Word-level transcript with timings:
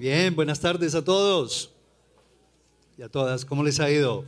Bien, 0.00 0.34
buenas 0.34 0.58
tardes 0.58 0.94
a 0.94 1.04
todos 1.04 1.70
y 2.96 3.02
a 3.02 3.10
todas. 3.10 3.44
¿Cómo 3.44 3.62
les 3.62 3.80
ha 3.80 3.90
ido? 3.90 4.24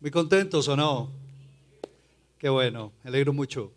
¿Muy 0.00 0.10
contentos 0.10 0.66
o 0.66 0.76
no? 0.76 1.12
Qué 2.38 2.48
bueno, 2.48 2.92
me 3.04 3.10
alegro 3.10 3.32
mucho, 3.32 3.72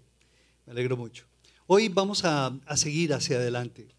me 0.65 0.71
alegro 0.71 0.97
mucho. 0.97 1.25
Hoy 1.67 1.87
vamos 1.87 2.25
a, 2.25 2.51
seguir 2.75 3.13
hacia 3.13 3.35
adelante. 3.37 3.89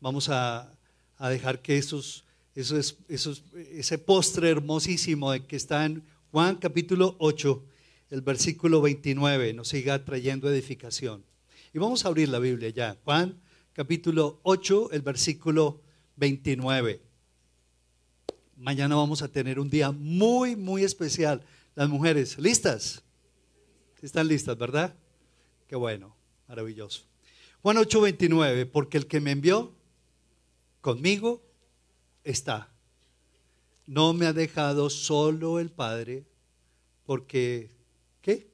Vamos 0.00 0.28
a, 0.28 0.78
dejar 1.18 1.60
que 1.60 1.76
esos, 1.76 2.24
esos, 2.54 2.98
esos, 3.08 3.42
ese 3.72 3.98
postre 3.98 4.48
hermosísimo 4.48 5.32
que 5.48 5.56
está 5.56 5.84
en 5.84 6.04
Juan 6.30 6.54
capítulo 6.54 7.16
8, 7.18 7.64
el 8.10 8.20
versículo 8.20 8.80
29, 8.80 9.54
nos 9.54 9.66
siga 9.66 10.04
trayendo 10.04 10.48
edificación. 10.48 11.24
Y 11.74 11.80
vamos 11.80 12.04
a 12.04 12.08
abrir 12.10 12.28
la 12.28 12.38
Biblia 12.38 12.68
ya. 12.68 12.96
Juan 13.02 13.42
capítulo 13.72 14.38
8, 14.42 14.90
el 14.92 15.02
versículo 15.02 15.80
29. 16.16 17.00
Mañana 18.56 18.96
vamos 18.96 19.22
a 19.22 19.28
tener 19.28 19.58
un 19.58 19.70
día 19.70 19.90
muy, 19.90 20.56
muy 20.56 20.84
especial. 20.84 21.42
Las 21.74 21.88
mujeres, 21.88 22.38
¿listas? 22.38 23.02
Están 24.02 24.28
listas, 24.28 24.58
¿verdad? 24.58 24.94
Qué 25.68 25.76
bueno, 25.76 26.14
maravilloso. 26.48 27.04
Juan 27.62 27.78
8, 27.78 28.00
29, 28.02 28.66
porque 28.66 28.98
el 28.98 29.06
que 29.06 29.20
me 29.20 29.30
envió 29.30 29.74
conmigo 30.80 31.42
está. 32.24 32.68
No 33.86 34.12
me 34.12 34.26
ha 34.26 34.32
dejado 34.32 34.90
solo 34.90 35.58
el 35.60 35.70
Padre, 35.70 36.26
porque, 37.04 37.70
¿qué? 38.20 38.50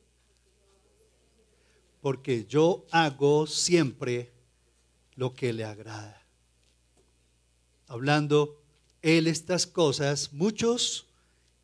Porque 2.01 2.45
yo 2.47 2.87
hago 2.93 3.47
siempre 3.47 4.38
lo 5.19 5.35
que 5.35 5.53
le 5.53 5.65
agrada. 5.65 6.23
Hablando 7.89 8.63
él 9.03 9.27
estas 9.27 9.67
cosas, 9.67 10.33
muchos 10.33 11.09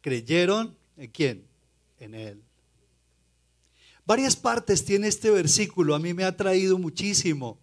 creyeron 0.01 0.77
en 0.97 1.11
quién? 1.13 1.47
En 2.01 2.17
Él. 2.17 2.43
Varias 4.05 4.35
partes 4.35 4.85
tiene 4.85 5.07
este 5.07 5.31
versículo, 5.31 5.95
a 5.95 6.01
mí 6.01 6.13
me 6.15 6.25
ha 6.25 6.37
traído 6.37 6.79
muchísimo 6.79 7.57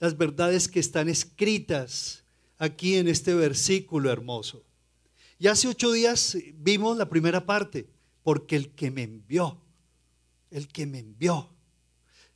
las 0.00 0.18
verdades 0.18 0.66
que 0.66 0.80
están 0.80 1.08
escritas 1.08 2.24
aquí 2.58 2.96
en 2.96 3.06
este 3.06 3.34
versículo 3.34 4.10
hermoso. 4.10 4.64
Y 5.38 5.46
hace 5.46 5.68
ocho 5.68 5.92
días 5.92 6.36
vimos 6.54 6.98
la 6.98 7.08
primera 7.08 7.46
parte, 7.46 7.86
porque 8.24 8.56
el 8.56 8.70
que 8.70 8.90
me 8.90 9.04
envió, 9.04 9.60
el 10.50 10.66
que 10.66 10.86
me 10.86 10.98
envió, 10.98 11.53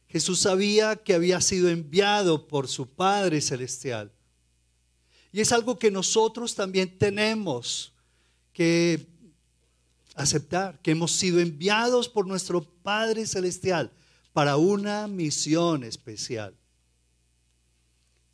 Jesús 0.09 0.41
sabía 0.41 0.97
que 0.97 1.15
había 1.15 1.41
sido 1.41 1.69
enviado 1.69 2.49
por 2.49 2.67
su 2.67 2.89
Padre 2.89 3.41
Celestial. 3.41 4.11
Y 5.33 5.41
es 5.41 5.53
algo 5.53 5.79
que 5.79 5.91
nosotros 5.91 6.55
también 6.55 6.99
tenemos 6.99 7.93
que 8.53 9.07
aceptar, 10.15 10.81
que 10.81 10.93
hemos 10.93 11.13
sido 11.13 11.41
enviados 11.41 12.09
por 12.09 12.27
nuestro 12.27 12.63
Padre 12.83 13.27
Celestial 13.27 13.93
para 14.33 14.57
una 14.57 15.07
misión 15.07 15.85
especial. 15.85 16.57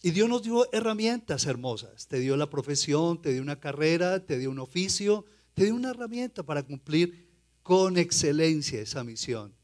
Y 0.00 0.10
Dios 0.10 0.28
nos 0.28 0.42
dio 0.42 0.70
herramientas 0.72 1.46
hermosas. 1.46 2.06
Te 2.06 2.20
dio 2.20 2.36
la 2.36 2.50
profesión, 2.50 3.20
te 3.20 3.32
dio 3.32 3.42
una 3.42 3.58
carrera, 3.58 4.24
te 4.24 4.38
dio 4.38 4.50
un 4.50 4.58
oficio, 4.58 5.24
te 5.54 5.64
dio 5.64 5.74
una 5.74 5.90
herramienta 5.90 6.42
para 6.42 6.62
cumplir 6.62 7.30
con 7.62 7.96
excelencia 7.96 8.80
esa 8.80 9.02
misión. 9.02 9.54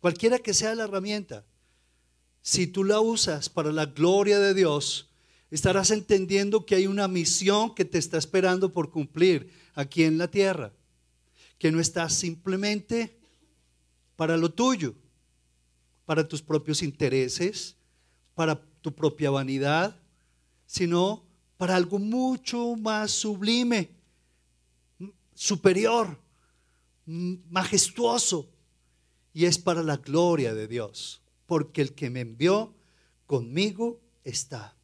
Cualquiera 0.00 0.38
que 0.38 0.54
sea 0.54 0.74
la 0.74 0.84
herramienta, 0.84 1.44
si 2.42 2.66
tú 2.66 2.84
la 2.84 3.00
usas 3.00 3.48
para 3.48 3.72
la 3.72 3.86
gloria 3.86 4.38
de 4.38 4.54
Dios, 4.54 5.10
estarás 5.50 5.90
entendiendo 5.90 6.64
que 6.64 6.76
hay 6.76 6.86
una 6.86 7.08
misión 7.08 7.74
que 7.74 7.84
te 7.84 7.98
está 7.98 8.18
esperando 8.18 8.72
por 8.72 8.90
cumplir 8.90 9.50
aquí 9.74 10.04
en 10.04 10.18
la 10.18 10.30
tierra, 10.30 10.72
que 11.58 11.72
no 11.72 11.80
estás 11.80 12.14
simplemente 12.14 13.18
para 14.16 14.36
lo 14.36 14.50
tuyo, 14.50 14.94
para 16.04 16.26
tus 16.26 16.42
propios 16.42 16.82
intereses, 16.82 17.76
para 18.34 18.60
tu 18.80 18.94
propia 18.94 19.30
vanidad, 19.30 20.00
sino 20.66 21.24
para 21.56 21.74
algo 21.74 21.98
mucho 21.98 22.76
más 22.76 23.10
sublime, 23.10 23.90
superior, 25.34 26.18
majestuoso, 27.04 28.48
y 29.38 29.46
es 29.46 29.56
para 29.56 29.84
la 29.84 29.98
gloria 29.98 30.52
de 30.52 30.66
Dios, 30.66 31.22
porque 31.46 31.80
el 31.80 31.92
que 31.92 32.10
me 32.10 32.22
envió 32.22 32.74
conmigo 33.24 34.00
está. 34.24 34.74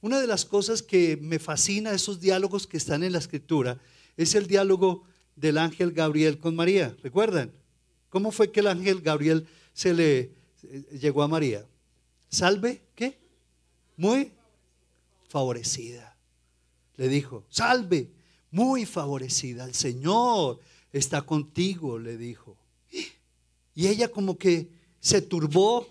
Una 0.00 0.18
de 0.18 0.26
las 0.26 0.46
cosas 0.46 0.80
que 0.80 1.18
me 1.18 1.38
fascina 1.38 1.92
esos 1.92 2.18
diálogos 2.18 2.66
que 2.66 2.78
están 2.78 3.04
en 3.04 3.12
la 3.12 3.18
escritura 3.18 3.78
es 4.16 4.34
el 4.34 4.46
diálogo 4.46 5.04
del 5.34 5.58
ángel 5.58 5.92
Gabriel 5.92 6.38
con 6.38 6.56
María. 6.56 6.96
¿Recuerdan? 7.02 7.52
¿Cómo 8.08 8.32
fue 8.32 8.50
que 8.50 8.60
el 8.60 8.68
ángel 8.68 9.02
Gabriel 9.02 9.46
se 9.74 9.92
le 9.92 10.18
eh, 10.62 10.98
llegó 10.98 11.22
a 11.22 11.28
María? 11.28 11.66
Salve, 12.30 12.80
¿qué? 12.94 13.18
Muy 13.98 14.32
favorecida. 15.28 16.16
Le 16.96 17.08
dijo, 17.08 17.44
salve, 17.50 18.08
muy 18.50 18.86
favorecida. 18.86 19.66
El 19.66 19.74
Señor 19.74 20.60
está 20.94 21.20
contigo, 21.20 21.98
le 21.98 22.16
dijo. 22.16 22.56
Y 23.76 23.86
ella 23.88 24.08
como 24.08 24.38
que 24.38 24.70
se 24.98 25.20
turbó 25.20 25.86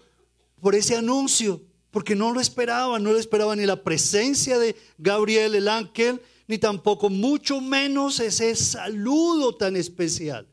por 0.60 0.74
ese 0.74 0.98
anuncio, 0.98 1.62
porque 1.92 2.16
no 2.16 2.34
lo 2.34 2.42
esperaba, 2.42 3.00
no 3.00 3.14
lo 3.14 3.20
esperaba 3.20 3.56
ni 3.56 3.66
la 3.66 3.84
presencia 3.84 4.58
de 4.58 4.76
Gabriel 4.98 5.54
el 5.54 5.68
ángel, 5.68 6.20
ni 6.48 6.58
tampoco 6.58 7.10
mucho 7.10 7.62
menos 7.62 8.20
ese 8.20 8.56
saludo 8.56 9.56
tan 9.56 9.76
especial. 9.76 10.48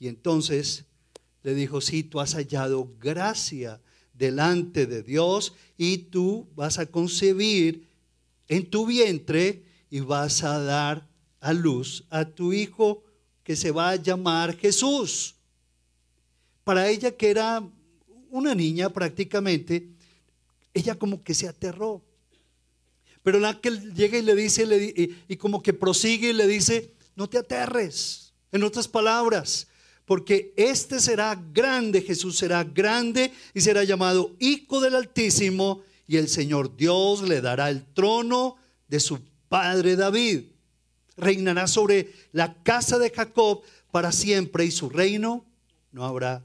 Y 0.00 0.08
entonces 0.08 0.84
le 1.44 1.54
dijo, 1.54 1.80
sí, 1.80 2.02
tú 2.02 2.18
has 2.18 2.34
hallado 2.34 2.92
gracia 2.98 3.80
delante 4.12 4.86
de 4.86 5.04
Dios 5.04 5.54
y 5.78 5.98
tú 5.98 6.48
vas 6.56 6.80
a 6.80 6.86
concebir 6.86 7.88
en 8.48 8.68
tu 8.68 8.86
vientre 8.86 9.62
y 9.88 10.00
vas 10.00 10.42
a 10.42 10.58
dar 10.58 11.08
a 11.38 11.52
luz 11.52 12.04
a 12.10 12.24
tu 12.24 12.52
hijo 12.52 13.04
que 13.44 13.54
se 13.54 13.70
va 13.70 13.90
a 13.90 13.96
llamar 13.96 14.56
Jesús 14.56 15.35
para 16.66 16.88
ella 16.88 17.12
que 17.12 17.30
era 17.30 17.62
una 18.28 18.52
niña 18.52 18.90
prácticamente, 18.90 19.86
ella 20.74 20.96
como 20.96 21.22
que 21.22 21.32
se 21.32 21.46
aterró. 21.46 22.02
Pero 23.22 23.38
el 23.38 23.44
ángel 23.44 23.94
llega 23.94 24.18
y 24.18 24.22
le 24.22 24.34
dice, 24.34 25.14
y, 25.28 25.36
como 25.36 25.62
que 25.62 25.72
prosigue 25.72 26.30
y 26.30 26.32
le 26.32 26.48
dice, 26.48 26.92
no 27.14 27.28
te 27.28 27.38
aterres. 27.38 28.32
En 28.50 28.64
otras 28.64 28.88
palabras, 28.88 29.68
porque 30.06 30.52
este 30.56 30.98
será 30.98 31.40
grande, 31.52 32.02
Jesús 32.02 32.36
será 32.36 32.64
grande 32.64 33.32
y 33.54 33.60
será 33.60 33.84
llamado 33.84 34.34
Hijo 34.40 34.80
del 34.80 34.96
Altísimo 34.96 35.84
y 36.08 36.16
el 36.16 36.28
Señor 36.28 36.76
Dios 36.76 37.22
le 37.22 37.40
dará 37.42 37.70
el 37.70 37.84
trono 37.94 38.56
de 38.88 38.98
su 38.98 39.20
padre 39.48 39.94
David. 39.94 40.46
Reinará 41.16 41.68
sobre 41.68 42.12
la 42.32 42.60
casa 42.64 42.98
de 42.98 43.10
Jacob 43.10 43.62
para 43.92 44.10
siempre 44.10 44.64
y 44.64 44.72
su 44.72 44.90
reino 44.90 45.44
no 45.92 46.04
habrá 46.04 46.44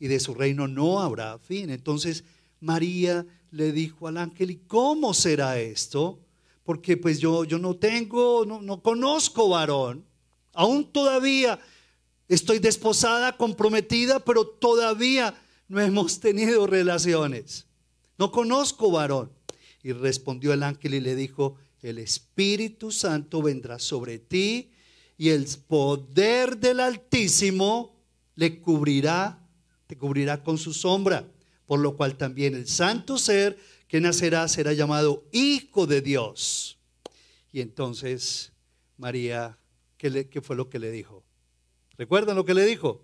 y 0.00 0.08
de 0.08 0.18
su 0.18 0.34
reino 0.34 0.66
no 0.66 1.00
habrá 1.00 1.38
fin. 1.38 1.70
Entonces 1.70 2.24
María 2.58 3.24
le 3.52 3.70
dijo 3.70 4.08
al 4.08 4.16
ángel, 4.16 4.50
¿y 4.50 4.56
cómo 4.66 5.14
será 5.14 5.60
esto? 5.60 6.18
Porque 6.64 6.96
pues 6.96 7.20
yo, 7.20 7.44
yo 7.44 7.58
no 7.58 7.76
tengo, 7.76 8.44
no, 8.44 8.60
no 8.60 8.82
conozco 8.82 9.48
varón, 9.50 10.04
aún 10.52 10.90
todavía 10.90 11.60
estoy 12.28 12.58
desposada, 12.58 13.36
comprometida, 13.36 14.20
pero 14.20 14.46
todavía 14.46 15.34
no 15.68 15.80
hemos 15.80 16.18
tenido 16.18 16.66
relaciones. 16.66 17.66
No 18.18 18.32
conozco 18.32 18.90
varón. 18.90 19.30
Y 19.82 19.92
respondió 19.92 20.52
el 20.52 20.62
ángel 20.62 20.94
y 20.94 21.00
le 21.00 21.14
dijo, 21.14 21.56
el 21.80 21.98
Espíritu 21.98 22.90
Santo 22.90 23.40
vendrá 23.40 23.78
sobre 23.78 24.18
ti 24.18 24.70
y 25.16 25.30
el 25.30 25.46
poder 25.66 26.58
del 26.58 26.80
Altísimo 26.80 27.96
le 28.34 28.60
cubrirá 28.60 29.39
te 29.90 29.98
cubrirá 29.98 30.44
con 30.44 30.56
su 30.56 30.72
sombra, 30.72 31.26
por 31.66 31.80
lo 31.80 31.96
cual 31.96 32.16
también 32.16 32.54
el 32.54 32.68
santo 32.68 33.18
ser 33.18 33.58
que 33.88 34.00
nacerá 34.00 34.46
será 34.46 34.72
llamado 34.72 35.24
Hijo 35.32 35.88
de 35.88 36.00
Dios. 36.00 36.78
Y 37.52 37.60
entonces 37.60 38.52
María, 38.98 39.58
¿qué, 39.96 40.28
¿qué, 40.28 40.40
fue 40.40 40.54
lo 40.54 40.70
que 40.70 40.78
le 40.78 40.92
dijo? 40.92 41.24
¿Recuerdan 41.98 42.36
lo 42.36 42.44
que 42.44 42.54
le 42.54 42.64
dijo? 42.66 43.02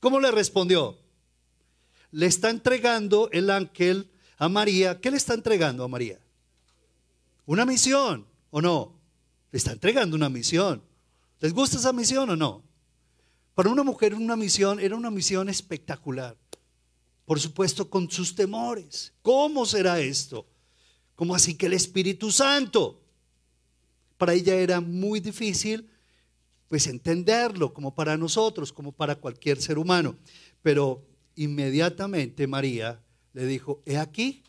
¿Cómo 0.00 0.18
le 0.18 0.30
respondió? 0.30 0.98
Le 2.10 2.24
está 2.24 2.48
entregando 2.48 3.28
el 3.30 3.50
ángel 3.50 4.10
a 4.38 4.48
María. 4.48 5.02
¿Qué 5.02 5.10
le 5.10 5.18
está 5.18 5.34
entregando 5.34 5.84
a 5.84 5.88
María? 5.88 6.18
Una 7.44 7.66
misión, 7.66 8.26
¿o 8.48 8.62
no? 8.62 8.98
Le 9.52 9.58
está 9.58 9.72
entregando 9.72 10.16
una 10.16 10.30
misión. 10.30 10.82
¿Les 11.40 11.52
gusta 11.52 11.76
esa 11.76 11.92
misión 11.92 12.30
o 12.30 12.36
no? 12.36 12.62
Para 13.54 13.70
una 13.70 13.82
mujer 13.82 14.14
una 14.14 14.36
misión 14.36 14.80
era 14.80 14.96
una 14.96 15.10
misión 15.10 15.48
espectacular. 15.48 16.36
Por 17.24 17.40
supuesto, 17.40 17.88
con 17.88 18.10
sus 18.10 18.34
temores. 18.34 19.12
¿Cómo 19.22 19.64
será 19.64 20.00
esto? 20.00 20.46
¿Cómo 21.14 21.34
así 21.34 21.54
que 21.54 21.66
el 21.66 21.72
Espíritu 21.72 22.30
Santo? 22.30 23.00
Para 24.18 24.34
ella 24.34 24.54
era 24.54 24.80
muy 24.80 25.20
difícil 25.20 25.88
pues 26.68 26.86
entenderlo 26.88 27.72
como 27.72 27.94
para 27.94 28.16
nosotros, 28.16 28.72
como 28.72 28.90
para 28.90 29.14
cualquier 29.14 29.62
ser 29.62 29.78
humano. 29.78 30.16
Pero 30.62 31.06
inmediatamente 31.36 32.46
María 32.46 33.00
le 33.32 33.46
dijo, 33.46 33.80
he 33.86 33.96
aquí, 33.96 34.42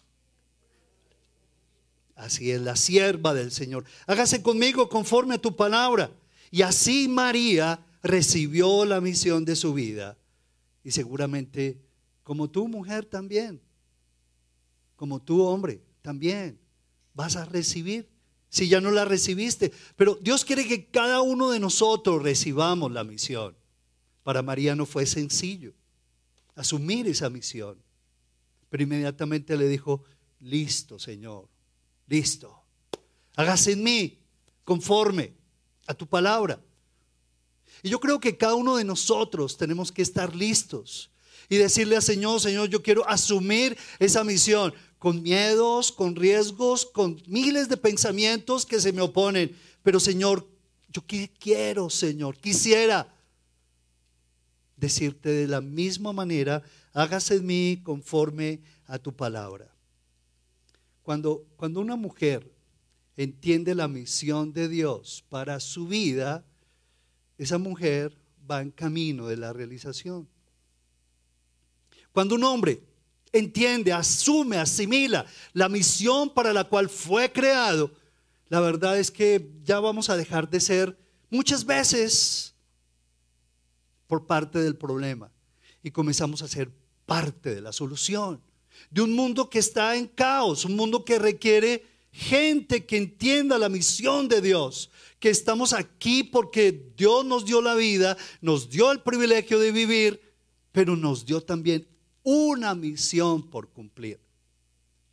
así 2.16 2.52
es 2.52 2.62
la 2.62 2.75
sierva 2.75 3.34
del 3.34 3.52
Señor, 3.52 3.86
hágase 4.07 4.42
conmigo 4.42 4.90
conforme 4.90 5.36
a 5.36 5.42
tu 5.42 5.56
palabra. 5.56 6.12
Y 6.52 6.63
así 6.63 7.07
María 7.07 7.80
recibió 8.06 8.86
la 8.86 9.02
misión 9.02 9.46
de 9.46 9.56
su 9.56 9.74
vida. 9.74 10.18
Y 10.84 10.92
seguramente, 10.92 11.81
como 12.24 12.50
tú 12.50 12.68
mujer 12.68 13.06
también, 13.06 13.62
como 14.96 15.22
tú 15.22 15.44
hombre 15.44 15.81
también, 16.02 16.60
vas 17.13 17.36
a 17.36 17.46
recibir 17.46 18.07
si 18.50 18.69
ya 18.69 18.80
no 18.80 18.92
la 18.92 19.06
recibiste. 19.06 19.74
Pero 19.96 20.16
Dios 20.22 20.46
quiere 20.46 20.68
que 20.68 20.86
cada 20.86 21.22
uno 21.22 21.50
de 21.50 21.60
nosotros 21.60 22.22
recibamos 22.22 22.92
la 22.92 23.04
misión. 23.04 23.56
Para 24.24 24.42
María 24.42 24.75
no 24.75 24.86
fue 24.86 25.06
sencillo 25.06 25.74
asumir 26.56 27.07
esa 27.07 27.30
misión. 27.30 27.78
Pero 28.69 28.84
inmediatamente 28.84 29.57
le 29.57 29.68
dijo, 29.68 30.04
listo, 30.40 31.00
Señor, 31.00 31.48
listo. 32.07 32.63
Hágase 33.36 33.74
en 33.74 33.84
mí 33.84 34.19
conforme 34.63 35.34
a 35.88 35.94
tu 35.94 36.07
palabra. 36.07 36.60
Y 37.83 37.89
yo 37.89 38.00
creo 38.00 38.19
que 38.19 38.38
cada 38.38 38.56
uno 38.56 38.77
de 38.77 38.83
nosotros 38.83 39.57
tenemos 39.57 39.92
que 39.92 40.01
estar 40.01 40.36
listos 40.36 41.10
y 41.50 41.57
decirle 41.57 41.95
al 41.95 42.01
Señor, 42.01 42.39
Señor, 42.39 42.69
yo 42.69 42.81
quiero 42.81 43.07
asumir 43.07 43.77
esa 44.00 44.24
misión 44.24 44.74
con 44.98 45.22
miedos, 45.22 45.92
con 45.92 46.16
riesgos, 46.16 46.86
con 46.86 47.22
miles 47.27 47.69
de 47.69 47.77
pensamientos 47.77 48.66
que 48.66 48.80
se 48.80 48.92
me 48.92 49.01
oponen. 49.01 49.56
Pero 49.83 50.00
Señor, 50.00 50.48
yo 50.92 51.04
quiero, 51.39 51.89
Señor, 51.89 52.38
quisiera 52.38 53.13
decirte 54.78 55.30
de 55.30 55.48
la 55.48 55.62
misma 55.62 56.12
manera, 56.12 56.63
hágase 56.94 57.36
en 57.36 57.45
mí 57.45 57.81
conforme 57.83 58.62
a 58.88 58.98
tu 58.98 59.13
palabra. 59.13 59.71
Cuando, 61.04 61.45
cuando 61.56 61.81
una 61.81 61.95
mujer 61.95 62.51
entiende 63.16 63.75
la 63.75 63.88
misión 63.88 64.54
de 64.54 64.68
Dios 64.68 65.24
para 65.30 65.60
su 65.60 65.88
vida, 65.88 66.44
esa 67.38 67.58
mujer 67.58 68.18
va 68.50 68.62
en 68.62 68.72
camino 68.72 69.28
de 69.28 69.38
la 69.38 69.54
realización. 69.54 70.28
Cuando 72.12 72.36
un 72.36 72.44
hombre 72.44 72.82
entiende, 73.32 73.92
asume, 73.92 74.58
asimila 74.58 75.26
la 75.54 75.68
misión 75.68 76.34
para 76.34 76.54
la 76.54 76.64
cual 76.64 76.90
fue 76.90 77.32
creado, 77.32 77.92
la 78.48 78.60
verdad 78.62 78.98
es 78.98 79.12
que 79.12 79.52
ya 79.64 79.80
vamos 79.80 80.10
a 80.10 80.16
dejar 80.16 80.50
de 80.50 80.60
ser 80.60 80.98
muchas 81.30 81.66
veces 81.66 82.54
por 84.08 84.26
parte 84.26 84.60
del 84.60 84.76
problema 84.76 85.31
y 85.84 85.92
comenzamos 85.92 86.42
a 86.42 86.48
ser 86.48 86.72
parte 87.06 87.54
de 87.54 87.62
la 87.62 87.74
solución. 87.74 88.42
De 88.90 89.02
un 89.02 89.14
mundo 89.14 89.50
que 89.50 89.60
está 89.60 89.96
en 89.96 90.08
caos, 90.08 90.66
un 90.66 90.76
mundo 90.76 91.04
que 91.04 91.20
requiere 91.20 91.86
gente 92.12 92.86
que 92.86 92.98
entienda 92.98 93.58
la 93.58 93.70
misión 93.70 94.28
de 94.28 94.42
Dios, 94.42 94.90
que 95.20 95.30
estamos 95.30 95.74
aquí 95.74 96.24
porque 96.24 96.92
Dios 96.96 97.26
nos 97.26 97.46
dio 97.46 97.62
la 97.62 97.76
vida, 97.76 98.18
nos 98.42 98.70
dio 98.70 98.92
el 98.92 99.02
privilegio 99.02 99.60
de 99.60 99.72
vivir, 99.72 100.22
pero 100.72 100.96
nos 100.96 101.26
dio 101.26 101.42
también 101.42 101.88
una 102.24 102.76
misión 102.76 103.50
por 103.50 103.70
cumplir. 103.70 104.20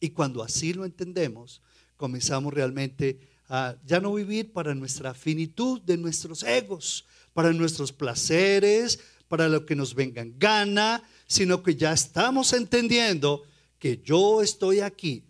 Y 0.01 0.11
cuando 0.11 0.43
así 0.43 0.73
lo 0.73 0.85
entendemos, 0.85 1.63
comenzamos 1.97 2.53
realmente 2.53 3.21
a 3.49 3.77
ya 3.85 4.01
no 4.01 4.15
vivir 4.15 4.53
para 4.53 4.75
nuestra 4.75 5.15
finitud 5.15 5.81
de 5.83 5.97
nuestros 5.97 6.43
egos, 6.43 7.05
para 7.33 7.53
nuestros 7.53 7.93
placeres, 7.93 8.99
para 9.29 9.49
lo 9.49 9.65
que 9.65 9.77
nos 9.77 9.95
vengan 9.95 10.35
gana, 10.39 11.03
sino 11.27 11.63
que 11.63 11.77
ya 11.77 11.93
estamos 11.93 12.53
entendiendo 12.53 13.45
que 13.79 14.01
yo 14.05 14.43
estoy 14.43 14.81
aquí 14.81 15.25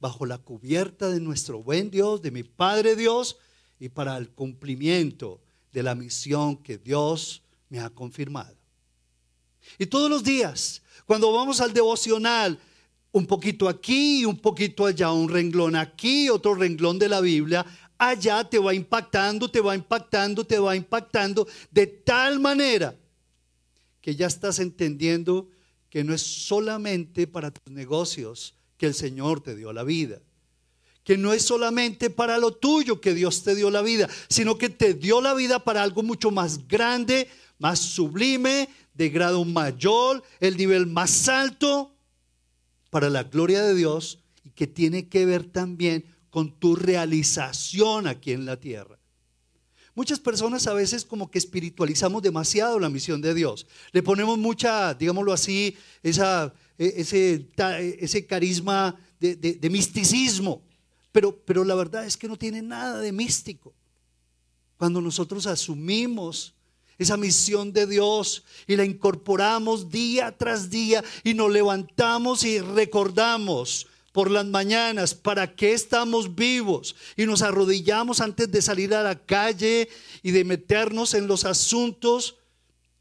bajo 0.00 0.26
la 0.26 0.38
cubierta 0.38 1.08
de 1.08 1.20
nuestro 1.20 1.62
buen 1.62 1.90
Dios, 1.90 2.22
de 2.22 2.30
mi 2.30 2.42
Padre 2.42 2.96
Dios, 2.96 3.38
y 3.82 3.88
para 3.88 4.16
el 4.16 4.30
cumplimiento 4.30 5.40
de 5.72 5.82
la 5.82 5.96
misión 5.96 6.56
que 6.56 6.78
Dios 6.78 7.42
me 7.68 7.80
ha 7.80 7.90
confirmado. 7.90 8.54
Y 9.76 9.86
todos 9.86 10.08
los 10.08 10.22
días, 10.22 10.82
cuando 11.04 11.32
vamos 11.32 11.60
al 11.60 11.72
devocional, 11.72 12.60
un 13.10 13.26
poquito 13.26 13.68
aquí, 13.68 14.24
un 14.24 14.38
poquito 14.38 14.86
allá, 14.86 15.10
un 15.10 15.28
renglón 15.28 15.74
aquí, 15.74 16.28
otro 16.28 16.54
renglón 16.54 16.96
de 17.00 17.08
la 17.08 17.20
Biblia, 17.20 17.66
allá 17.98 18.48
te 18.48 18.60
va 18.60 18.72
impactando, 18.72 19.50
te 19.50 19.60
va 19.60 19.74
impactando, 19.74 20.46
te 20.46 20.60
va 20.60 20.76
impactando, 20.76 21.48
de 21.72 21.88
tal 21.88 22.38
manera 22.38 22.94
que 24.00 24.14
ya 24.14 24.28
estás 24.28 24.60
entendiendo 24.60 25.48
que 25.90 26.04
no 26.04 26.14
es 26.14 26.22
solamente 26.22 27.26
para 27.26 27.50
tus 27.50 27.74
negocios, 27.74 28.54
que 28.76 28.86
el 28.86 28.94
Señor 28.94 29.40
te 29.40 29.56
dio 29.56 29.72
la 29.72 29.82
vida. 29.82 30.20
Que 31.04 31.16
no 31.16 31.32
es 31.32 31.42
solamente 31.42 32.10
para 32.10 32.38
lo 32.38 32.52
tuyo 32.52 33.00
que 33.00 33.14
Dios 33.14 33.42
te 33.42 33.54
dio 33.54 33.70
la 33.70 33.82
vida, 33.82 34.08
sino 34.28 34.56
que 34.56 34.68
te 34.68 34.94
dio 34.94 35.20
la 35.20 35.34
vida 35.34 35.64
para 35.64 35.82
algo 35.82 36.02
mucho 36.02 36.30
más 36.30 36.68
grande, 36.68 37.28
más 37.58 37.78
sublime, 37.78 38.68
de 38.94 39.08
grado 39.08 39.44
mayor, 39.44 40.22
el 40.40 40.56
nivel 40.56 40.86
más 40.86 41.28
alto, 41.28 41.94
para 42.90 43.08
la 43.10 43.24
gloria 43.24 43.62
de 43.62 43.74
Dios 43.74 44.20
y 44.44 44.50
que 44.50 44.66
tiene 44.66 45.08
que 45.08 45.24
ver 45.24 45.44
también 45.44 46.04
con 46.30 46.58
tu 46.58 46.76
realización 46.76 48.06
aquí 48.06 48.32
en 48.32 48.44
la 48.44 48.58
tierra. 48.58 48.98
Muchas 49.94 50.20
personas 50.20 50.66
a 50.66 50.72
veces 50.72 51.04
como 51.04 51.30
que 51.30 51.38
espiritualizamos 51.38 52.22
demasiado 52.22 52.78
la 52.78 52.88
misión 52.88 53.20
de 53.20 53.34
Dios. 53.34 53.66
Le 53.92 54.02
ponemos 54.02 54.38
mucha, 54.38 54.94
digámoslo 54.94 55.32
así, 55.32 55.76
esa 56.02 56.54
e, 56.78 56.94
ese, 56.96 57.48
ese 58.00 58.26
carisma 58.26 58.98
de, 59.20 59.70
misticismo. 59.70 60.62
Pero, 61.12 61.36
pero 61.44 61.64
la 61.64 61.74
verdad 61.74 62.04
es 62.06 62.16
que 62.16 62.28
no 62.28 62.36
tiene 62.36 62.62
nada 62.62 62.98
de 62.98 63.12
místico. 63.12 63.72
Cuando 64.78 65.00
nosotros 65.00 65.46
asumimos 65.46 66.54
esa 66.98 67.16
misión 67.16 67.72
de 67.72 67.86
Dios 67.86 68.44
y 68.66 68.76
la 68.76 68.84
incorporamos 68.84 69.90
día 69.90 70.36
tras 70.36 70.70
día 70.70 71.04
y 71.22 71.34
nos 71.34 71.50
levantamos 71.50 72.44
y 72.44 72.60
recordamos 72.60 73.86
por 74.12 74.30
las 74.30 74.44
mañanas 74.46 75.14
para 75.14 75.54
qué 75.54 75.72
estamos 75.72 76.34
vivos 76.34 76.94
y 77.16 77.26
nos 77.26 77.42
arrodillamos 77.42 78.20
antes 78.20 78.50
de 78.50 78.62
salir 78.62 78.94
a 78.94 79.02
la 79.02 79.18
calle 79.18 79.88
y 80.22 80.30
de 80.32 80.44
meternos 80.44 81.14
en 81.14 81.26
los 81.26 81.44
asuntos, 81.44 82.36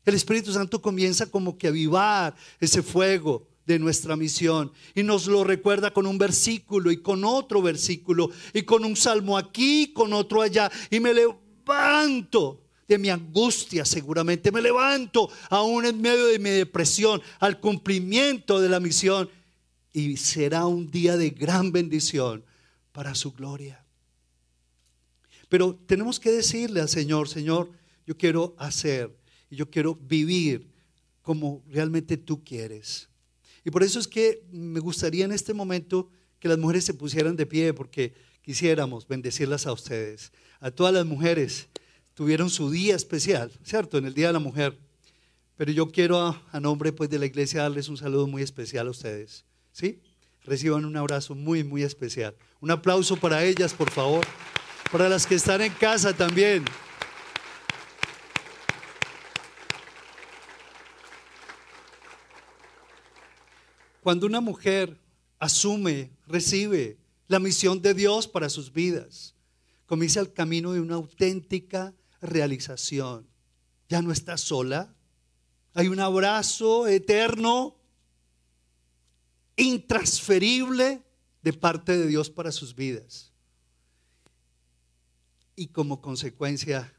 el 0.05 0.15
Espíritu 0.15 0.53
Santo 0.53 0.81
comienza 0.81 1.25
como 1.25 1.57
que 1.57 1.67
a 1.67 1.69
avivar 1.69 2.35
ese 2.59 2.81
fuego 2.81 3.50
de 3.71 3.79
nuestra 3.79 4.15
misión. 4.15 4.71
Y 4.93 5.03
nos 5.03 5.27
lo 5.27 5.43
recuerda 5.43 5.91
con 5.91 6.05
un 6.05 6.17
versículo 6.17 6.91
y 6.91 6.97
con 6.97 7.23
otro 7.23 7.61
versículo 7.61 8.29
y 8.53 8.63
con 8.63 8.85
un 8.85 8.95
salmo 8.95 9.37
aquí, 9.37 9.93
con 9.93 10.13
otro 10.13 10.41
allá. 10.41 10.71
Y 10.89 10.99
me 10.99 11.13
levanto 11.13 12.61
de 12.87 12.97
mi 12.97 13.09
angustia 13.09 13.85
seguramente. 13.85 14.51
Me 14.51 14.61
levanto 14.61 15.29
aún 15.49 15.85
en 15.85 16.01
medio 16.01 16.27
de 16.27 16.39
mi 16.39 16.49
depresión 16.49 17.21
al 17.39 17.59
cumplimiento 17.59 18.59
de 18.59 18.69
la 18.69 18.79
misión. 18.79 19.29
Y 19.93 20.17
será 20.17 20.65
un 20.65 20.91
día 20.91 21.17
de 21.17 21.29
gran 21.29 21.71
bendición 21.71 22.43
para 22.91 23.15
su 23.15 23.31
gloria. 23.31 23.83
Pero 25.49 25.75
tenemos 25.85 26.19
que 26.19 26.31
decirle 26.31 26.79
al 26.79 26.89
Señor, 26.89 27.27
Señor, 27.27 27.71
yo 28.05 28.17
quiero 28.17 28.55
hacer 28.57 29.13
y 29.49 29.57
yo 29.57 29.69
quiero 29.69 29.95
vivir 29.95 30.71
como 31.21 31.63
realmente 31.69 32.17
tú 32.17 32.43
quieres. 32.43 33.10
Y 33.63 33.71
por 33.71 33.83
eso 33.83 33.99
es 33.99 34.07
que 34.07 34.43
me 34.51 34.79
gustaría 34.79 35.25
en 35.25 35.31
este 35.31 35.53
momento 35.53 36.09
que 36.39 36.47
las 36.47 36.57
mujeres 36.57 36.85
se 36.85 36.93
pusieran 36.93 37.35
de 37.35 37.45
pie 37.45 37.73
porque 37.73 38.13
quisiéramos 38.41 39.07
bendecirlas 39.07 39.67
a 39.67 39.73
ustedes. 39.73 40.31
A 40.59 40.71
todas 40.71 40.93
las 40.93 41.05
mujeres 41.05 41.69
tuvieron 42.13 42.49
su 42.49 42.69
día 42.71 42.95
especial, 42.95 43.51
¿cierto? 43.63 43.97
En 43.97 44.05
el 44.05 44.13
Día 44.13 44.27
de 44.27 44.33
la 44.33 44.39
Mujer. 44.39 44.77
Pero 45.55 45.71
yo 45.71 45.91
quiero 45.91 46.19
a, 46.51 46.59
nombre 46.59 46.91
pues 46.91 47.09
de 47.09 47.19
la 47.19 47.27
iglesia 47.27 47.61
darles 47.61 47.87
un 47.87 47.97
saludo 47.97 48.25
muy 48.27 48.41
especial 48.41 48.87
a 48.87 48.91
ustedes. 48.91 49.45
¿Sí? 49.71 50.01
Reciban 50.43 50.85
un 50.85 50.97
abrazo 50.97 51.35
muy, 51.35 51.63
muy 51.63 51.83
especial. 51.83 52.35
Un 52.59 52.71
aplauso 52.71 53.15
para 53.15 53.43
ellas, 53.43 53.73
por 53.73 53.91
favor. 53.91 54.25
Para 54.91 55.07
las 55.07 55.27
que 55.27 55.35
están 55.35 55.61
en 55.61 55.71
casa 55.73 56.13
también. 56.13 56.65
Cuando 64.01 64.25
una 64.25 64.41
mujer 64.41 64.99
asume, 65.39 66.11
recibe 66.27 66.97
la 67.27 67.39
misión 67.39 67.81
de 67.81 67.93
Dios 67.93 68.27
para 68.27 68.49
sus 68.49 68.73
vidas, 68.73 69.35
comienza 69.85 70.19
el 70.19 70.33
camino 70.33 70.73
de 70.73 70.81
una 70.81 70.95
auténtica 70.95 71.93
realización. 72.19 73.27
Ya 73.87 74.01
no 74.01 74.11
está 74.11 74.37
sola. 74.37 74.93
Hay 75.73 75.87
un 75.87 75.99
abrazo 75.99 76.87
eterno, 76.87 77.77
intransferible, 79.55 81.03
de 81.41 81.53
parte 81.53 81.97
de 81.97 82.07
Dios 82.07 82.29
para 82.29 82.51
sus 82.51 82.75
vidas. 82.75 83.31
Y 85.55 85.67
como 85.67 86.01
consecuencia 86.01 86.93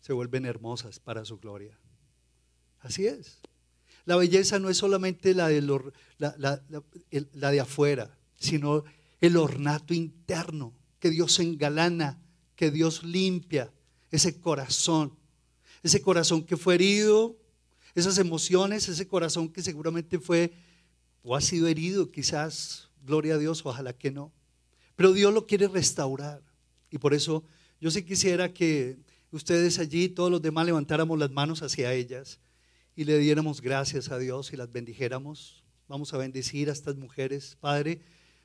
se 0.00 0.12
vuelven 0.12 0.44
hermosas 0.44 0.98
para 0.98 1.24
su 1.24 1.38
gloria. 1.38 1.78
Así 2.80 3.06
es. 3.06 3.40
La 4.04 4.16
belleza 4.16 4.58
no 4.58 4.68
es 4.68 4.76
solamente 4.76 5.34
la 5.34 5.48
de, 5.48 5.62
la, 6.18 7.50
de 7.50 7.60
afuera, 7.60 8.16
sino 8.38 8.84
el 9.20 9.36
ornato 9.36 9.94
interno 9.94 10.72
que 10.98 11.10
Dios 11.10 11.38
engalana, 11.38 12.20
que 12.56 12.70
Dios 12.70 13.04
limpia, 13.04 13.72
ese 14.10 14.40
corazón, 14.40 15.16
ese 15.82 16.02
corazón 16.02 16.44
que 16.44 16.56
fue 16.56 16.74
herido, 16.74 17.36
esas 17.94 18.18
emociones, 18.18 18.88
ese 18.88 19.06
corazón 19.06 19.48
que 19.48 19.62
seguramente 19.62 20.18
fue 20.18 20.52
o 21.22 21.36
ha 21.36 21.40
sido 21.40 21.68
herido, 21.68 22.10
quizás, 22.10 22.88
gloria 23.04 23.34
a 23.34 23.38
Dios, 23.38 23.64
ojalá 23.64 23.92
que 23.92 24.10
no. 24.10 24.32
Pero 24.96 25.12
Dios 25.12 25.32
lo 25.32 25.46
quiere 25.46 25.68
restaurar. 25.68 26.42
Y 26.90 26.98
por 26.98 27.14
eso 27.14 27.44
yo 27.80 27.90
sí 27.90 28.02
quisiera 28.02 28.52
que 28.52 28.98
ustedes 29.30 29.78
allí, 29.78 30.08
todos 30.08 30.30
los 30.30 30.42
demás, 30.42 30.66
levantáramos 30.66 31.18
las 31.18 31.30
manos 31.30 31.62
hacia 31.62 31.92
ellas 31.92 32.40
y 32.94 33.04
le 33.04 33.18
diéramos 33.18 33.60
gracias 33.60 34.10
a 34.10 34.18
Dios 34.18 34.52
y 34.52 34.56
las 34.56 34.70
bendijéramos. 34.70 35.64
Vamos 35.88 36.12
a 36.12 36.18
bendecir 36.18 36.68
a 36.68 36.72
estas 36.72 36.96
mujeres. 36.96 37.56
Padre, 37.60 38.00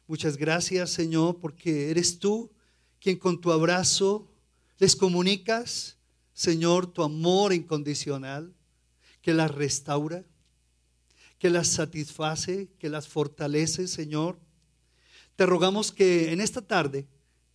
muchas 0.08 0.38
gracias 0.38 0.90
Señor 0.92 1.40
porque 1.40 1.92
eres 1.92 2.20
tú 2.20 2.52
quien 3.00 3.18
con 3.18 3.40
tu 3.42 3.52
abrazo 3.52 4.32
les 4.80 4.96
comunicas, 4.96 5.98
Señor, 6.34 6.88
tu 6.88 7.04
amor 7.04 7.54
incondicional, 7.54 8.54
que 9.22 9.34
las 9.34 9.54
restaura, 9.54 10.24
que 11.40 11.50
las 11.50 11.68
satisface, 11.68 12.70
que 12.80 12.90
las 12.90 13.08
fortalece, 13.08 13.88
Señor. 13.88 14.40
Te 15.36 15.46
rogamos 15.46 15.92
que 15.92 16.32
en 16.32 16.42
esta 16.42 16.62
tarde 16.62 17.08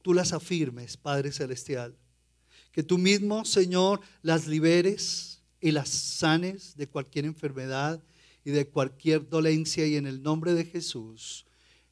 tú 0.02 0.14
las 0.14 0.32
afirmes, 0.32 0.96
Padre 0.96 1.32
Celestial, 1.32 1.96
que 2.72 2.82
tú 2.82 2.98
mismo, 2.98 3.44
Señor, 3.44 4.00
las 4.22 4.46
liberes 4.46 5.41
y 5.62 5.70
las 5.70 5.88
sanes 5.88 6.76
de 6.76 6.88
cualquier 6.88 7.24
enfermedad 7.24 8.02
y 8.44 8.50
de 8.50 8.66
cualquier 8.66 9.28
dolencia 9.28 9.86
y 9.86 9.96
en 9.96 10.08
el 10.08 10.20
nombre 10.20 10.54
de 10.54 10.64
Jesús. 10.64 11.46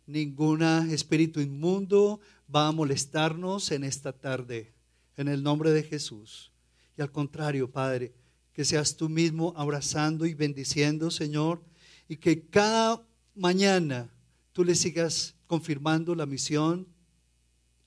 Ningún 0.06 0.62
espíritu 0.90 1.40
inmundo 1.40 2.20
va 2.54 2.66
a 2.66 2.72
molestarnos 2.72 3.70
en 3.70 3.84
esta 3.84 4.12
tarde, 4.12 4.72
en 5.16 5.28
el 5.28 5.44
nombre 5.44 5.70
de 5.70 5.84
Jesús. 5.84 6.50
Y 6.98 7.02
al 7.02 7.12
contrario, 7.12 7.70
Padre, 7.70 8.12
que 8.52 8.64
seas 8.64 8.96
tú 8.96 9.08
mismo 9.08 9.54
abrazando 9.56 10.26
y 10.26 10.34
bendiciendo, 10.34 11.08
Señor, 11.12 11.62
y 12.08 12.16
que 12.16 12.42
cada 12.42 13.00
mañana 13.36 14.10
tú 14.52 14.64
le 14.64 14.74
sigas 14.74 15.36
confirmando 15.46 16.16
la 16.16 16.26
misión 16.26 16.88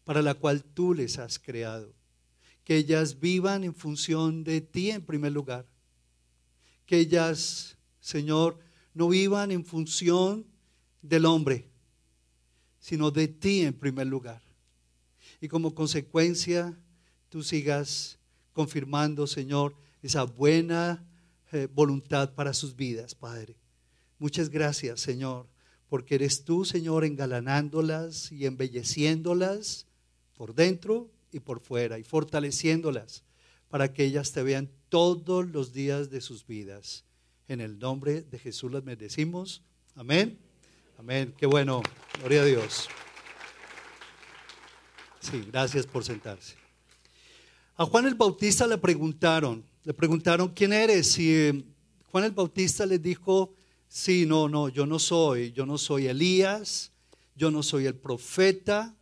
para 0.05 0.21
la 0.21 0.33
cual 0.33 0.63
tú 0.63 0.93
les 0.93 1.19
has 1.19 1.37
creado. 1.37 1.93
Que 2.63 2.77
ellas 2.77 3.19
vivan 3.19 3.65
en 3.65 3.75
función 3.75 4.45
de 4.45 4.61
ti 4.61 4.91
en 4.91 5.01
primer 5.01 5.33
lugar 5.33 5.72
que 6.93 6.99
ellas, 6.99 7.75
Señor, 8.01 8.59
no 8.93 9.09
vivan 9.09 9.49
en 9.49 9.65
función 9.65 10.45
del 11.01 11.25
hombre, 11.25 11.67
sino 12.77 13.09
de 13.09 13.27
ti 13.27 13.61
en 13.61 13.73
primer 13.73 14.05
lugar. 14.05 14.43
Y 15.41 15.47
como 15.47 15.73
consecuencia, 15.73 16.77
tú 17.29 17.41
sigas 17.41 18.19
confirmando, 18.51 19.25
Señor, 19.25 19.75
esa 20.03 20.21
buena 20.21 21.03
eh, 21.51 21.67
voluntad 21.73 22.35
para 22.35 22.53
sus 22.53 22.75
vidas, 22.75 23.15
Padre. 23.15 23.55
Muchas 24.19 24.49
gracias, 24.49 25.01
Señor, 25.01 25.47
porque 25.89 26.13
eres 26.13 26.45
tú, 26.45 26.63
Señor, 26.63 27.05
engalanándolas 27.05 28.31
y 28.31 28.45
embelleciéndolas 28.45 29.87
por 30.35 30.53
dentro 30.53 31.09
y 31.31 31.39
por 31.39 31.59
fuera 31.59 31.97
y 31.97 32.03
fortaleciéndolas 32.03 33.23
para 33.73 33.91
que 33.91 34.05
ellas 34.05 34.31
te 34.31 34.43
vean 34.43 34.69
todos 34.87 35.47
los 35.47 35.73
días 35.73 36.11
de 36.11 36.21
sus 36.21 36.45
vidas. 36.45 37.05
En 37.47 37.59
el 37.59 37.79
nombre 37.79 38.21
de 38.21 38.37
Jesús 38.37 38.71
las 38.71 38.83
bendecimos. 38.83 39.63
Amén. 39.95 40.37
Amén. 40.99 41.33
Qué 41.35 41.47
bueno. 41.47 41.81
Gloria 42.19 42.43
a 42.43 42.45
Dios. 42.45 42.87
Sí, 45.21 45.43
gracias 45.51 45.87
por 45.87 46.03
sentarse. 46.03 46.53
A 47.75 47.85
Juan 47.85 48.05
el 48.05 48.13
Bautista 48.13 48.67
le 48.67 48.77
preguntaron, 48.77 49.65
le 49.83 49.93
preguntaron, 49.95 50.49
¿quién 50.49 50.71
eres? 50.71 51.17
Y 51.17 51.33
eh, 51.33 51.63
Juan 52.11 52.25
el 52.25 52.31
Bautista 52.31 52.85
les 52.85 53.01
dijo, 53.01 53.55
sí, 53.87 54.27
no, 54.27 54.47
no, 54.47 54.69
yo 54.69 54.85
no 54.85 54.99
soy, 54.99 55.51
yo 55.51 55.65
no 55.65 55.79
soy 55.79 56.05
Elías, 56.05 56.91
yo 57.35 57.49
no 57.49 57.63
soy 57.63 57.87
el 57.87 57.95
profeta, 57.95 58.95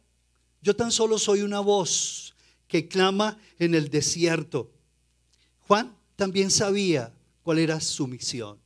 yo 0.61 0.73
tan 0.77 0.93
solo 0.93 1.19
soy 1.19 1.41
una 1.41 1.59
voz 1.59 2.30
que 2.71 2.87
clama 2.87 3.37
en 3.59 3.75
el 3.75 3.89
desierto. 3.89 4.71
Juan 5.67 5.93
también 6.15 6.49
sabía 6.49 7.13
cuál 7.43 7.59
era 7.59 7.81
su 7.81 8.07
misión. 8.07 8.59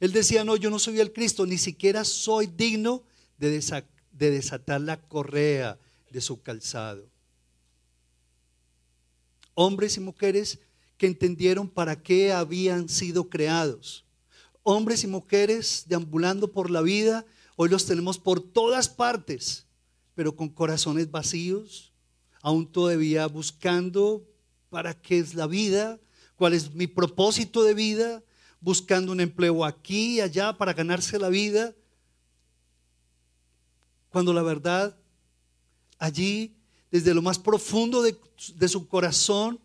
Él 0.00 0.12
decía, 0.12 0.44
no, 0.44 0.56
yo 0.56 0.70
no 0.70 0.78
soy 0.78 0.98
el 0.98 1.12
Cristo, 1.12 1.44
ni 1.44 1.58
siquiera 1.58 2.06
soy 2.06 2.46
digno 2.46 3.02
de, 3.36 3.50
desatar 4.12 4.80
la 4.80 4.98
correa 4.98 5.78
de 6.10 6.22
su 6.22 6.40
calzado. 6.40 7.06
Hombres 9.52 9.98
y 9.98 10.00
mujeres 10.00 10.58
que 10.96 11.06
entendieron 11.06 11.68
para 11.68 12.02
qué 12.02 12.32
habían 12.32 12.88
sido 12.88 13.28
creados. 13.28 14.06
Hombres 14.62 15.04
y 15.04 15.06
mujeres 15.06 15.84
deambulando 15.86 16.50
por 16.50 16.70
la 16.70 16.80
vida, 16.80 17.26
hoy 17.56 17.68
los 17.68 17.84
tenemos 17.84 18.18
por 18.18 18.40
todas 18.40 18.88
partes, 18.88 19.66
pero 20.14 20.34
con 20.34 20.48
corazones 20.48 21.10
vacíos, 21.10 21.91
aún 22.42 22.70
todavía 22.70 23.26
buscando 23.26 24.28
para 24.68 25.00
qué 25.00 25.18
es 25.18 25.34
la 25.34 25.46
vida, 25.46 25.98
cuál 26.36 26.52
es 26.52 26.74
mi 26.74 26.86
propósito 26.86 27.62
de 27.62 27.72
vida, 27.72 28.22
buscando 28.60 29.12
un 29.12 29.20
empleo 29.20 29.64
aquí 29.64 30.16
y 30.16 30.20
allá 30.20 30.52
para 30.52 30.72
ganarse 30.72 31.18
la 31.18 31.28
vida, 31.28 31.74
cuando 34.10 34.32
la 34.32 34.42
verdad 34.42 34.96
allí, 35.98 36.54
desde 36.90 37.14
lo 37.14 37.22
más 37.22 37.38
profundo 37.38 38.02
de, 38.02 38.18
de 38.56 38.68
su 38.68 38.86
corazón, 38.88 39.60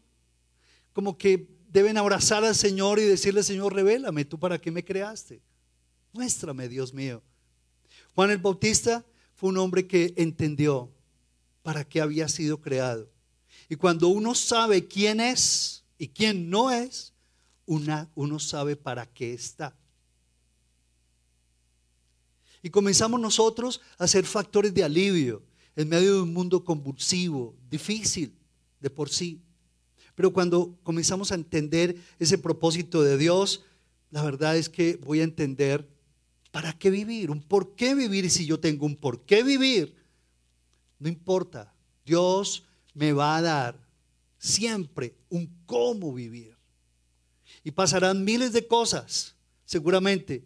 como 0.94 1.18
que 1.18 1.48
deben 1.70 1.98
abrazar 1.98 2.46
al 2.46 2.56
Señor 2.56 3.00
y 3.00 3.04
decirle, 3.04 3.44
Señor, 3.44 3.74
revélame, 3.74 4.24
tú 4.24 4.40
para 4.40 4.60
qué 4.60 4.72
me 4.72 4.86
creaste. 4.86 5.42
Muéstrame, 6.14 6.70
Dios 6.70 6.94
mío. 6.94 7.22
Juan 8.16 8.32
el 8.32 8.38
Bautista 8.38 9.06
fue 9.36 9.50
un 9.50 9.58
hombre 9.58 9.86
que 9.86 10.14
entendió 10.18 10.92
para 11.68 11.84
qué 11.84 12.00
había 12.00 12.30
sido 12.30 12.62
creado. 12.62 13.12
Y 13.68 13.76
cuando 13.76 14.08
uno 14.08 14.34
sabe 14.36 14.88
quién 14.88 15.20
es 15.20 15.84
y 15.98 16.08
quién 16.08 16.50
no 16.50 16.72
es, 16.72 17.12
una, 17.66 18.10
uno 18.16 18.40
sabe 18.40 18.78
para 18.78 19.06
qué 19.06 19.34
está. 19.34 19.76
Y 22.64 22.70
comenzamos 22.70 23.20
nosotros 23.20 23.82
a 23.98 24.08
ser 24.08 24.26
factores 24.26 24.74
de 24.74 24.86
alivio 24.86 25.44
en 25.76 25.90
medio 25.90 26.14
de 26.16 26.22
un 26.22 26.32
mundo 26.32 26.64
convulsivo, 26.64 27.54
difícil 27.70 28.34
de 28.80 28.90
por 28.90 29.10
sí. 29.10 29.42
Pero 30.16 30.32
cuando 30.32 30.80
comenzamos 30.84 31.34
a 31.34 31.36
entender 31.36 31.98
ese 32.18 32.38
propósito 32.38 33.04
de 33.04 33.18
Dios, 33.18 33.66
la 34.10 34.24
verdad 34.24 34.56
es 34.56 34.70
que 34.70 34.96
voy 35.04 35.20
a 35.20 35.26
entender 35.26 35.86
para 36.50 36.72
qué 36.72 36.90
vivir, 36.90 37.30
un 37.30 37.42
por 37.42 37.76
qué 37.76 37.94
vivir. 37.94 38.24
Y 38.24 38.30
si 38.30 38.46
yo 38.46 38.58
tengo 38.58 38.86
un 38.86 38.96
por 38.96 39.26
qué 39.26 39.44
vivir, 39.44 40.07
no 41.00 41.10
importa, 41.10 41.74
Dios 42.06 42.64
me 42.94 43.14
va 43.14 43.38
a 43.38 43.42
dar 43.42 43.88
siempre 44.38 45.16
un 45.30 45.50
cómo 45.66 46.14
vivir. 46.14 46.56
Y 47.64 47.72
pasarán 47.72 48.24
miles 48.24 48.54
de 48.54 48.68
cosas, 48.68 49.36
seguramente, 49.66 50.44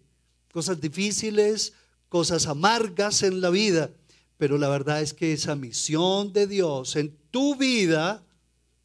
cosas 0.51 0.81
difíciles, 0.81 1.73
cosas 2.09 2.47
amargas 2.47 3.23
en 3.23 3.41
la 3.41 3.49
vida, 3.49 3.91
pero 4.37 4.57
la 4.57 4.67
verdad 4.67 5.01
es 5.01 5.13
que 5.13 5.33
esa 5.33 5.55
misión 5.55 6.33
de 6.33 6.47
Dios 6.47 6.95
en 6.95 7.15
tu 7.29 7.55
vida 7.55 8.23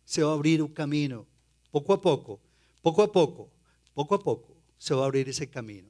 se 0.04 0.22
va 0.22 0.30
a 0.30 0.34
abrir 0.34 0.62
un 0.62 0.72
camino, 0.72 1.26
poco 1.70 1.92
a 1.92 2.00
poco, 2.00 2.40
poco 2.82 3.02
a 3.02 3.10
poco, 3.10 3.50
poco 3.94 4.14
a 4.14 4.22
poco, 4.22 4.54
se 4.78 4.94
va 4.94 5.02
a 5.02 5.06
abrir 5.06 5.28
ese 5.28 5.48
camino. 5.48 5.88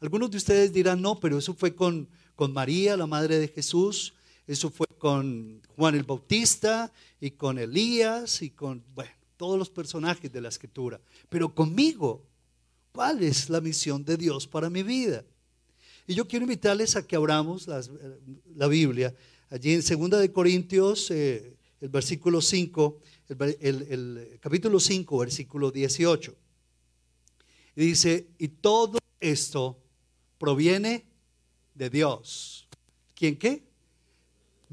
Algunos 0.00 0.30
de 0.30 0.38
ustedes 0.38 0.72
dirán, 0.72 1.02
no, 1.02 1.18
pero 1.20 1.38
eso 1.38 1.52
fue 1.54 1.74
con, 1.74 2.08
con 2.34 2.52
María, 2.52 2.96
la 2.96 3.06
Madre 3.06 3.38
de 3.38 3.48
Jesús, 3.48 4.14
eso 4.46 4.70
fue 4.70 4.86
con 4.98 5.62
Juan 5.76 5.94
el 5.94 6.02
Bautista 6.02 6.92
y 7.20 7.32
con 7.32 7.58
Elías 7.58 8.42
y 8.42 8.50
con, 8.50 8.84
bueno, 8.94 9.12
todos 9.36 9.58
los 9.58 9.70
personajes 9.70 10.30
de 10.32 10.40
la 10.40 10.48
escritura. 10.48 11.00
Pero 11.28 11.54
conmigo, 11.54 12.22
¿cuál 12.92 13.22
es 13.22 13.48
la 13.48 13.60
misión 13.60 14.04
de 14.04 14.16
Dios 14.16 14.46
para 14.46 14.68
mi 14.68 14.82
vida? 14.82 15.24
Y 16.06 16.14
yo 16.14 16.28
quiero 16.28 16.44
invitarles 16.44 16.96
a 16.96 17.06
que 17.06 17.16
abramos 17.16 17.66
la 17.66 18.68
Biblia. 18.68 19.14
Allí 19.48 19.72
en 19.72 19.80
2 19.80 20.20
de 20.20 20.32
Corintios, 20.32 21.10
eh, 21.10 21.56
el 21.80 21.88
versículo 21.88 22.40
5, 22.40 23.00
el, 23.60 24.38
capítulo 24.40 24.78
5, 24.78 25.18
versículo 25.18 25.70
18. 25.70 26.34
Y 27.76 27.86
dice, 27.86 28.28
y 28.38 28.48
todo 28.48 28.98
esto 29.20 29.78
proviene 30.38 31.06
de 31.74 31.90
Dios 31.90 32.64
¿Quién 33.14 33.36
qué? 33.36 33.62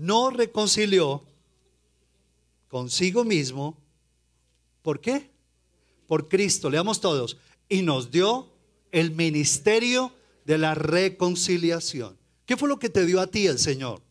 No 0.01 0.31
reconcilió 0.31 1.21
consigo 2.69 3.23
mismo. 3.23 3.77
¿Por 4.81 4.99
qué? 4.99 5.29
Por 6.07 6.27
Cristo. 6.27 6.71
Leamos 6.71 6.99
todos. 6.99 7.37
Y 7.69 7.83
nos 7.83 8.09
dio 8.09 8.51
el 8.91 9.11
ministerio 9.11 10.11
de 10.43 10.57
la 10.57 10.73
reconciliación. 10.73 12.17
¿Qué 12.47 12.57
fue 12.57 12.67
lo 12.67 12.79
que 12.79 12.89
te 12.89 13.05
dio 13.05 13.21
a 13.21 13.27
ti 13.27 13.45
el 13.45 13.59
Señor? 13.59 14.01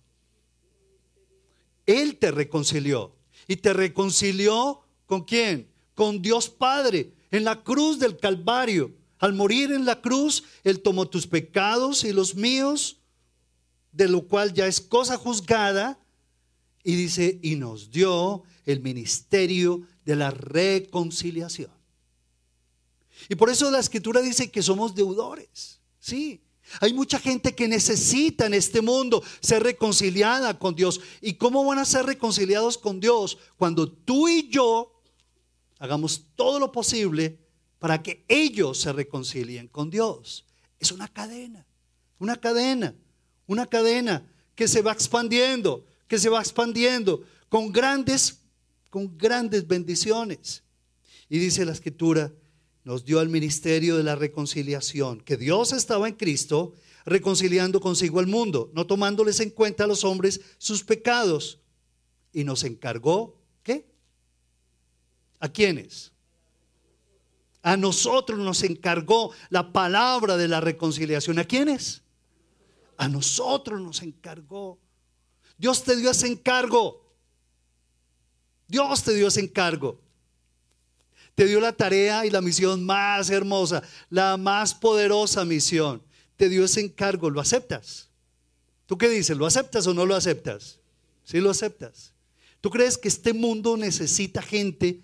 Él 1.87 2.19
te 2.19 2.31
reconcilió. 2.31 3.13
¿Y 3.49 3.57
te 3.57 3.73
reconcilió 3.73 4.83
con 5.07 5.25
quién? 5.25 5.69
Con 5.97 6.23
Dios 6.23 6.49
Padre, 6.49 7.13
en 7.33 7.43
la 7.43 7.65
cruz 7.65 7.99
del 7.99 8.17
Calvario. 8.17 8.93
Al 9.19 9.33
morir 9.33 9.73
en 9.73 9.85
la 9.85 10.01
cruz, 10.01 10.45
Él 10.63 10.83
tomó 10.83 11.09
tus 11.09 11.27
pecados 11.27 12.05
y 12.05 12.13
los 12.13 12.37
míos, 12.37 13.00
de 13.93 14.09
lo 14.09 14.27
cual 14.27 14.53
ya 14.53 14.67
es 14.67 14.81
cosa 14.81 15.17
juzgada, 15.17 15.99
y 16.83 16.97
dice, 16.97 17.39
y 17.43 17.57
nos 17.57 17.91
dio 17.91 18.43
el 18.65 18.81
ministerio 18.81 19.83
de 20.05 20.17
la 20.17 20.31
reconciliación. 20.31 21.71
Y 23.29 23.35
por 23.35 23.51
eso 23.51 23.71
la 23.71 23.81
escritura 23.81 24.23
dice 24.23 24.51
que 24.51 24.63
somos 24.63 24.95
deudores. 24.95 25.81
Sí, 25.99 26.43
hay 26.81 26.95
mucha 26.95 27.19
gente 27.19 27.55
que 27.55 27.69
necesita 27.69 28.47
en 28.47 28.55
este 28.55 28.81
mundo 28.81 29.23
ser 29.41 29.63
reconciliada 29.63 30.59
con 30.59 30.75
Dios. 30.75 31.01
¿Y 31.21 31.35
cómo 31.35 31.65
van 31.65 31.79
a 31.79 31.85
ser 31.85 32.07
reconciliados 32.07 32.79
con 32.79 33.01
Dios 33.01 33.39
cuando 33.57 33.91
tú 33.91 34.29
y 34.29 34.49
yo 34.49 35.03
hagamos 35.79 36.27
todo 36.37 36.59
lo 36.59 36.71
posible 36.73 37.39
para 37.79 38.03
que 38.03 38.25
ellos 38.29 38.81
se 38.81 38.93
reconcilien 38.93 39.69
con 39.69 39.91
Dios? 39.91 40.47
Es 40.79 40.93
una 40.93 41.09
cadena, 41.09 41.67
una 42.19 42.37
cadena, 42.37 42.95
una 43.51 43.67
cadena 43.67 44.25
que 44.55 44.69
se 44.69 44.81
va 44.81 44.93
expandiendo, 44.93 45.85
que 46.07 46.21
se 46.21 46.29
va 46.29 46.39
expandiendo 46.39 47.25
con 47.49 47.73
grandes, 47.73 48.43
con 48.91 49.19
grandes 49.19 49.67
bendiciones. 49.67 50.63
Y 51.29 51.41
dice 51.41 51.65
la 51.65 51.73
escritura, 51.73 52.33
nos 52.85 53.05
dio 53.05 53.21
el 53.21 53.29
ministerio 53.29 53.97
de 53.97 54.05
la 54.05 54.15
reconciliación, 54.15 55.21
que 55.21 55.37
Dios 55.37 55.73
estaba 55.73 56.07
en 56.07 56.15
Cristo 56.15 56.75
reconciliando 57.05 57.81
consigo 57.81 58.21
al 58.21 58.29
mundo, 58.29 58.71
no 58.73 58.87
tomándoles 58.87 59.41
en 59.41 59.51
cuenta 59.51 59.83
a 59.83 59.89
los 59.89 60.05
hombres 60.05 60.41
sus 60.59 60.85
pecados. 60.85 61.59
Y 62.33 62.45
nos 62.45 62.63
encargó, 62.63 63.37
¿qué? 63.65 63.85
¿A 65.41 65.49
quiénes? 65.49 66.13
A 67.63 67.77
nosotros 67.77 68.39
nos 68.39 68.63
encargó 68.63 69.33
la 69.49 69.73
palabra 69.73 70.37
de 70.37 70.47
la 70.47 70.61
reconciliación. 70.61 71.41
¿A 71.41 71.45
quiénes? 71.45 72.05
A 73.01 73.09
nosotros 73.09 73.81
nos 73.81 74.03
encargó. 74.03 74.79
Dios 75.57 75.83
te 75.85 75.97
dio 75.97 76.11
ese 76.11 76.27
encargo. 76.27 77.03
Dios 78.69 79.03
te 79.03 79.15
dio 79.15 79.29
ese 79.29 79.41
encargo. 79.41 79.99
Te 81.35 81.47
dio 81.47 81.61
la 81.61 81.73
tarea 81.73 82.27
y 82.27 82.31
la 82.31 82.43
misión 82.43 82.85
más 82.85 83.31
hermosa, 83.31 83.83
la 84.11 84.37
más 84.37 84.75
poderosa 84.75 85.47
misión. 85.47 86.03
Te 86.37 86.51
dio 86.51 86.63
ese 86.63 86.83
encargo, 86.83 87.31
¿lo 87.31 87.41
aceptas? 87.41 88.11
¿Tú 88.85 88.99
qué 88.99 89.09
dices? 89.09 89.35
¿Lo 89.35 89.47
aceptas 89.47 89.87
o 89.87 89.95
no 89.95 90.05
lo 90.05 90.15
aceptas? 90.15 90.79
Sí 91.25 91.41
lo 91.41 91.49
aceptas. 91.49 92.13
¿Tú 92.61 92.69
crees 92.69 92.99
que 92.99 93.09
este 93.09 93.33
mundo 93.33 93.79
necesita 93.79 94.43
gente 94.43 95.01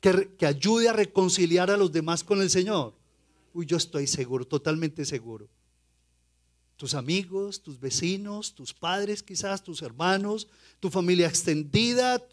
que, 0.00 0.34
que 0.38 0.46
ayude 0.46 0.88
a 0.88 0.94
reconciliar 0.94 1.70
a 1.70 1.76
los 1.76 1.92
demás 1.92 2.24
con 2.24 2.40
el 2.40 2.48
Señor? 2.48 2.94
Uy, 3.52 3.66
yo 3.66 3.76
estoy 3.76 4.06
seguro, 4.06 4.46
totalmente 4.46 5.04
seguro. 5.04 5.50
Tus 6.80 6.94
amigos, 6.94 7.60
tus 7.60 7.78
vecinos, 7.78 8.54
tus 8.54 8.72
padres 8.72 9.22
quizás, 9.22 9.62
tus 9.62 9.82
hermanos, 9.82 10.48
tu 10.80 10.88
familia 10.88 11.28
extendida, 11.28 12.26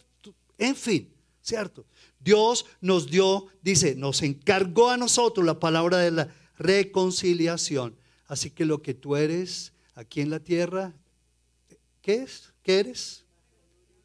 en 0.58 0.74
fin, 0.74 1.14
¿cierto? 1.42 1.86
Dios 2.18 2.66
nos 2.80 3.08
dio, 3.08 3.48
dice, 3.62 3.94
nos 3.96 4.22
encargó 4.22 4.90
a 4.90 4.96
nosotros 4.96 5.46
la 5.46 5.60
palabra 5.60 5.98
de 5.98 6.12
la 6.12 6.34
reconciliación. 6.58 7.98
Así 8.26 8.50
que 8.50 8.64
lo 8.64 8.82
que 8.82 8.94
tú 8.94 9.18
eres 9.18 9.74
aquí 9.96 10.22
en 10.22 10.30
la 10.30 10.40
tierra, 10.40 10.94
¿qué 12.02 12.24
es? 12.24 12.54
¿Qué 12.64 12.80
eres? 12.80 13.26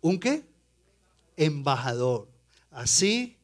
¿Un 0.01 0.19
qué? 0.19 0.43
Embajador. 1.37 2.27
Así 2.73 3.37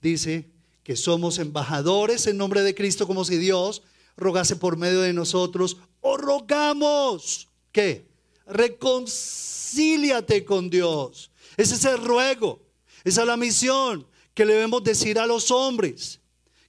dice 0.00 0.48
que 0.84 0.94
somos 0.94 1.40
embajadores 1.40 2.28
en 2.28 2.36
nombre 2.36 2.62
de 2.62 2.76
Cristo 2.76 3.04
como 3.04 3.24
si 3.24 3.36
Dios 3.36 3.82
rogase 4.16 4.54
por 4.54 4.76
medio 4.76 5.00
de 5.00 5.12
nosotros 5.12 5.76
rogamos. 6.14 7.48
¿Qué? 7.72 8.06
Reconcíliate 8.46 10.44
con 10.44 10.68
Dios. 10.68 11.30
Ese 11.56 11.74
es 11.74 11.84
el 11.86 12.04
ruego. 12.04 12.60
Esa 13.02 13.22
es 13.22 13.26
la 13.26 13.36
misión 13.36 14.06
que 14.34 14.44
le 14.44 14.52
debemos 14.52 14.84
decir 14.84 15.18
a 15.18 15.26
los 15.26 15.50
hombres. 15.50 16.20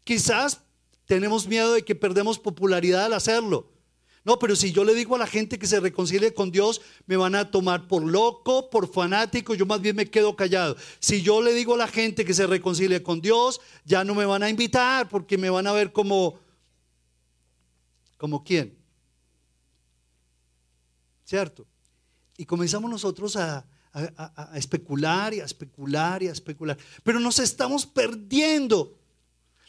Quizás 0.04 0.62
tenemos 1.06 1.48
miedo 1.48 1.74
de 1.74 1.84
que 1.84 1.96
perdemos 1.96 2.40
popularidad 2.40 3.06
al 3.06 3.14
hacerlo. 3.14 3.70
No, 4.28 4.38
pero 4.40 4.58
si 4.58 4.74
yo 4.74 4.84
le 4.84 4.94
digo 4.94 5.16
a 5.16 5.20
la 5.20 5.26
gente 5.26 5.58
que 5.58 5.68
se 5.68 5.80
reconcilie 5.80 6.34
con 6.34 6.52
Dios, 6.52 6.82
me 7.06 7.16
van 7.16 7.34
a 7.34 7.50
tomar 7.50 7.88
por 7.88 8.04
loco, 8.04 8.70
por 8.70 8.92
fanático, 8.92 9.56
yo 9.56 9.66
más 9.66 9.80
bien 9.80 9.96
me 9.96 10.10
quedo 10.10 10.36
callado. 10.36 10.76
Si 11.00 11.22
yo 11.22 11.42
le 11.42 11.54
digo 11.54 11.76
a 11.76 11.78
la 11.78 11.88
gente 11.88 12.26
que 12.26 12.34
se 12.34 12.46
reconcilie 12.46 13.02
con 13.02 13.22
Dios, 13.22 13.62
ya 13.86 14.04
no 14.04 14.14
me 14.16 14.26
van 14.26 14.44
a 14.44 14.50
invitar 14.50 15.08
porque 15.08 15.38
me 15.38 15.50
van 15.50 15.66
a 15.66 15.72
ver 15.72 15.94
como, 15.94 16.38
como 18.18 18.44
quién. 18.44 18.78
¿Cierto? 21.28 21.68
Y 22.38 22.46
comenzamos 22.46 22.90
nosotros 22.90 23.36
a, 23.36 23.66
especular 24.56 25.34
y 25.34 25.42
a 25.42 25.46
especular 25.46 26.24
y 26.24 26.30
a 26.30 26.32
especular. 26.32 26.78
Pero 27.04 27.20
nos 27.20 27.40
estamos 27.40 27.86
perdiendo 27.86 28.98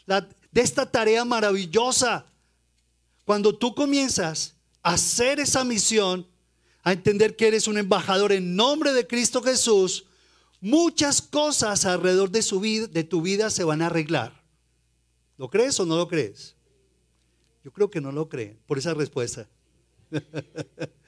de 0.05 0.61
esta 0.61 0.89
tarea 0.89 1.25
maravillosa. 1.25 2.25
Cuando 3.25 3.57
tú 3.57 3.75
comienzas 3.75 4.55
a 4.81 4.93
hacer 4.93 5.41
esa 5.41 5.65
misión, 5.65 6.25
a 6.83 6.93
entender 6.93 7.35
que 7.35 7.47
eres 7.47 7.67
un 7.67 7.77
embajador 7.77 8.31
en 8.31 8.55
nombre 8.55 8.93
de 8.93 9.05
Cristo 9.05 9.41
Jesús, 9.41 10.05
muchas 10.61 11.21
cosas 11.21 11.83
alrededor 11.83 12.31
de, 12.31 12.87
de 12.87 13.03
tu 13.03 13.21
vida 13.21 13.49
se 13.49 13.65
van 13.65 13.81
a 13.81 13.87
arreglar. 13.87 14.41
¿Lo 15.37 15.49
crees 15.49 15.77
o 15.81 15.85
no 15.85 15.97
lo 15.97 16.07
crees? 16.07 16.55
Yo 17.65 17.71
creo 17.73 17.89
que 17.89 17.99
no 17.99 18.13
lo 18.13 18.29
creen 18.29 18.57
por 18.65 18.77
esa 18.77 18.93
respuesta. 18.93 19.49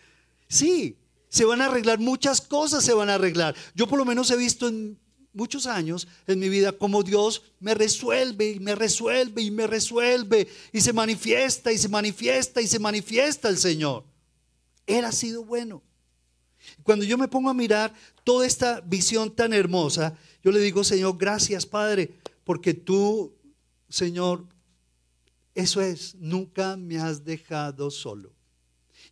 sí, 0.51 0.97
se 1.29 1.45
van 1.45 1.61
a 1.61 1.65
arreglar 1.65 1.97
muchas 1.97 2.41
cosas, 2.41 2.83
se 2.83 2.93
van 2.93 3.09
a 3.09 3.15
arreglar. 3.15 3.55
Yo 3.73 3.87
por 3.87 3.97
lo 3.97 4.05
menos 4.05 4.29
he 4.31 4.37
visto 4.37 4.67
en 4.67 4.99
muchos 5.33 5.65
años 5.65 6.07
en 6.27 6.39
mi 6.39 6.49
vida 6.49 6.73
cómo 6.73 7.03
Dios 7.03 7.41
me 7.61 7.73
resuelve 7.73 8.51
y 8.51 8.59
me 8.59 8.75
resuelve 8.75 9.41
y 9.41 9.49
me 9.49 9.65
resuelve 9.65 10.47
y 10.73 10.81
se 10.81 10.91
manifiesta 10.91 11.71
y 11.71 11.77
se 11.77 11.87
manifiesta 11.87 12.61
y 12.61 12.67
se 12.67 12.79
manifiesta 12.79 13.47
el 13.47 13.57
Señor. 13.57 14.03
Él 14.85 15.05
ha 15.05 15.11
sido 15.13 15.45
bueno. 15.45 15.81
Cuando 16.83 17.05
yo 17.05 17.17
me 17.17 17.29
pongo 17.29 17.49
a 17.49 17.53
mirar 17.53 17.93
toda 18.25 18.45
esta 18.45 18.81
visión 18.81 19.33
tan 19.33 19.53
hermosa, 19.53 20.17
yo 20.43 20.51
le 20.51 20.59
digo, 20.59 20.83
Señor, 20.83 21.17
gracias 21.17 21.65
Padre, 21.65 22.13
porque 22.43 22.73
tú, 22.73 23.33
Señor, 23.87 24.45
eso 25.55 25.81
es, 25.81 26.15
nunca 26.15 26.75
me 26.75 26.97
has 26.97 27.23
dejado 27.23 27.89
solo. 27.89 28.33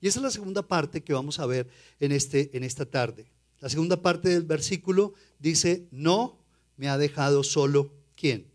Y 0.02 0.08
esa 0.08 0.20
es 0.20 0.24
la 0.24 0.32
segunda 0.32 0.68
parte 0.68 1.04
que 1.04 1.14
vamos 1.14 1.40
a 1.40 1.46
ver 1.46 1.68
en, 2.00 2.12
este, 2.12 2.56
en 2.56 2.64
esta 2.64 2.86
tarde. 2.86 3.30
La 3.60 3.70
segunda 3.70 4.02
parte 4.02 4.30
del 4.30 4.44
versículo 4.44 5.14
dice, 5.40 5.88
no 5.92 6.40
me 6.78 6.88
ha 6.90 6.98
dejado 6.98 7.44
solo 7.44 7.92
quién? 8.16 8.48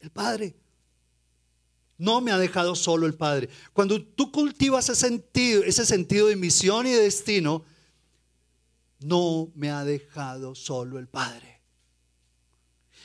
El 0.00 0.10
Padre. 0.10 0.54
No 1.98 2.20
me 2.20 2.32
ha 2.32 2.38
dejado 2.38 2.74
solo 2.74 3.06
el 3.06 3.14
Padre. 3.14 3.48
Cuando 3.72 4.02
tú 4.02 4.32
cultivas 4.32 4.88
ese 4.88 5.06
sentido, 5.06 5.62
ese 5.62 5.86
sentido 5.86 6.26
de 6.26 6.36
misión 6.36 6.86
y 6.86 6.90
de 6.90 7.02
destino, 7.02 7.64
no 9.00 9.52
me 9.54 9.70
ha 9.70 9.84
dejado 9.84 10.54
solo 10.54 10.98
el 10.98 11.06
Padre. 11.06 11.60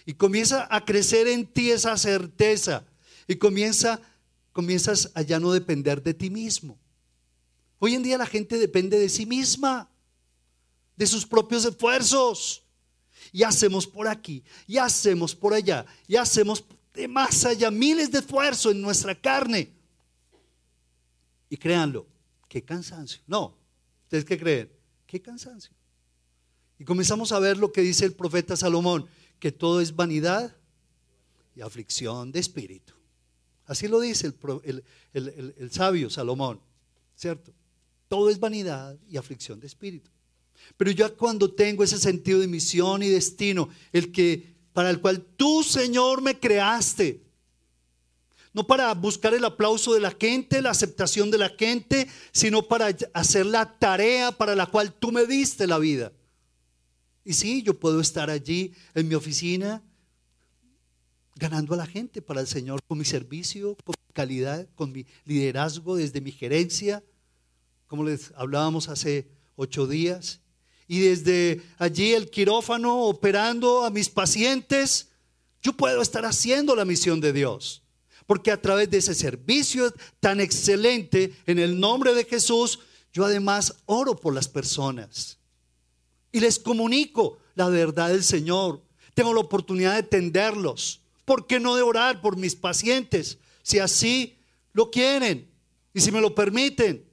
Y 0.06 0.14
comienza 0.14 0.68
a 0.74 0.86
crecer 0.86 1.28
en 1.28 1.46
ti 1.46 1.72
esa 1.72 1.98
certeza. 1.98 2.86
Y 3.28 3.36
comienza, 3.36 4.00
comienzas 4.52 5.12
a 5.14 5.22
ya 5.24 5.40
no 5.40 5.52
depender 5.52 6.02
de 6.02 6.14
ti 6.14 6.30
mismo. 6.30 6.80
Hoy 7.80 7.96
en 7.96 8.04
día 8.04 8.18
la 8.18 8.26
gente 8.26 8.58
depende 8.58 8.98
de 8.98 9.10
sí 9.10 9.26
misma, 9.26 9.90
de 10.96 11.08
sus 11.08 11.26
propios 11.26 11.66
esfuerzos. 11.66 12.64
Y 13.32 13.44
hacemos 13.44 13.86
por 13.88 14.08
aquí, 14.08 14.44
y 14.68 14.78
hacemos 14.78 15.36
por 15.36 15.54
allá, 15.54 15.86
y 16.08 16.16
hacemos 16.16 16.64
de 16.94 17.08
más 17.08 17.44
allá 17.44 17.70
miles 17.72 18.12
de 18.12 18.20
esfuerzos 18.20 18.72
en 18.72 18.82
nuestra 18.82 19.20
carne. 19.20 19.74
Y 21.50 21.58
créanlo, 21.58 22.08
qué 22.48 22.64
cansancio. 22.64 23.22
No, 23.28 23.58
¿ustedes 24.04 24.24
qué 24.26 24.38
creen? 24.38 24.72
Qué 25.06 25.22
cansancio. 25.22 25.72
Y 26.80 26.86
comenzamos 26.86 27.32
a 27.32 27.40
ver 27.40 27.58
lo 27.58 27.72
que 27.72 27.82
dice 27.82 28.06
el 28.06 28.14
profeta 28.14 28.56
Salomón, 28.56 29.08
que 29.40 29.52
todo 29.52 29.82
es 29.82 29.96
vanidad 29.96 30.56
y 31.56 31.62
aflicción 31.62 32.32
de 32.32 32.40
espíritu. 32.40 32.94
Así 33.66 33.88
lo 33.88 34.00
dice 34.00 34.34
el, 34.64 34.84
el 35.14 35.72
sabio 35.72 36.10
Salomón, 36.10 36.62
¿cierto? 37.16 37.52
Todo 38.08 38.30
es 38.30 38.40
vanidad 38.40 38.98
y 39.10 39.18
aflicción 39.18 39.60
de 39.60 39.68
espíritu. 39.68 40.12
Pero 40.78 40.92
ya 40.92 41.10
cuando 41.10 41.52
tengo 41.54 41.84
ese 41.84 42.00
sentido 42.00 42.40
de 42.40 42.48
misión 42.48 43.04
y 43.04 43.10
destino, 43.10 43.70
el 43.92 44.12
que 44.12 44.56
para 44.74 44.90
el 44.90 45.00
cual 45.00 45.26
tú, 45.38 45.64
Señor, 45.64 46.22
me 46.22 46.40
creaste, 46.40 47.24
no 48.54 48.66
para 48.66 48.94
buscar 48.94 49.34
el 49.34 49.44
aplauso 49.44 49.94
de 49.94 50.00
la 50.00 50.12
gente, 50.12 50.62
la 50.62 50.72
aceptación 50.72 51.30
de 51.30 51.38
la 51.38 51.50
gente, 51.50 52.08
sino 52.32 52.68
para 52.68 52.96
hacer 53.14 53.46
la 53.46 53.78
tarea 53.78 54.32
para 54.32 54.56
la 54.56 54.66
cual 54.66 54.94
tú 54.94 55.12
me 55.12 55.26
diste 55.26 55.68
la 55.68 55.78
vida. 55.78 56.14
Y 57.26 57.34
sí, 57.34 57.64
yo 57.64 57.78
puedo 57.78 58.00
estar 58.00 58.30
allí 58.30 58.74
en 58.94 59.08
mi 59.08 59.16
oficina 59.16 59.84
ganando 61.36 61.74
a 61.74 61.78
la 61.78 61.86
gente 61.86 62.22
para 62.22 62.40
el 62.40 62.48
Señor 62.48 62.82
con 62.88 62.98
mi 62.98 63.06
servicio, 63.06 63.76
con 63.84 63.96
mi 64.08 64.14
calidad, 64.14 64.68
con 64.76 64.92
mi 64.92 65.06
liderazgo 65.26 65.98
desde 65.98 66.22
mi 66.22 66.32
gerencia, 66.32 67.04
como 67.88 68.04
les 68.04 68.32
hablábamos 68.36 68.90
hace 68.90 69.28
ocho 69.56 69.88
días. 69.88 70.42
Y 70.88 71.00
desde 71.00 71.62
allí 71.78 72.14
el 72.14 72.30
quirófano 72.30 73.04
operando 73.04 73.84
a 73.84 73.90
mis 73.90 74.10
pacientes, 74.10 75.10
yo 75.62 75.74
puedo 75.74 76.02
estar 76.02 76.26
haciendo 76.26 76.76
la 76.76 76.86
misión 76.86 77.20
de 77.20 77.34
Dios. 77.34 77.82
Porque 78.28 78.52
a 78.52 78.62
través 78.62 78.90
de 78.90 78.98
ese 78.98 79.16
servicio 79.16 79.94
tan 80.20 80.40
excelente, 80.40 81.36
en 81.46 81.60
el 81.60 81.80
nombre 81.80 82.14
de 82.14 82.26
Jesús, 82.26 82.80
yo 83.14 83.26
además 83.26 83.76
oro 83.86 84.16
por 84.16 84.34
las 84.34 84.48
personas. 84.48 85.38
Y 86.32 86.40
les 86.40 86.60
comunico 86.60 87.38
la 87.56 87.70
verdad 87.70 88.10
del 88.10 88.24
Señor. 88.24 88.82
Tengo 89.14 89.34
la 89.34 89.40
oportunidad 89.40 89.96
de 89.96 90.04
tenderlos. 90.04 91.02
¿Por 91.24 91.48
qué 91.48 91.60
no 91.60 91.76
de 91.76 91.82
orar 91.82 92.22
por 92.22 92.36
mis 92.36 92.56
pacientes? 92.56 93.38
Si 93.64 93.80
así 93.80 94.38
lo 94.74 94.92
quieren 94.92 95.50
y 95.94 96.02
si 96.02 96.12
me 96.12 96.22
lo 96.22 96.36
permiten. 96.36 97.05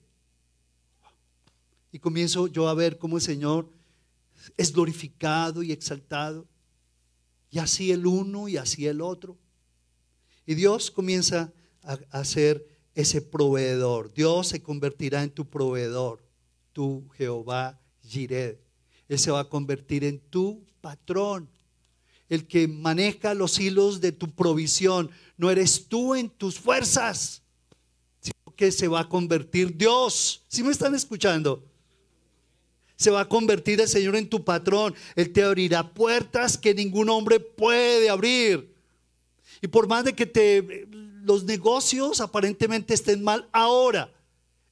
Y 1.92 1.98
comienzo 1.98 2.46
yo 2.46 2.68
a 2.68 2.74
ver 2.74 2.98
cómo 2.98 3.18
el 3.18 3.22
Señor 3.22 3.70
es 4.56 4.72
glorificado 4.72 5.62
y 5.62 5.72
exaltado. 5.72 6.48
Y 7.50 7.58
así 7.58 7.92
el 7.92 8.06
uno 8.06 8.48
y 8.48 8.56
así 8.56 8.86
el 8.86 9.02
otro. 9.02 9.36
Y 10.46 10.54
Dios 10.54 10.90
comienza 10.90 11.52
a, 11.82 12.24
ser 12.24 12.66
ese 12.94 13.20
proveedor. 13.20 14.12
Dios 14.14 14.48
se 14.48 14.62
convertirá 14.62 15.22
en 15.22 15.30
tu 15.30 15.48
proveedor, 15.48 16.24
tu 16.72 17.08
Jehová 17.16 17.78
Jireh. 18.02 18.58
Él 19.08 19.18
se 19.18 19.30
va 19.30 19.40
a 19.40 19.48
convertir 19.48 20.04
en 20.04 20.18
tu 20.18 20.64
patrón, 20.80 21.48
el 22.28 22.46
que 22.46 22.66
maneja 22.66 23.34
los 23.34 23.60
hilos 23.60 24.00
de 24.00 24.12
tu 24.12 24.30
provisión. 24.34 25.10
No 25.36 25.50
eres 25.50 25.86
tú 25.88 26.14
en 26.14 26.30
tus 26.30 26.58
fuerzas, 26.58 27.42
sino 28.20 28.56
que 28.56 28.72
se 28.72 28.88
va 28.88 29.00
a 29.00 29.08
convertir 29.08 29.76
Dios. 29.76 30.42
¿Sí 30.48 30.62
me 30.62 30.72
están 30.72 30.94
escuchando? 30.94 31.71
Se 33.02 33.10
va 33.10 33.22
a 33.22 33.28
convertir 33.28 33.80
el 33.80 33.88
Señor 33.88 34.14
en 34.14 34.28
tu 34.28 34.44
patrón. 34.44 34.94
Él 35.16 35.32
te 35.32 35.42
abrirá 35.42 35.92
puertas 35.92 36.56
que 36.56 36.72
ningún 36.72 37.08
hombre 37.08 37.40
puede 37.40 38.08
abrir. 38.08 38.72
Y 39.60 39.66
por 39.66 39.88
más 39.88 40.04
de 40.04 40.12
que 40.12 40.24
te, 40.24 40.86
los 41.24 41.42
negocios 41.42 42.20
aparentemente 42.20 42.94
estén 42.94 43.24
mal 43.24 43.48
ahora, 43.50 44.12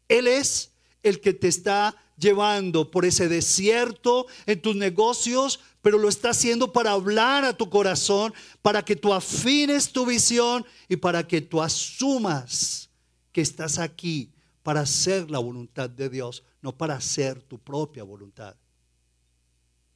Él 0.08 0.28
es 0.28 0.70
el 1.02 1.20
que 1.20 1.32
te 1.32 1.48
está 1.48 1.96
llevando 2.16 2.88
por 2.92 3.04
ese 3.04 3.28
desierto 3.28 4.26
en 4.46 4.62
tus 4.62 4.76
negocios, 4.76 5.58
pero 5.82 5.98
lo 5.98 6.08
está 6.08 6.30
haciendo 6.30 6.72
para 6.72 6.92
hablar 6.92 7.44
a 7.44 7.56
tu 7.56 7.68
corazón, 7.68 8.32
para 8.62 8.84
que 8.84 8.94
tú 8.94 9.12
afines 9.12 9.90
tu 9.90 10.06
visión 10.06 10.64
y 10.88 10.94
para 10.96 11.26
que 11.26 11.40
tú 11.40 11.60
asumas 11.60 12.90
que 13.32 13.40
estás 13.40 13.80
aquí 13.80 14.30
para 14.62 14.82
hacer 14.82 15.32
la 15.32 15.40
voluntad 15.40 15.90
de 15.90 16.08
Dios, 16.08 16.44
no 16.62 16.76
para 16.76 16.94
hacer 16.94 17.42
tu 17.42 17.58
propia 17.58 18.04
voluntad. 18.04 18.56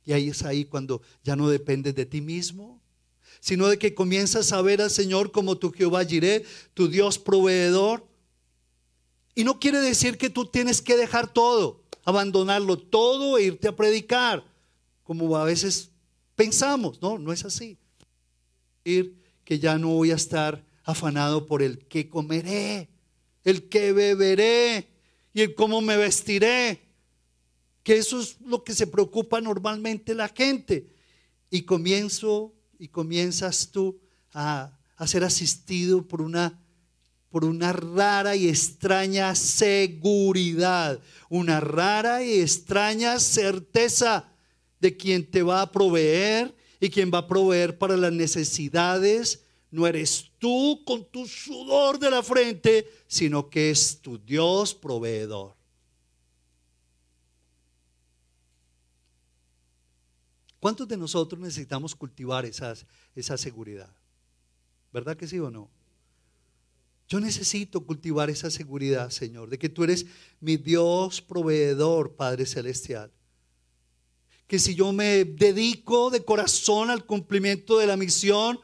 Y 0.05 0.13
ahí 0.13 0.29
es 0.29 0.43
ahí 0.43 0.65
cuando 0.65 1.03
ya 1.23 1.37
no 1.37 1.49
dependes 1.49 1.95
de 1.95 2.07
ti 2.07 2.21
mismo, 2.21 2.81
sino 3.41 3.69
de 3.69 3.79
que 3.79 3.95
comienzas 3.95 4.53
a 4.53 4.63
ver 4.63 4.81
al 4.83 4.91
Señor 4.91 5.33
como 5.33 5.57
tu 5.57 5.73
Jehová 5.73 6.05
Jireh, 6.05 6.45
tu 6.75 6.89
Dios 6.89 7.19
proveedor. 7.19 8.07
Y 9.35 9.45
no 9.45 9.59
quiere 9.59 9.81
decir 9.81 10.19
que 10.19 10.31
tú 10.31 10.47
tienes 10.47 10.81
que 10.81 10.97
dejar 10.97 11.33
todo, 11.33 11.83
abandonarlo 12.05 12.79
todo 12.79 13.39
e 13.39 13.45
irte 13.45 13.69
a 13.69 13.77
predicar, 13.77 14.45
como 15.03 15.37
a 15.37 15.45
veces 15.45 15.91
pensamos, 16.37 17.01
no, 17.03 17.19
no 17.19 17.33
es 17.33 17.45
así. 17.45 17.79
Ir 18.85 19.17
que 19.45 19.59
ya 19.59 19.79
no 19.79 19.89
voy 19.89 20.11
a 20.11 20.17
estar 20.17 20.65
afanado 20.85 21.47
por 21.47 21.63
el 21.63 21.79
que 21.87 22.09
comeré, 22.09 22.89
el 23.43 23.69
que 23.69 23.93
beberé 23.93 24.94
y 25.35 25.43
el 25.43 25.55
cómo 25.57 25.81
me 25.81 25.97
vestiré, 25.97 26.81
que 27.83 27.99
eso 27.99 28.21
es 28.21 28.41
lo 28.41 28.63
que 28.63 28.73
se 28.73 28.87
preocupa 28.87 29.41
normalmente 29.41 30.15
la 30.15 30.29
gente. 30.29 30.89
Y 31.51 31.63
comienzo 31.63 32.55
y 32.79 32.89
comienzas 32.89 33.71
tú 33.71 34.01
a, 34.33 34.79
ser 35.07 35.25
asistido 35.25 36.07
por 36.07 36.23
una, 36.23 36.63
por 37.31 37.45
una 37.45 37.73
rara 37.73 38.37
y 38.37 38.49
extraña 38.49 39.35
seguridad, 39.35 41.01
una 41.29 41.61
rara 41.61 42.23
y 42.23 42.41
extraña 42.41 43.19
certeza 43.19 44.33
de 44.81 44.97
quien 44.97 45.29
te 45.29 45.43
va 45.43 45.63
a 45.63 45.73
proveer 45.73 46.55
y 46.81 46.91
quien 46.91 47.11
va 47.13 47.19
a 47.19 47.27
proveer 47.27 47.77
para 47.77 47.97
las 47.97 48.13
necesidades. 48.13 49.44
No 49.75 49.89
eres 49.89 50.31
tú 50.39 50.85
con 50.87 51.05
tu 51.07 51.27
sudor 51.27 51.99
de 51.99 52.09
la 52.09 52.23
frente, 52.23 52.89
sino 53.09 53.51
que 53.51 53.71
es 53.71 54.01
tu 54.01 54.19
Dios 54.19 54.73
proveedor. 54.73 55.57
¿Cuántos 60.61 60.87
de 60.87 60.97
nosotros 60.97 61.41
necesitamos 61.41 61.93
cultivar 61.93 62.45
esa 62.45 63.37
seguridad? 63.37 63.93
¿Verdad 64.93 65.17
que 65.17 65.27
sí 65.27 65.41
o 65.41 65.51
no? 65.51 65.69
Yo 67.09 67.19
necesito 67.19 67.85
cultivar 67.85 68.31
esa 68.31 68.53
seguridad, 68.53 69.11
Señor, 69.11 69.51
de 69.51 69.59
que 69.59 69.69
tú 69.69 69.83
eres 69.83 70.07
mi 70.39 70.57
Dios 70.57 71.21
proveedor, 71.21 72.15
Padre 72.15 72.47
Celestial. 72.47 73.11
Que 74.47 74.61
si 74.61 74.77
yo 74.77 74.93
me 74.93 75.25
dedico 75.25 76.11
de 76.11 76.25
corazón 76.25 76.91
al 76.91 77.05
cumplimiento 77.05 77.77
de 77.79 77.89
la 77.89 77.97
misión 77.97 78.61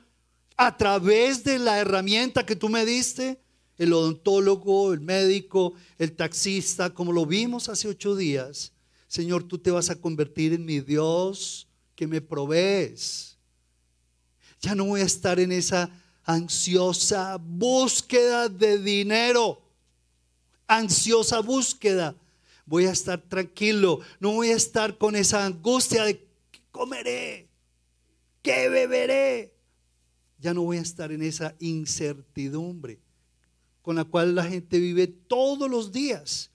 a 0.63 0.77
través 0.77 1.43
de 1.43 1.59
la 1.59 1.79
herramienta 1.79 2.45
que 2.45 2.55
tú 2.55 2.69
me 2.69 2.85
diste, 2.85 3.41
el 3.79 3.95
odontólogo, 3.95 4.93
el 4.93 5.01
médico, 5.01 5.73
el 5.97 6.13
taxista, 6.13 6.91
como 6.91 7.15
lo 7.15 7.25
vimos 7.25 7.71
hace 7.71 7.89
ocho 7.89 8.15
días, 8.15 8.75
Señor, 9.09 9.45
tú 9.45 9.57
te 9.57 9.71
vas 9.71 9.89
a 9.89 9.99
convertir 9.99 10.53
en 10.53 10.67
mi 10.67 10.81
Dios 10.81 11.67
que 11.95 12.07
me 12.07 12.21
provees. 12.21 13.39
Ya 14.61 14.75
no 14.75 14.85
voy 14.85 15.01
a 15.01 15.05
estar 15.05 15.41
en 15.41 15.51
esa 15.51 15.89
ansiosa 16.25 17.39
búsqueda 17.41 18.51
de 18.51 18.77
dinero. 18.77 19.63
Ansiosa 20.67 21.41
búsqueda. 21.41 22.15
Voy 22.67 22.85
a 22.85 22.91
estar 22.91 23.19
tranquilo. 23.19 24.01
No 24.21 24.33
voy 24.33 24.51
a 24.51 24.57
estar 24.57 24.99
con 24.99 25.17
esa 25.17 25.43
angustia 25.43 26.05
de 26.05 26.19
qué 26.51 26.61
comeré, 26.71 27.49
qué 28.43 28.69
beberé. 28.69 29.60
Ya 30.41 30.55
no 30.55 30.63
voy 30.63 30.79
a 30.79 30.83
estar 30.83 31.13
en 31.13 31.23
esa 31.23 31.55
incertidumbre 31.59 32.99
con 33.83 33.97
la 33.97 34.05
cual 34.05 34.35
la 34.35 34.45
gente 34.45 34.79
vive 34.79 35.07
todos 35.07 35.71
los 35.71 35.93
días. 35.93 36.51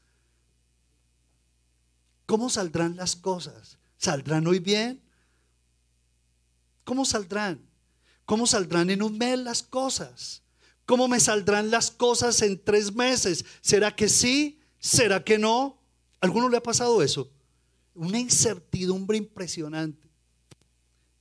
¿Cómo 2.26 2.50
saldrán 2.50 2.96
las 2.96 3.16
cosas? 3.16 3.78
¿Saldrán 3.98 4.48
hoy 4.48 4.60
bien? 4.60 5.02
¿Cómo 6.84 7.06
saldrán? 7.06 7.62
¿Cómo 8.26 8.48
saldrán 8.48 8.90
en 8.90 9.04
un 9.04 9.18
mes 9.18 9.38
las 9.40 9.64
cosas? 9.64 10.42
¿Cómo 10.86 11.08
me 11.08 11.20
saldrán 11.20 11.72
las 11.72 11.92
cosas 11.92 12.42
en 12.42 12.64
tres 12.64 12.94
meses? 12.94 13.46
¿Será 13.62 13.96
que 13.96 14.10
sí? 14.10 14.60
¿Será 14.80 15.24
que 15.24 15.38
no? 15.38 15.80
¿Alguno 16.22 16.50
le 16.50 16.58
ha 16.58 16.64
pasado 16.64 17.02
eso? 17.02 17.32
Una 17.94 18.20
incertidumbre 18.20 19.18
impresionante. 19.18 20.08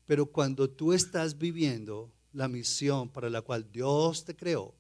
Pero 0.07 0.27
cuando 0.27 0.69
tú 0.69 0.93
estás 0.93 1.37
viviendo 1.37 2.14
la 2.35 2.49
misión 2.49 3.09
para 3.09 3.31
la 3.31 3.41
cual 3.41 3.67
Dios 3.73 4.25
te 4.25 4.35
creó, 4.37 4.75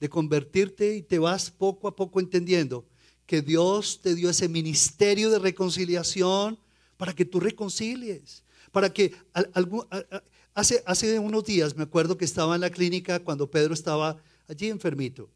de 0.00 0.08
convertirte 0.08 0.96
y 0.96 1.02
te 1.02 1.18
vas 1.18 1.50
poco 1.50 1.88
a 1.88 1.96
poco 1.96 2.20
entendiendo 2.20 2.86
que 3.26 3.42
Dios 3.42 4.00
te 4.00 4.14
dio 4.14 4.30
ese 4.30 4.48
ministerio 4.48 5.30
de 5.30 5.38
reconciliación 5.38 6.58
para 6.96 7.12
que 7.12 7.24
tú 7.24 7.40
reconcilies, 7.40 8.42
para 8.72 8.92
que 8.92 9.12
hace, 10.54 10.82
hace 10.86 11.18
unos 11.18 11.44
días 11.44 11.76
me 11.76 11.82
acuerdo 11.82 12.16
que 12.16 12.24
estaba 12.24 12.54
en 12.54 12.62
la 12.62 12.70
clínica 12.70 13.20
cuando 13.20 13.50
Pedro 13.50 13.74
estaba 13.74 14.16
allí 14.48 14.68
enfermito. 14.68 15.28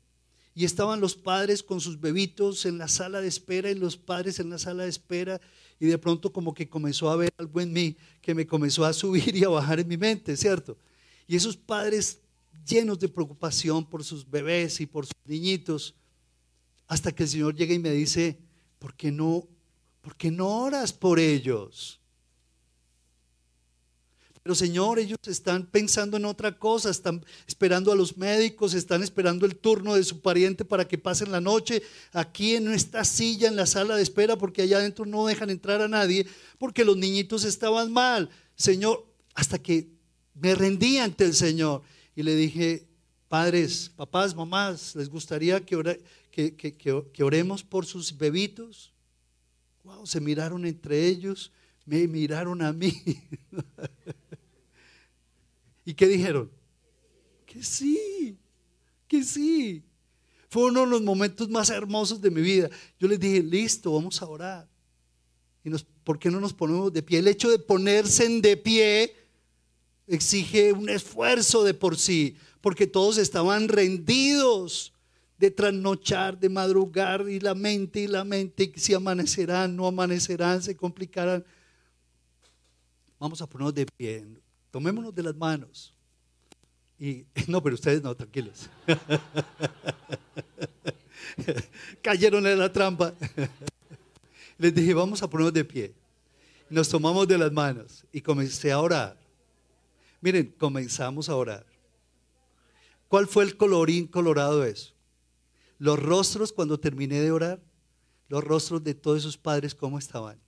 Y 0.54 0.64
estaban 0.64 1.00
los 1.00 1.14
padres 1.14 1.62
con 1.62 1.80
sus 1.80 1.98
bebitos 1.98 2.66
en 2.66 2.76
la 2.76 2.86
sala 2.86 3.20
de 3.22 3.28
espera 3.28 3.70
y 3.70 3.74
los 3.74 3.96
padres 3.96 4.38
en 4.38 4.50
la 4.50 4.58
sala 4.58 4.82
de 4.82 4.90
espera. 4.90 5.40
Y 5.80 5.86
de 5.86 5.96
pronto 5.96 6.30
como 6.30 6.52
que 6.52 6.68
comenzó 6.68 7.10
a 7.10 7.16
ver 7.16 7.32
algo 7.38 7.60
en 7.60 7.72
mí 7.72 7.96
que 8.20 8.34
me 8.34 8.46
comenzó 8.46 8.84
a 8.84 8.92
subir 8.92 9.34
y 9.34 9.44
a 9.44 9.48
bajar 9.48 9.80
en 9.80 9.88
mi 9.88 9.96
mente, 9.96 10.36
¿cierto? 10.36 10.76
Y 11.32 11.36
esos 11.36 11.56
padres 11.56 12.20
llenos 12.68 12.98
de 12.98 13.08
preocupación 13.08 13.88
por 13.88 14.04
sus 14.04 14.28
bebés 14.28 14.82
y 14.82 14.86
por 14.86 15.06
sus 15.06 15.16
niñitos, 15.24 15.94
hasta 16.86 17.10
que 17.10 17.22
el 17.22 17.28
Señor 17.30 17.54
llega 17.54 17.72
y 17.72 17.78
me 17.78 17.90
dice, 17.90 18.38
¿por 18.78 18.94
qué 18.94 19.10
no, 19.10 19.48
por 20.02 20.14
qué 20.14 20.30
no 20.30 20.46
oras 20.64 20.92
por 20.92 21.18
ellos? 21.18 21.98
Pero 24.42 24.54
Señor, 24.54 24.98
ellos 24.98 25.16
están 25.24 25.64
pensando 25.64 26.18
en 26.18 26.26
otra 26.26 26.58
cosa, 26.58 26.90
están 26.90 27.24
esperando 27.46 27.90
a 27.90 27.96
los 27.96 28.18
médicos, 28.18 28.74
están 28.74 29.02
esperando 29.02 29.46
el 29.46 29.56
turno 29.56 29.94
de 29.94 30.04
su 30.04 30.20
pariente 30.20 30.66
para 30.66 30.86
que 30.86 30.98
pasen 30.98 31.32
la 31.32 31.40
noche 31.40 31.82
aquí 32.12 32.56
en 32.56 32.70
esta 32.70 33.04
silla 33.06 33.48
en 33.48 33.56
la 33.56 33.64
sala 33.64 33.96
de 33.96 34.02
espera 34.02 34.36
porque 34.36 34.60
allá 34.60 34.76
adentro 34.76 35.06
no 35.06 35.24
dejan 35.24 35.48
entrar 35.48 35.80
a 35.80 35.88
nadie 35.88 36.26
porque 36.58 36.84
los 36.84 36.98
niñitos 36.98 37.44
estaban 37.44 37.90
mal. 37.90 38.28
Señor, 38.54 39.06
hasta 39.34 39.58
que 39.58 40.01
me 40.34 40.54
rendí 40.54 40.98
ante 40.98 41.24
el 41.24 41.34
Señor 41.34 41.82
y 42.14 42.22
le 42.22 42.34
dije, 42.34 42.86
padres, 43.28 43.90
papás, 43.96 44.34
mamás, 44.34 44.94
¿les 44.94 45.08
gustaría 45.08 45.64
que, 45.64 46.02
que, 46.30 47.22
oremos 47.22 47.62
por 47.62 47.86
sus 47.86 48.16
bebitos? 48.16 48.92
Wow, 49.84 50.06
se 50.06 50.20
miraron 50.20 50.66
entre 50.66 51.06
ellos, 51.06 51.52
me 51.84 52.06
miraron 52.06 52.62
a 52.62 52.72
mí. 52.72 53.02
¿Y 55.84 55.94
qué 55.94 56.06
dijeron? 56.06 56.50
Que 57.46 57.62
sí, 57.62 58.38
que 59.08 59.24
sí. 59.24 59.82
Fue 60.48 60.66
uno 60.66 60.80
de 60.80 60.86
los 60.88 61.02
momentos 61.02 61.48
más 61.48 61.70
hermosos 61.70 62.20
de 62.20 62.30
mi 62.30 62.42
vida. 62.42 62.70
Yo 63.00 63.08
les 63.08 63.18
dije, 63.18 63.42
listo, 63.42 63.94
vamos 63.94 64.20
a 64.20 64.26
orar. 64.26 64.68
¿Y 65.64 65.70
nos, 65.70 65.84
por 66.04 66.18
qué 66.18 66.30
no 66.30 66.40
nos 66.40 66.52
ponemos 66.52 66.92
de 66.92 67.02
pie? 67.02 67.20
El 67.20 67.28
hecho 67.28 67.50
de 67.50 67.58
ponerse 67.58 68.28
de 68.28 68.56
pie 68.56 69.21
exige 70.06 70.72
un 70.72 70.88
esfuerzo 70.88 71.64
de 71.64 71.74
por 71.74 71.96
sí, 71.96 72.36
porque 72.60 72.86
todos 72.86 73.18
estaban 73.18 73.68
rendidos 73.68 74.92
de 75.38 75.50
trasnochar, 75.50 76.38
de 76.38 76.48
madrugar 76.48 77.28
y 77.28 77.40
la 77.40 77.54
mente 77.54 78.00
y 78.00 78.06
la 78.06 78.24
mente, 78.24 78.72
si 78.76 78.94
amanecerán, 78.94 79.74
no 79.74 79.86
amanecerán, 79.86 80.62
se 80.62 80.76
complicarán. 80.76 81.44
Vamos 83.18 83.42
a 83.42 83.46
ponernos 83.46 83.74
de 83.74 83.86
pie 83.86 84.24
tomémonos 84.72 85.14
de 85.14 85.22
las 85.22 85.36
manos. 85.36 85.94
Y 86.98 87.24
no, 87.46 87.62
pero 87.62 87.76
ustedes 87.76 88.02
no, 88.02 88.16
tranquilos. 88.16 88.68
Cayeron 92.02 92.44
en 92.46 92.58
la 92.58 92.72
trampa. 92.72 93.14
Les 94.58 94.74
dije, 94.74 94.92
vamos 94.94 95.22
a 95.22 95.30
ponernos 95.30 95.54
de 95.54 95.64
pie. 95.64 95.94
Nos 96.68 96.88
tomamos 96.88 97.28
de 97.28 97.38
las 97.38 97.52
manos 97.52 98.04
y 98.12 98.20
comencé 98.20 98.72
a 98.72 98.80
orar. 98.80 99.16
Miren, 100.22 100.54
comenzamos 100.56 101.28
a 101.28 101.36
orar. 101.36 101.66
¿Cuál 103.08 103.26
fue 103.26 103.44
el 103.44 103.56
colorín 103.56 104.06
colorado 104.06 104.64
eso? 104.64 104.94
Los 105.78 105.98
rostros 105.98 106.52
cuando 106.52 106.80
terminé 106.80 107.20
de 107.20 107.32
orar, 107.32 107.60
los 108.28 108.42
rostros 108.42 108.82
de 108.84 108.94
todos 108.94 109.18
esos 109.18 109.36
padres, 109.36 109.74
¿cómo 109.74 109.98
estaban? 109.98 110.40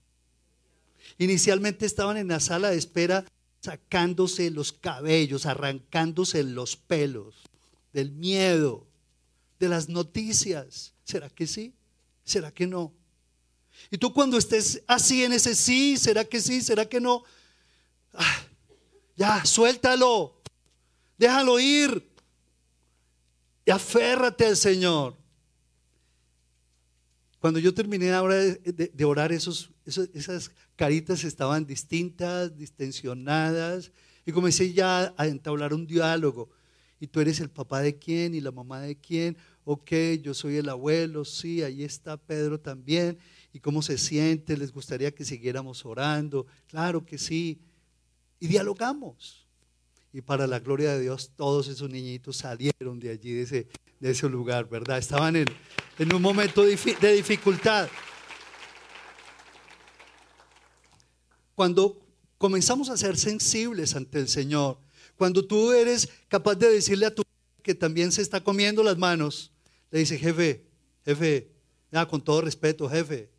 Inicialmente 1.19 1.85
estaban 1.85 2.17
en 2.17 2.29
la 2.29 2.41
sala 2.41 2.71
de 2.71 2.79
espera 2.79 3.27
sacándose 3.61 4.51
los 4.51 4.73
cabellos, 4.73 5.45
arrancándose 5.45 6.45
los 6.45 6.77
pelos, 6.77 7.35
del 7.93 8.13
miedo, 8.13 8.87
de 9.59 9.69
las 9.69 9.89
noticias. 9.89 10.95
¿Será 11.03 11.29
que 11.29 11.47
sí? 11.49 11.75
¿Será 12.25 12.53
que 12.53 12.67
no? 12.67 12.93
Y 13.91 13.99
tú 13.99 14.13
cuando 14.13 14.39
estés 14.39 14.83
así 14.87 15.25
en 15.25 15.33
ese 15.33 15.55
sí, 15.57 15.97
¿será 15.97 16.25
que 16.25 16.41
sí? 16.41 16.63
¿Será 16.63 16.89
que 16.89 17.01
no? 17.01 17.25
Ah, 18.13 18.44
ya, 19.17 19.45
suéltalo. 19.45 20.41
Déjalo 21.17 21.59
ir. 21.61 22.11
Y 23.65 23.71
aférrate 23.71 24.47
al 24.47 24.57
Señor. 24.57 25.17
Cuando 27.39 27.59
yo 27.59 27.75
terminé 27.75 28.11
ahora 28.13 28.37
de, 28.37 29.05
orar, 29.05 29.33
esos, 29.33 29.71
esas 29.85 30.51
caritas 30.77 31.25
estaban 31.25 31.67
distintas, 31.67 32.57
distensionadas, 32.57 33.93
y 34.25 34.33
comencé 34.33 34.73
ya 34.73 35.15
a 35.17 35.27
entablar 35.27 35.75
un 35.75 35.87
diálogo. 35.87 36.49
¿Y 36.99 37.07
tú 37.07 37.21
eres 37.21 37.41
el 37.41 37.51
papá 37.51 37.81
de 37.81 37.99
quién 37.99 38.35
y 38.35 38.41
la 38.41 38.51
mamá 38.51 38.81
de 38.81 38.97
quién? 38.97 39.37
Ok, 39.65 39.93
yo 40.23 40.33
soy 40.33 40.57
el 40.57 40.69
abuelo, 40.71 41.25
sí, 41.25 41.63
ahí 41.63 41.85
está 41.85 42.17
Pedro 42.17 42.59
también. 42.59 43.19
¿Y 43.53 43.61
cómo 43.61 43.83
se 43.83 43.99
siente? 43.99 44.57
¿Les 44.57 44.73
gustaría 44.73 45.15
que 45.15 45.25
siguiéramos 45.25 45.85
orando? 45.85 46.47
Claro 46.67 47.05
que 47.05 47.19
sí. 47.19 47.61
Y 48.41 48.47
dialogamos. 48.47 49.47
Y 50.13 50.21
para 50.21 50.47
la 50.47 50.61
gloria 50.61 50.93
de 50.95 51.01
Dios, 51.01 51.33
todos 51.37 51.69
esos 51.69 51.91
niñitos 51.91 52.37
salieron 52.37 53.01
de 53.01 53.11
allí, 53.11 53.33
de 53.33 53.43
ese, 53.43 53.69
de 53.99 54.11
ese 54.11 54.29
lugar, 54.29 54.69
¿verdad? 54.69 54.99
Estaban 54.99 55.35
en, 55.35 55.47
en 55.99 56.15
un 56.15 56.23
momento 56.23 56.63
de 56.63 57.13
dificultad. 57.17 57.89
Cuando 61.55 62.01
comenzamos 62.39 62.91
a 62.91 62.97
ser 62.97 63.17
sensibles 63.17 63.97
ante 63.97 64.19
el 64.19 64.29
Señor, 64.29 64.79
cuando 65.17 65.45
tú 65.45 65.73
eres 65.73 66.09
capaz 66.29 66.57
de 66.57 66.71
decirle 66.71 67.07
a 67.07 67.15
tu 67.15 67.23
que 67.63 67.75
también 67.75 68.13
se 68.13 68.21
está 68.21 68.45
comiendo 68.45 68.83
las 68.83 68.99
manos, 68.99 69.51
le 69.91 70.01
dice, 70.01 70.19
jefe, 70.19 70.67
jefe, 71.05 71.51
ya, 71.91 72.07
con 72.07 72.23
todo 72.23 72.43
respeto, 72.43 72.89
jefe, 72.89 73.31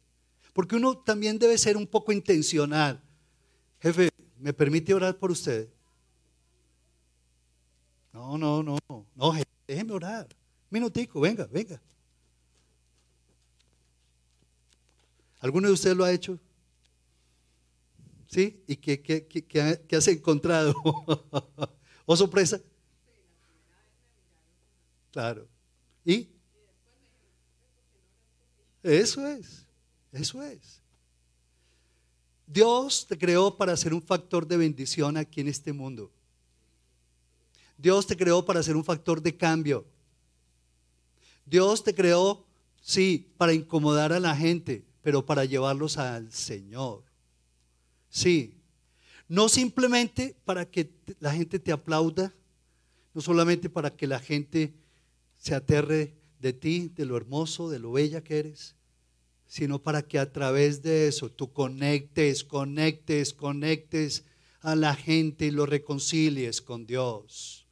porque 0.51 0.75
uno 0.75 0.97
también 0.97 1.37
debe 1.37 1.57
ser 1.57 1.77
un 1.77 1.85
poco 1.85 2.11
intencional. 2.11 3.03
Jefe, 3.79 4.09
¿me 4.45 4.53
permite 4.53 4.93
orar 4.93 5.17
por 5.17 5.31
usted? 5.31 5.67
No, 8.13 8.37
no, 8.37 8.61
no, 8.61 8.77
no, 9.15 9.33
déjeme 9.67 9.91
orar. 9.91 10.27
Minutico, 10.69 11.19
venga, 11.19 11.47
venga. 11.47 11.81
¿Alguno 15.39 15.67
de 15.67 15.73
ustedes 15.73 15.97
lo 15.97 16.03
ha 16.03 16.11
hecho? 16.11 16.39
¿Sí? 18.27 18.63
¿Y 18.67 18.75
qué, 18.75 19.01
qué, 19.01 19.95
has 19.97 20.07
encontrado? 20.09 20.75
¿O 22.05 22.15
sorpresa? 22.15 22.61
Claro. 25.11 25.47
¿Y? 26.05 26.29
Eso 28.83 29.25
es, 29.25 29.65
eso 30.11 30.43
es. 30.43 30.84
Dios 32.47 33.07
te 33.07 33.17
creó 33.17 33.57
para 33.57 33.75
ser 33.75 33.93
un 33.93 34.01
factor 34.01 34.47
de 34.47 34.57
bendición 34.57 35.17
aquí 35.17 35.41
en 35.41 35.47
este 35.47 35.73
mundo. 35.73 36.11
Dios 37.77 38.07
te 38.07 38.15
creó 38.15 38.45
para 38.45 38.63
ser 38.63 38.75
un 38.75 38.83
factor 38.83 39.21
de 39.21 39.35
cambio. 39.35 39.85
Dios 41.45 41.83
te 41.83 41.93
creó, 41.93 42.45
sí, 42.81 43.31
para 43.37 43.53
incomodar 43.53 44.13
a 44.13 44.19
la 44.19 44.35
gente, 44.35 44.85
pero 45.01 45.25
para 45.25 45.45
llevarlos 45.45 45.97
al 45.97 46.31
Señor. 46.31 47.03
Sí. 48.09 48.53
No 49.27 49.49
simplemente 49.49 50.35
para 50.45 50.69
que 50.69 50.91
la 51.19 51.33
gente 51.33 51.59
te 51.59 51.71
aplauda, 51.71 52.33
no 53.13 53.21
solamente 53.21 53.69
para 53.69 53.95
que 53.95 54.07
la 54.07 54.19
gente 54.19 54.73
se 55.39 55.55
aterre 55.55 56.15
de 56.39 56.53
ti, 56.53 56.91
de 56.95 57.05
lo 57.05 57.17
hermoso, 57.17 57.69
de 57.69 57.79
lo 57.79 57.91
bella 57.91 58.23
que 58.23 58.39
eres, 58.39 58.74
sino 59.47 59.81
para 59.81 60.01
que 60.01 60.19
a 60.19 60.31
través 60.31 60.81
de 60.81 61.07
eso 61.07 61.31
tú 61.31 61.51
conectes, 61.51 62.43
conectes, 62.43 63.33
conectes 63.33 64.25
a 64.61 64.75
la 64.75 64.95
gente 64.95 65.45
y 65.45 65.51
lo 65.51 65.65
reconcilies 65.65 66.61
con 66.61 66.85
Dios. 66.85 67.67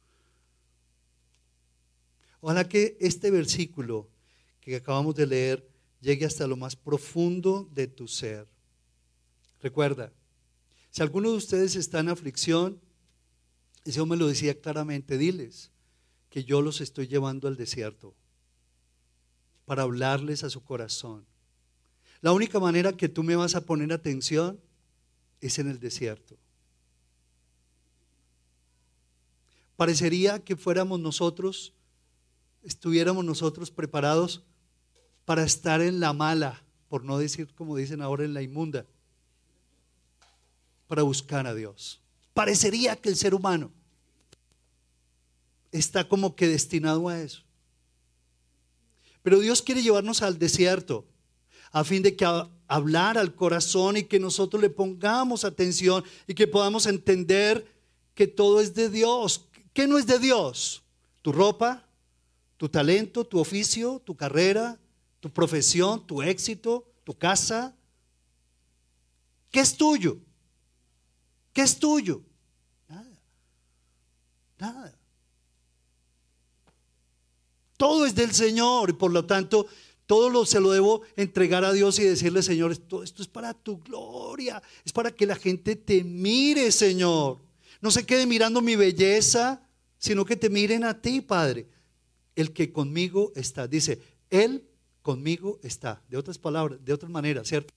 Ojalá 2.40 2.68
que 2.68 2.96
este 3.00 3.30
versículo 3.30 4.08
que 4.60 4.76
acabamos 4.76 5.14
de 5.14 5.26
leer 5.26 5.68
llegue 6.00 6.26
hasta 6.26 6.46
lo 6.46 6.56
más 6.56 6.76
profundo 6.76 7.68
de 7.72 7.86
tu 7.86 8.06
ser. 8.06 8.46
Recuerda, 9.60 10.12
si 10.90 11.02
alguno 11.02 11.30
de 11.30 11.36
ustedes 11.36 11.74
está 11.74 12.00
en 12.00 12.10
aflicción, 12.10 12.80
ese 13.84 14.04
me 14.04 14.16
lo 14.16 14.26
decía 14.26 14.60
claramente, 14.60 15.18
diles 15.18 15.70
que 16.30 16.44
yo 16.44 16.62
los 16.62 16.80
estoy 16.80 17.08
llevando 17.08 17.48
al 17.48 17.56
desierto 17.56 18.14
para 19.64 19.82
hablarles 19.82 20.44
a 20.44 20.50
su 20.50 20.62
corazón. 20.62 21.26
La 22.24 22.32
única 22.32 22.58
manera 22.58 22.96
que 22.96 23.10
tú 23.10 23.22
me 23.22 23.36
vas 23.36 23.54
a 23.54 23.66
poner 23.66 23.92
atención 23.92 24.58
es 25.42 25.58
en 25.58 25.68
el 25.68 25.78
desierto. 25.78 26.38
Parecería 29.76 30.42
que 30.42 30.56
fuéramos 30.56 30.98
nosotros, 30.98 31.74
estuviéramos 32.62 33.26
nosotros 33.26 33.70
preparados 33.70 34.42
para 35.26 35.44
estar 35.44 35.82
en 35.82 36.00
la 36.00 36.14
mala, 36.14 36.64
por 36.88 37.04
no 37.04 37.18
decir 37.18 37.54
como 37.54 37.76
dicen 37.76 38.00
ahora 38.00 38.24
en 38.24 38.32
la 38.32 38.40
inmunda 38.40 38.86
para 40.86 41.02
buscar 41.02 41.46
a 41.46 41.54
Dios. 41.54 42.00
Parecería 42.32 42.96
que 42.96 43.10
el 43.10 43.16
ser 43.16 43.34
humano 43.34 43.70
está 45.72 46.08
como 46.08 46.34
que 46.34 46.48
destinado 46.48 47.06
a 47.06 47.20
eso. 47.20 47.42
Pero 49.22 49.40
Dios 49.40 49.60
quiere 49.60 49.82
llevarnos 49.82 50.22
al 50.22 50.38
desierto 50.38 51.04
a 51.74 51.82
fin 51.82 52.04
de 52.04 52.14
que 52.14 52.24
hablar 52.68 53.18
al 53.18 53.34
corazón 53.34 53.96
y 53.96 54.04
que 54.04 54.20
nosotros 54.20 54.62
le 54.62 54.70
pongamos 54.70 55.44
atención 55.44 56.04
y 56.28 56.34
que 56.34 56.46
podamos 56.46 56.86
entender 56.86 57.66
que 58.14 58.28
todo 58.28 58.60
es 58.60 58.74
de 58.74 58.88
Dios. 58.88 59.46
¿Qué 59.72 59.88
no 59.88 59.98
es 59.98 60.06
de 60.06 60.20
Dios? 60.20 60.84
Tu 61.20 61.32
ropa, 61.32 61.84
tu 62.56 62.68
talento, 62.68 63.24
tu 63.24 63.40
oficio, 63.40 64.00
tu 64.04 64.14
carrera, 64.14 64.78
tu 65.18 65.32
profesión, 65.32 66.06
tu 66.06 66.22
éxito, 66.22 66.86
tu 67.02 67.12
casa. 67.18 67.74
¿Qué 69.50 69.58
es 69.58 69.76
tuyo? 69.76 70.18
¿Qué 71.52 71.62
es 71.62 71.76
tuyo? 71.76 72.22
Nada. 72.88 73.18
Nada. 74.60 74.98
Todo 77.76 78.06
es 78.06 78.14
del 78.14 78.32
Señor 78.32 78.90
y 78.90 78.92
por 78.92 79.10
lo 79.10 79.26
tanto 79.26 79.66
todo 80.06 80.28
lo, 80.28 80.44
se 80.44 80.60
lo 80.60 80.70
debo 80.70 81.02
entregar 81.16 81.64
a 81.64 81.72
Dios 81.72 81.98
y 81.98 82.04
decirle, 82.04 82.42
Señor, 82.42 82.72
esto, 82.72 83.02
esto 83.02 83.22
es 83.22 83.28
para 83.28 83.54
tu 83.54 83.78
gloria, 83.78 84.62
es 84.84 84.92
para 84.92 85.10
que 85.10 85.26
la 85.26 85.36
gente 85.36 85.76
te 85.76 86.04
mire, 86.04 86.70
Señor. 86.70 87.38
No 87.80 87.90
se 87.90 88.04
quede 88.04 88.26
mirando 88.26 88.60
mi 88.60 88.76
belleza, 88.76 89.66
sino 89.98 90.24
que 90.24 90.36
te 90.36 90.50
miren 90.50 90.84
a 90.84 91.00
ti, 91.00 91.20
Padre. 91.20 91.66
El 92.36 92.52
que 92.52 92.72
conmigo 92.72 93.32
está. 93.34 93.66
Dice, 93.66 94.00
Él 94.30 94.64
conmigo 95.02 95.58
está. 95.62 96.02
De 96.08 96.16
otras 96.16 96.38
palabras, 96.38 96.84
de 96.84 96.92
otras 96.92 97.10
maneras, 97.10 97.48
¿cierto? 97.48 97.72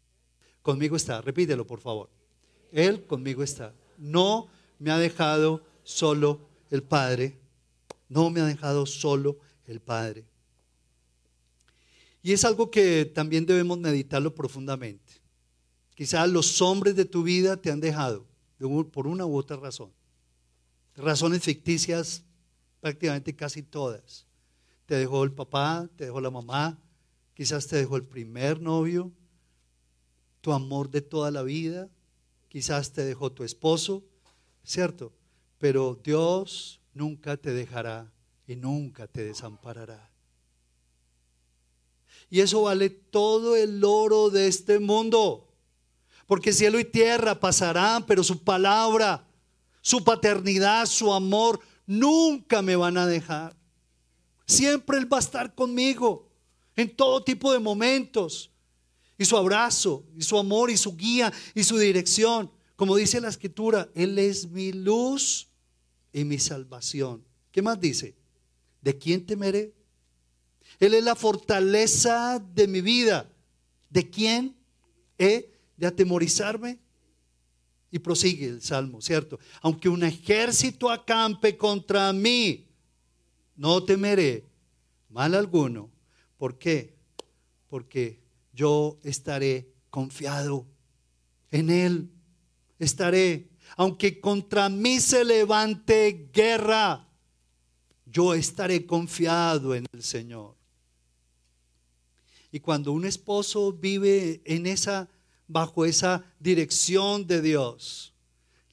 Conmigo 0.61 0.95
está. 0.95 1.21
Repítelo, 1.21 1.65
por 1.65 1.79
favor. 1.79 2.09
Él 2.71 3.05
conmigo 3.05 3.43
está. 3.43 3.73
No 3.97 4.47
me 4.79 4.91
ha 4.91 4.97
dejado 4.97 5.63
solo 5.83 6.41
el 6.69 6.83
Padre. 6.83 7.37
No 8.09 8.29
me 8.29 8.41
ha 8.41 8.45
dejado 8.45 8.85
solo 8.85 9.37
el 9.65 9.79
Padre. 9.79 10.25
Y 12.27 12.33
es 12.33 12.43
algo 12.43 12.69
que 12.69 13.05
también 13.05 13.45
debemos 13.45 13.79
meditarlo 13.79 14.35
profundamente. 14.35 15.13
Quizás 15.95 16.29
los 16.29 16.61
hombres 16.61 16.93
de 16.97 17.05
tu 17.05 17.23
vida 17.23 17.55
te 17.55 17.71
han 17.71 17.79
dejado 17.79 18.27
por 18.91 19.07
una 19.07 19.25
u 19.25 19.37
otra 19.37 19.55
razón. 19.55 19.93
Razones 20.97 21.41
ficticias, 21.41 22.25
prácticamente 22.81 23.33
casi 23.33 23.63
todas. 23.63 24.25
Te 24.87 24.95
dejó 24.95 25.23
el 25.23 25.31
papá, 25.31 25.89
te 25.95 26.03
dejó 26.03 26.19
la 26.19 26.29
mamá, 26.29 26.77
quizás 27.33 27.65
te 27.65 27.77
dejó 27.77 27.95
el 27.95 28.03
primer 28.03 28.59
novio, 28.59 29.09
tu 30.41 30.51
amor 30.51 30.89
de 30.89 30.99
toda 30.99 31.31
la 31.31 31.43
vida, 31.43 31.87
quizás 32.49 32.91
te 32.91 33.05
dejó 33.05 33.31
tu 33.31 33.45
esposo, 33.45 34.03
¿cierto? 34.65 35.13
Pero 35.59 35.97
Dios 36.03 36.81
nunca 36.93 37.37
te 37.37 37.53
dejará 37.53 38.11
y 38.45 38.57
nunca 38.57 39.07
te 39.07 39.23
desamparará. 39.23 40.16
Y 42.29 42.41
eso 42.41 42.63
vale 42.63 42.89
todo 42.89 43.55
el 43.55 43.83
oro 43.83 44.29
de 44.29 44.47
este 44.47 44.79
mundo. 44.79 45.47
Porque 46.25 46.51
cielo 46.51 46.79
y 46.79 46.85
tierra 46.85 47.39
pasarán, 47.39 48.05
pero 48.05 48.23
su 48.23 48.43
palabra, 48.43 49.25
su 49.81 50.03
paternidad, 50.03 50.85
su 50.85 51.13
amor, 51.13 51.59
nunca 51.85 52.61
me 52.61 52.75
van 52.75 52.97
a 52.97 53.07
dejar. 53.07 53.55
Siempre 54.45 54.97
Él 54.97 55.11
va 55.11 55.17
a 55.17 55.21
estar 55.21 55.55
conmigo 55.55 56.29
en 56.75 56.93
todo 56.95 57.23
tipo 57.23 57.51
de 57.53 57.59
momentos. 57.59 58.51
Y 59.17 59.25
su 59.25 59.35
abrazo, 59.35 60.05
y 60.15 60.21
su 60.21 60.37
amor, 60.37 60.69
y 60.69 60.77
su 60.77 60.95
guía, 60.95 61.33
y 61.55 61.63
su 61.63 61.77
dirección. 61.77 62.51
Como 62.75 62.95
dice 62.95 63.19
la 63.19 63.29
escritura, 63.29 63.89
Él 63.95 64.19
es 64.19 64.49
mi 64.49 64.71
luz 64.71 65.47
y 66.13 66.23
mi 66.23 66.37
salvación. 66.37 67.25
¿Qué 67.51 67.61
más 67.61 67.79
dice? 67.79 68.15
¿De 68.81 68.97
quién 68.97 69.25
temeré? 69.25 69.73
Él 70.79 70.93
es 70.93 71.03
la 71.03 71.15
fortaleza 71.15 72.39
de 72.53 72.67
mi 72.67 72.81
vida. 72.81 73.29
¿De 73.89 74.09
quién 74.09 74.55
he 75.17 75.51
de 75.75 75.87
atemorizarme? 75.87 76.79
Y 77.89 77.99
prosigue 77.99 78.45
el 78.47 78.61
salmo, 78.61 79.01
¿cierto? 79.01 79.39
Aunque 79.61 79.89
un 79.89 80.03
ejército 80.03 80.89
acampe 80.89 81.55
contra 81.55 82.11
mí, 82.11 82.67
no 83.55 83.83
temeré 83.83 84.45
mal 85.09 85.33
alguno. 85.33 85.89
¿Por 86.37 86.59
qué? 86.59 86.95
Porque 87.69 88.19
yo 88.53 88.99
estaré 89.03 89.71
confiado 89.89 90.65
en 91.49 91.69
Él. 91.69 92.09
Estaré, 92.77 93.49
aunque 93.77 94.19
contra 94.19 94.69
mí 94.69 94.99
se 94.99 95.23
levante 95.23 96.29
guerra, 96.31 97.07
yo 98.05 98.33
estaré 98.33 98.85
confiado 98.85 99.73
en 99.73 99.85
el 99.91 100.03
Señor. 100.03 100.56
Y 102.51 102.59
cuando 102.59 102.91
un 102.91 103.05
esposo 103.05 103.73
vive 103.73 104.41
en 104.45 104.67
esa, 104.67 105.09
bajo 105.47 105.85
esa 105.85 106.23
dirección 106.39 107.27
de 107.27 107.41
Dios, 107.41 108.13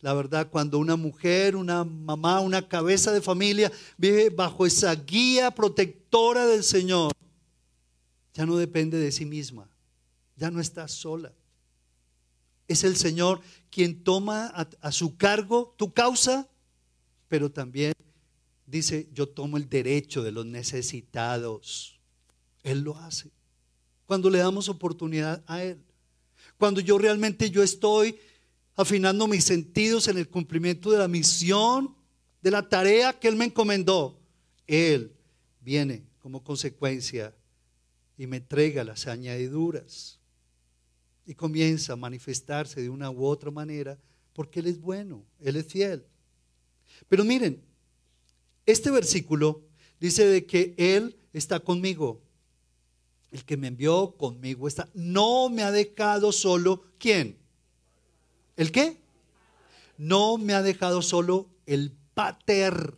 la 0.00 0.12
verdad, 0.12 0.50
cuando 0.50 0.78
una 0.78 0.96
mujer, 0.96 1.56
una 1.56 1.82
mamá, 1.82 2.40
una 2.40 2.68
cabeza 2.68 3.10
de 3.10 3.22
familia 3.22 3.72
vive 3.96 4.28
bajo 4.28 4.66
esa 4.66 4.94
guía 4.94 5.50
protectora 5.50 6.46
del 6.46 6.62
Señor, 6.62 7.12
ya 8.34 8.44
no 8.44 8.56
depende 8.56 8.98
de 8.98 9.10
sí 9.10 9.24
misma, 9.24 9.68
ya 10.37 10.50
no 10.50 10.60
está 10.60 10.88
sola. 10.88 11.32
Es 12.68 12.84
el 12.84 12.96
Señor 12.96 13.40
quien 13.70 14.04
toma 14.04 14.46
a, 14.54 14.68
a 14.82 14.92
su 14.92 15.16
cargo 15.16 15.74
tu 15.78 15.92
causa, 15.92 16.48
pero 17.28 17.50
también 17.50 17.94
dice, 18.66 19.08
yo 19.12 19.28
tomo 19.28 19.56
el 19.56 19.68
derecho 19.68 20.22
de 20.22 20.32
los 20.32 20.44
necesitados. 20.44 21.98
Él 22.62 22.80
lo 22.80 22.96
hace 22.98 23.30
cuando 24.06 24.30
le 24.30 24.38
damos 24.38 24.68
oportunidad 24.68 25.42
a 25.46 25.62
Él. 25.62 25.78
Cuando 26.58 26.80
yo 26.80 26.98
realmente 26.98 27.50
yo 27.50 27.62
estoy 27.62 28.16
afinando 28.76 29.26
mis 29.26 29.44
sentidos 29.44 30.08
en 30.08 30.18
el 30.18 30.28
cumplimiento 30.28 30.90
de 30.90 30.98
la 30.98 31.08
misión, 31.08 31.94
de 32.42 32.50
la 32.50 32.68
tarea 32.68 33.18
que 33.18 33.28
Él 33.28 33.36
me 33.36 33.46
encomendó, 33.46 34.20
Él 34.66 35.12
viene 35.60 36.04
como 36.20 36.42
consecuencia 36.42 37.34
y 38.16 38.26
me 38.26 38.38
entrega 38.38 38.84
las 38.84 39.06
añadiduras 39.06 40.18
y 41.26 41.34
comienza 41.34 41.94
a 41.94 41.96
manifestarse 41.96 42.82
de 42.82 42.88
una 42.88 43.10
u 43.10 43.24
otra 43.24 43.50
manera 43.50 43.98
porque 44.32 44.60
Él 44.60 44.66
es 44.66 44.80
bueno, 44.80 45.24
Él 45.40 45.56
es 45.56 45.66
fiel. 45.66 46.04
Pero 47.08 47.24
miren, 47.24 47.62
este 48.66 48.90
versículo 48.90 49.62
dice 50.00 50.26
de 50.26 50.44
que 50.44 50.74
Él 50.76 51.16
está 51.32 51.60
conmigo. 51.60 52.22
El 53.34 53.44
que 53.44 53.56
me 53.56 53.66
envió 53.66 54.14
conmigo 54.16 54.68
está. 54.68 54.88
No 54.94 55.50
me 55.50 55.64
ha 55.64 55.72
dejado 55.72 56.30
solo. 56.30 56.84
¿Quién? 56.98 57.36
¿El 58.56 58.70
qué? 58.70 58.96
No 59.98 60.38
me 60.38 60.54
ha 60.54 60.62
dejado 60.62 61.02
solo 61.02 61.48
el 61.66 61.90
pater. 62.14 62.94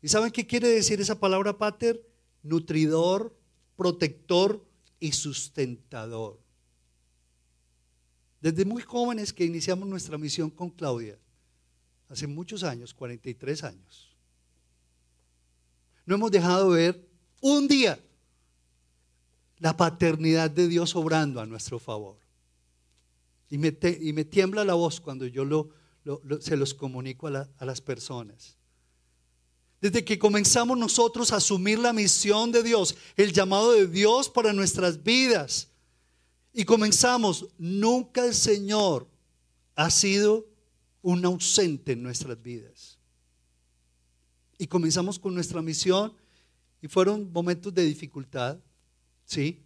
¿Y 0.00 0.08
saben 0.08 0.32
qué 0.32 0.46
quiere 0.46 0.68
decir 0.68 0.98
esa 0.98 1.20
palabra 1.20 1.58
pater? 1.58 2.08
Nutridor, 2.42 3.36
protector 3.76 4.64
y 4.98 5.12
sustentador. 5.12 6.40
Desde 8.40 8.64
muy 8.64 8.80
jóvenes 8.80 9.34
que 9.34 9.44
iniciamos 9.44 9.86
nuestra 9.86 10.16
misión 10.16 10.48
con 10.48 10.70
Claudia, 10.70 11.18
hace 12.08 12.26
muchos 12.26 12.62
años, 12.62 12.94
43 12.94 13.62
años, 13.64 14.16
no 16.06 16.14
hemos 16.14 16.30
dejado 16.30 16.70
ver 16.70 17.06
un 17.42 17.68
día 17.68 18.00
la 19.58 19.76
paternidad 19.76 20.50
de 20.50 20.68
Dios 20.68 20.94
obrando 20.96 21.40
a 21.40 21.46
nuestro 21.46 21.78
favor. 21.78 22.16
Y 23.50 23.58
me, 23.58 23.76
y 24.00 24.12
me 24.12 24.24
tiembla 24.24 24.64
la 24.64 24.74
voz 24.74 25.00
cuando 25.00 25.26
yo 25.26 25.44
lo, 25.44 25.70
se 26.40 26.56
los 26.56 26.74
comunico 26.74 27.28
a, 27.28 27.48
a 27.58 27.64
las 27.64 27.80
personas. 27.80 28.56
Desde 29.80 30.04
que 30.04 30.18
comenzamos 30.18 30.78
nosotros 30.78 31.32
a 31.32 31.36
asumir 31.36 31.78
la 31.78 31.92
misión 31.92 32.50
de 32.50 32.62
Dios, 32.62 32.96
el 33.16 33.32
llamado 33.32 33.72
de 33.72 33.86
Dios 33.86 34.28
para 34.28 34.52
nuestras 34.52 35.02
vidas, 35.02 35.68
y 36.52 36.64
comenzamos, 36.64 37.48
nunca 37.58 38.24
el 38.24 38.32
Señor 38.32 39.08
ha 39.74 39.90
sido 39.90 40.46
un 41.02 41.24
ausente 41.24 41.92
en 41.92 42.02
nuestras 42.02 42.40
vidas. 42.40 42.96
Y 44.56 44.68
comenzamos 44.68 45.18
con 45.18 45.34
nuestra 45.34 45.60
misión 45.60 46.14
y 46.80 46.86
fueron 46.88 47.30
momentos 47.32 47.74
de 47.74 47.82
dificultad, 47.82 48.58
¿sí? 49.24 49.60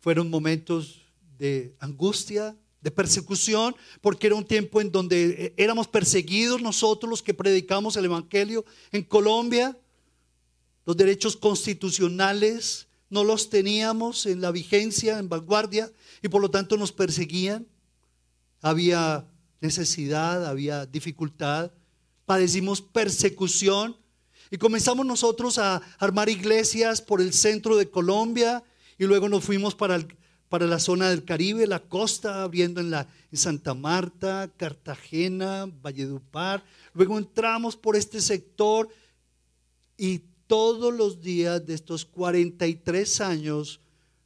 Fueron 0.00 0.30
momentos 0.30 1.02
de 1.38 1.74
angustia, 1.80 2.56
de 2.80 2.90
persecución, 2.90 3.76
porque 4.00 4.26
era 4.26 4.36
un 4.36 4.44
tiempo 4.44 4.80
en 4.80 4.90
donde 4.90 5.30
eh, 5.30 5.54
éramos 5.56 5.88
perseguidos 5.88 6.62
nosotros 6.62 7.10
los 7.10 7.22
que 7.22 7.34
predicamos 7.34 7.96
el 7.96 8.06
Evangelio 8.06 8.64
en 8.90 9.02
Colombia. 9.02 9.78
Los 10.86 10.96
derechos 10.96 11.36
constitucionales 11.36 12.88
no 13.10 13.24
los 13.24 13.50
teníamos 13.50 14.24
en 14.26 14.40
la 14.40 14.50
vigencia, 14.50 15.18
en 15.18 15.28
vanguardia, 15.28 15.92
y 16.22 16.28
por 16.28 16.40
lo 16.40 16.50
tanto 16.50 16.76
nos 16.76 16.92
perseguían. 16.92 17.66
Había 18.62 19.26
necesidad, 19.60 20.46
había 20.46 20.86
dificultad, 20.86 21.72
padecimos 22.24 22.80
persecución 22.80 23.96
y 24.50 24.58
comenzamos 24.58 25.06
nosotros 25.06 25.58
a 25.58 25.80
armar 25.98 26.28
iglesias 26.28 27.00
por 27.00 27.20
el 27.20 27.32
centro 27.32 27.76
de 27.76 27.88
Colombia 27.88 28.64
y 28.98 29.04
luego 29.04 29.28
nos 29.28 29.44
fuimos 29.44 29.74
para, 29.74 30.04
para 30.48 30.66
la 30.66 30.80
zona 30.80 31.08
del 31.08 31.24
Caribe, 31.24 31.66
la 31.66 31.80
costa, 31.80 32.42
abriendo 32.42 32.80
en, 32.80 32.90
la, 32.90 33.06
en 33.30 33.38
Santa 33.38 33.74
Marta, 33.74 34.50
Cartagena, 34.56 35.70
Valledupar. 35.80 36.64
Luego 36.94 37.16
entramos 37.16 37.76
por 37.76 37.94
este 37.94 38.20
sector 38.20 38.88
y 39.96 40.22
todos 40.48 40.92
los 40.92 41.20
días 41.20 41.64
de 41.64 41.74
estos 41.74 42.04
43 42.04 43.20
años 43.20 43.80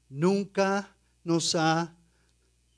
nunca 0.08 0.96
nos 1.22 1.54
ha 1.54 1.94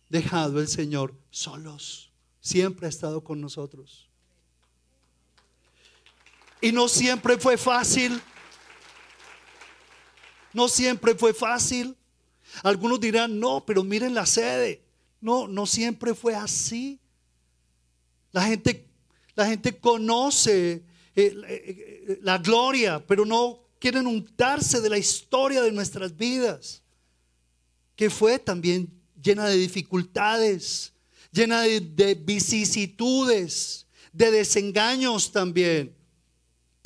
dejado 0.09 0.61
el 0.61 0.66
Señor 0.66 1.14
solos. 1.30 2.11
Siempre 2.40 2.86
ha 2.86 2.88
estado 2.88 3.22
con 3.22 3.40
nosotros. 3.40 4.05
Y 6.61 6.72
no 6.72 6.88
siempre 6.88 7.38
fue 7.38 7.57
fácil. 7.57 8.20
No 10.52 10.68
siempre 10.68 11.14
fue 11.14 11.34
fácil. 11.34 11.96
Algunos 12.62 13.00
dirán, 13.00 13.38
no, 13.38 13.64
pero 13.66 13.84
miren 13.84 14.14
la 14.14 14.26
sede. 14.26 14.82
No, 15.20 15.48
no 15.48 15.66
siempre 15.66 16.14
fue 16.14 16.34
así. 16.34 17.00
La 18.32 18.42
gente, 18.42 18.86
la 19.34 19.46
gente 19.46 19.78
conoce 19.78 20.72
eh, 20.72 20.82
eh, 21.14 21.44
eh, 21.48 22.18
la 22.22 22.38
gloria, 22.38 23.04
pero 23.07 23.24
no 23.24 23.61
quieren 23.78 24.07
untarse 24.07 24.80
de 24.80 24.90
la 24.90 24.98
historia 24.98 25.62
de 25.62 25.72
nuestras 25.72 26.14
vidas, 26.14 26.82
que 27.94 28.11
fue 28.11 28.38
también 28.38 28.92
llena 29.22 29.46
de 29.46 29.57
dificultades, 29.57 30.92
llena 31.32 31.62
de, 31.62 31.80
de 31.80 32.14
vicisitudes, 32.14 33.86
de 34.12 34.30
desengaños 34.30 35.32
también, 35.32 35.95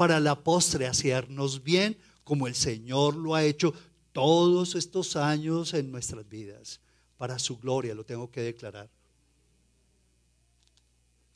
para 0.00 0.18
la 0.18 0.34
postre 0.34 0.86
hacernos 0.86 1.62
bien 1.62 1.94
como 2.24 2.46
el 2.46 2.54
Señor 2.54 3.14
lo 3.14 3.34
ha 3.34 3.44
hecho 3.44 3.74
todos 4.12 4.74
estos 4.74 5.14
años 5.14 5.74
en 5.74 5.92
nuestras 5.92 6.26
vidas. 6.26 6.80
Para 7.18 7.38
su 7.38 7.58
gloria, 7.58 7.94
lo 7.94 8.02
tengo 8.02 8.30
que 8.30 8.40
declarar. 8.40 8.88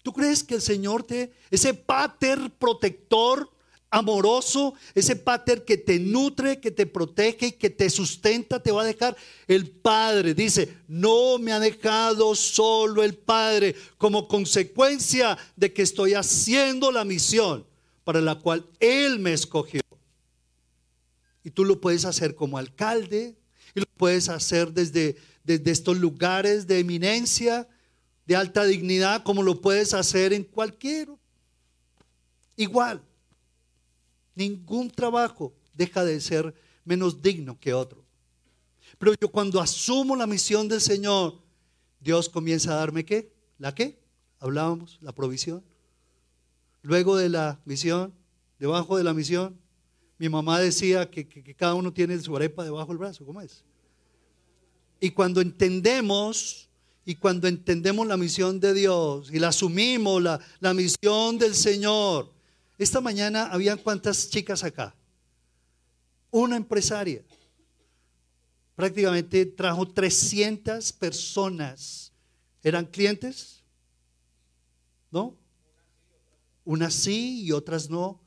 ¿Tú 0.02 0.14
crees 0.14 0.42
que 0.42 0.54
el 0.54 0.62
Señor 0.62 1.02
te, 1.02 1.34
ese 1.50 1.74
pater 1.74 2.38
protector, 2.58 3.50
amoroso, 3.90 4.72
ese 4.94 5.14
pater 5.14 5.66
que 5.66 5.76
te 5.76 5.98
nutre, 5.98 6.58
que 6.58 6.70
te 6.70 6.86
protege 6.86 7.48
y 7.48 7.52
que 7.52 7.68
te 7.68 7.90
sustenta, 7.90 8.62
te 8.62 8.72
va 8.72 8.80
a 8.80 8.86
dejar? 8.86 9.14
El 9.46 9.68
Padre 9.68 10.32
dice, 10.32 10.74
no 10.88 11.36
me 11.36 11.52
ha 11.52 11.60
dejado 11.60 12.34
solo 12.34 13.02
el 13.02 13.12
Padre 13.12 13.76
como 13.98 14.26
consecuencia 14.26 15.36
de 15.54 15.70
que 15.70 15.82
estoy 15.82 16.14
haciendo 16.14 16.90
la 16.90 17.04
misión 17.04 17.66
para 18.04 18.20
la 18.20 18.36
cual 18.36 18.66
Él 18.78 19.18
me 19.18 19.32
escogió. 19.32 19.80
Y 21.42 21.50
tú 21.50 21.64
lo 21.64 21.80
puedes 21.80 22.04
hacer 22.04 22.34
como 22.34 22.58
alcalde, 22.58 23.36
y 23.74 23.80
lo 23.80 23.86
puedes 23.96 24.28
hacer 24.28 24.72
desde, 24.72 25.16
desde 25.42 25.70
estos 25.70 25.98
lugares 25.98 26.66
de 26.66 26.78
eminencia, 26.78 27.68
de 28.26 28.36
alta 28.36 28.64
dignidad, 28.64 29.22
como 29.22 29.42
lo 29.42 29.60
puedes 29.60 29.92
hacer 29.92 30.32
en 30.32 30.44
cualquier. 30.44 31.08
Igual, 32.56 33.02
ningún 34.34 34.90
trabajo 34.90 35.52
deja 35.74 36.04
de 36.04 36.20
ser 36.20 36.54
menos 36.84 37.20
digno 37.20 37.58
que 37.58 37.74
otro. 37.74 38.04
Pero 38.98 39.14
yo 39.20 39.28
cuando 39.28 39.60
asumo 39.60 40.14
la 40.16 40.26
misión 40.26 40.68
del 40.68 40.80
Señor, 40.80 41.40
Dios 42.00 42.28
comienza 42.28 42.72
a 42.72 42.76
darme 42.76 43.04
qué? 43.04 43.32
¿La 43.58 43.74
qué? 43.74 43.98
Hablábamos, 44.38 44.98
la 45.00 45.12
provisión. 45.12 45.64
Luego 46.84 47.16
de 47.16 47.30
la 47.30 47.58
misión, 47.64 48.12
debajo 48.58 48.98
de 48.98 49.04
la 49.04 49.14
misión, 49.14 49.58
mi 50.18 50.28
mamá 50.28 50.60
decía 50.60 51.10
que, 51.10 51.26
cada 51.56 51.74
uno 51.74 51.90
tiene 51.90 52.20
su 52.20 52.36
arepa 52.36 52.62
debajo 52.62 52.88
del 52.88 52.98
brazo, 52.98 53.24
¿cómo 53.24 53.40
es? 53.40 53.64
Y 55.00 55.08
cuando 55.08 55.40
entendemos, 55.40 56.68
y 57.06 57.14
cuando 57.14 57.48
entendemos 57.48 58.06
la 58.06 58.18
misión 58.18 58.60
de 58.60 58.74
Dios 58.74 59.30
y 59.32 59.38
la 59.38 59.48
asumimos, 59.48 60.22
la, 60.22 60.38
la 60.60 60.74
misión 60.74 61.38
del 61.38 61.54
Señor, 61.54 62.30
esta 62.76 63.00
mañana 63.00 63.46
habían 63.46 63.78
cuántas 63.78 64.28
chicas 64.28 64.62
acá? 64.62 64.94
Una 66.30 66.56
empresaria. 66.56 67.24
Prácticamente 68.76 69.46
trajo 69.46 69.88
300 69.88 70.92
personas. 70.92 72.12
¿Eran 72.62 72.84
clientes? 72.84 73.64
¿No? 75.10 75.43
Unas 76.64 76.94
sí 76.94 77.42
y 77.42 77.52
otras 77.52 77.90
no. 77.90 78.20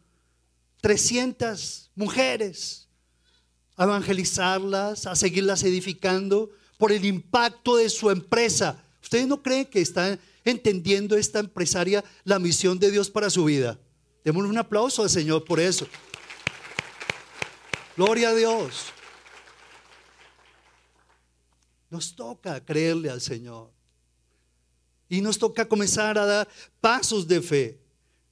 300 0.82 1.92
mujeres, 1.96 2.88
a 3.76 3.84
evangelizarlas, 3.84 5.06
a 5.06 5.16
seguirlas 5.16 5.64
edificando 5.64 6.52
por 6.78 6.92
el 6.92 7.06
impacto 7.06 7.78
de 7.78 7.90
su 7.90 8.12
empresa. 8.12 8.84
¿Ustedes 9.02 9.28
no 9.28 9.42
creen 9.42 9.66
que 9.66 9.82
está 9.82 10.20
entendiendo 10.46 11.18
esta 11.18 11.40
empresaria 11.40 12.04
la 12.24 12.40
misión 12.40 12.78
de 12.80 12.92
Dios 12.92 13.10
para 13.10 13.30
su 13.30 13.46
vida? 13.46 13.80
Démosle 14.24 14.50
un 14.50 14.58
aplauso 14.58 15.04
al 15.04 15.10
Señor 15.10 15.44
por 15.46 15.60
eso. 15.60 15.88
Gloria 17.96 18.30
a 18.30 18.36
Dios. 18.36 18.86
Nos 21.90 22.16
toca 22.16 22.64
creerle 22.64 23.10
al 23.10 23.22
Señor. 23.22 23.72
Y 25.10 25.22
nos 25.22 25.40
toca 25.40 25.68
comenzar 25.68 26.18
a 26.18 26.26
dar 26.26 26.48
pasos 26.82 27.28
de 27.28 27.42
fe 27.42 27.87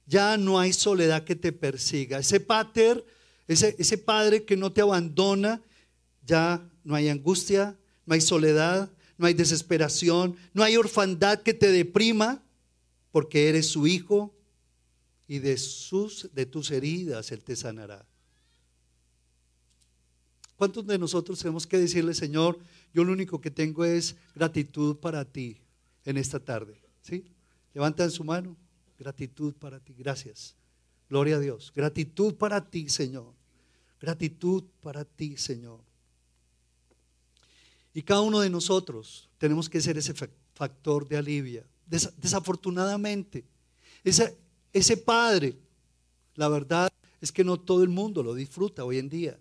ya 0.06 0.36
no 0.36 0.58
hay 0.58 0.72
soledad 0.72 1.24
que 1.24 1.36
te 1.36 1.52
persiga. 1.52 2.18
Ese 2.18 2.40
pater, 2.40 3.04
ese, 3.48 3.98
padre 3.98 4.44
que 4.44 4.56
no 4.56 4.72
te 4.72 4.80
abandona, 4.80 5.60
ya 6.24 6.68
no 6.84 6.94
hay 6.94 7.08
angustia, 7.08 7.76
no 8.06 8.14
hay 8.14 8.20
soledad, 8.20 8.90
no 9.18 9.26
hay 9.26 9.34
desesperación, 9.34 10.36
no 10.54 10.62
hay 10.62 10.76
orfandad 10.76 11.42
que 11.42 11.54
te 11.54 11.70
deprima, 11.70 12.42
porque 13.10 13.48
eres 13.48 13.68
su 13.68 13.86
hijo 13.86 14.34
y 15.26 15.38
de, 15.40 15.56
sus, 15.56 16.30
de 16.34 16.46
tus 16.46 16.70
heridas 16.70 17.32
Él 17.32 17.42
te 17.42 17.56
sanará. 17.56 18.06
¿Cuántos 20.56 20.86
de 20.86 20.98
nosotros 20.98 21.38
tenemos 21.38 21.66
que 21.66 21.78
decirle, 21.78 22.14
Señor, 22.14 22.58
yo 22.94 23.04
lo 23.04 23.12
único 23.12 23.40
que 23.40 23.50
tengo 23.50 23.84
es 23.84 24.16
gratitud 24.34 24.96
para 24.96 25.24
ti 25.24 25.60
en 26.04 26.16
esta 26.16 26.40
tarde? 26.40 26.80
¿Sí? 27.02 27.24
Levantan 27.74 28.10
su 28.10 28.24
mano. 28.24 28.56
Gratitud 28.98 29.54
para 29.54 29.80
ti. 29.80 29.94
Gracias. 29.96 30.54
Gloria 31.08 31.36
a 31.36 31.40
Dios. 31.40 31.72
Gratitud 31.74 32.34
para 32.34 32.64
ti, 32.64 32.88
Señor. 32.88 33.32
Gratitud 34.00 34.64
para 34.80 35.04
ti, 35.04 35.36
Señor. 35.36 35.80
Y 37.94 38.02
cada 38.02 38.20
uno 38.20 38.40
de 38.40 38.50
nosotros 38.50 39.28
tenemos 39.38 39.70
que 39.70 39.80
ser 39.80 39.96
ese 39.96 40.14
factor 40.54 41.08
de 41.08 41.16
alivio. 41.16 41.64
desafortunadamente, 41.86 43.44
ese, 44.04 44.36
ese 44.72 44.96
padre, 44.96 45.56
la 46.34 46.48
verdad 46.48 46.92
es 47.20 47.32
que 47.32 47.44
no 47.44 47.58
todo 47.58 47.82
el 47.82 47.88
mundo 47.88 48.22
lo 48.22 48.34
disfruta 48.34 48.84
hoy 48.84 48.98
en 48.98 49.08
día. 49.08 49.38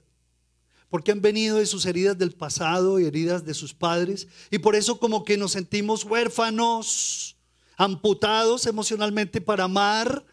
Porque 0.90 1.12
han 1.12 1.22
venido 1.22 1.58
de 1.58 1.66
sus 1.66 1.86
heridas 1.86 2.18
del 2.18 2.32
pasado 2.32 3.00
y 3.00 3.06
heridas 3.06 3.44
de 3.44 3.54
sus 3.54 3.74
padres. 3.74 4.28
Y 4.52 4.60
por 4.60 4.76
eso 4.76 5.00
como 5.00 5.26
que 5.26 5.36
nos 5.36 5.52
sentimos 5.52 6.06
huérfanos 6.06 7.35
amputados 7.78 8.66
emocionalmente 8.66 9.42
para 9.42 9.66
amar 9.66 10.26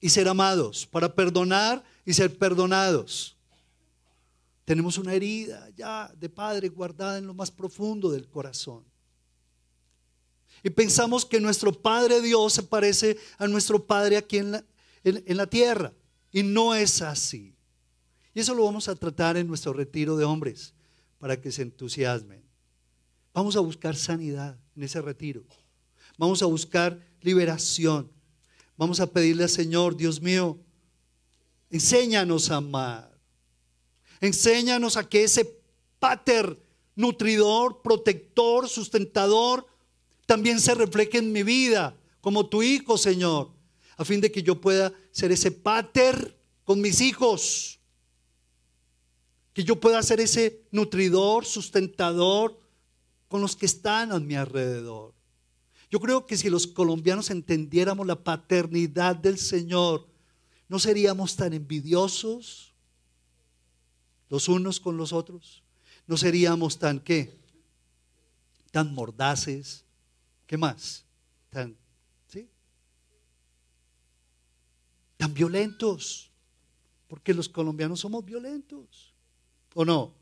y 0.00 0.08
ser 0.08 0.28
amados, 0.28 0.86
para 0.86 1.14
perdonar 1.14 1.82
y 2.04 2.12
ser 2.12 2.36
perdonados. 2.36 3.36
Tenemos 4.64 4.98
una 4.98 5.14
herida 5.14 5.70
ya 5.76 6.12
de 6.18 6.28
padre 6.28 6.68
guardada 6.68 7.18
en 7.18 7.26
lo 7.26 7.34
más 7.34 7.50
profundo 7.50 8.10
del 8.10 8.28
corazón. 8.28 8.84
Y 10.62 10.70
pensamos 10.70 11.24
que 11.24 11.40
nuestro 11.40 11.72
Padre 11.72 12.20
Dios 12.20 12.54
se 12.54 12.62
parece 12.62 13.16
a 13.38 13.46
nuestro 13.46 13.84
Padre 13.84 14.16
aquí 14.16 14.38
en 14.38 14.52
la, 14.52 14.64
en 15.04 15.36
la 15.36 15.46
tierra. 15.46 15.92
Y 16.32 16.42
no 16.42 16.74
es 16.74 17.02
así. 17.02 17.54
Y 18.34 18.40
eso 18.40 18.54
lo 18.54 18.64
vamos 18.64 18.88
a 18.88 18.96
tratar 18.96 19.36
en 19.36 19.46
nuestro 19.46 19.72
retiro 19.72 20.16
de 20.16 20.24
hombres 20.24 20.74
para 21.18 21.40
que 21.40 21.52
se 21.52 21.62
entusiasmen. 21.62 22.42
Vamos 23.32 23.54
a 23.56 23.60
buscar 23.60 23.96
sanidad 23.96 24.58
en 24.74 24.82
ese 24.82 25.00
retiro. 25.00 25.44
Vamos 26.16 26.42
a 26.42 26.46
buscar 26.46 27.00
liberación. 27.20 28.10
Vamos 28.76 29.00
a 29.00 29.06
pedirle 29.06 29.44
al 29.44 29.50
Señor, 29.50 29.96
Dios 29.96 30.20
mío, 30.20 30.58
enséñanos 31.70 32.50
a 32.50 32.56
amar. 32.56 33.18
Enséñanos 34.20 34.96
a 34.96 35.08
que 35.08 35.24
ese 35.24 35.60
pater 35.98 36.58
nutridor, 36.94 37.82
protector, 37.82 38.68
sustentador, 38.68 39.66
también 40.26 40.60
se 40.60 40.74
refleje 40.74 41.18
en 41.18 41.32
mi 41.32 41.42
vida, 41.42 41.96
como 42.20 42.46
tu 42.46 42.62
hijo, 42.62 42.98
Señor, 42.98 43.50
a 43.96 44.04
fin 44.04 44.20
de 44.20 44.32
que 44.32 44.42
yo 44.42 44.60
pueda 44.60 44.92
ser 45.12 45.32
ese 45.32 45.50
pater 45.50 46.36
con 46.64 46.80
mis 46.80 47.00
hijos, 47.00 47.78
que 49.52 49.64
yo 49.64 49.80
pueda 49.80 50.02
ser 50.02 50.20
ese 50.20 50.66
nutridor, 50.70 51.46
sustentador 51.46 52.58
con 53.28 53.40
los 53.40 53.56
que 53.56 53.66
están 53.66 54.12
a 54.12 54.18
mi 54.18 54.34
alrededor. 54.34 55.15
Yo 55.90 56.00
creo 56.00 56.26
que 56.26 56.36
si 56.36 56.50
los 56.50 56.66
colombianos 56.66 57.30
entendiéramos 57.30 58.06
la 58.06 58.22
paternidad 58.22 59.14
del 59.16 59.38
Señor, 59.38 60.06
no 60.68 60.78
seríamos 60.78 61.36
tan 61.36 61.52
envidiosos 61.52 62.74
los 64.28 64.48
unos 64.48 64.80
con 64.80 64.96
los 64.96 65.12
otros. 65.12 65.62
No 66.06 66.16
seríamos 66.16 66.78
tan 66.78 67.00
qué? 67.00 67.38
Tan 68.72 68.92
mordaces. 68.94 69.84
¿Qué 70.46 70.56
más? 70.56 71.04
Tan 71.50 71.76
¿sí? 72.26 72.48
Tan 75.16 75.32
violentos. 75.32 76.30
Porque 77.08 77.32
los 77.32 77.48
colombianos 77.48 78.00
somos 78.00 78.24
violentos. 78.24 79.14
¿O 79.74 79.84
no? 79.84 80.14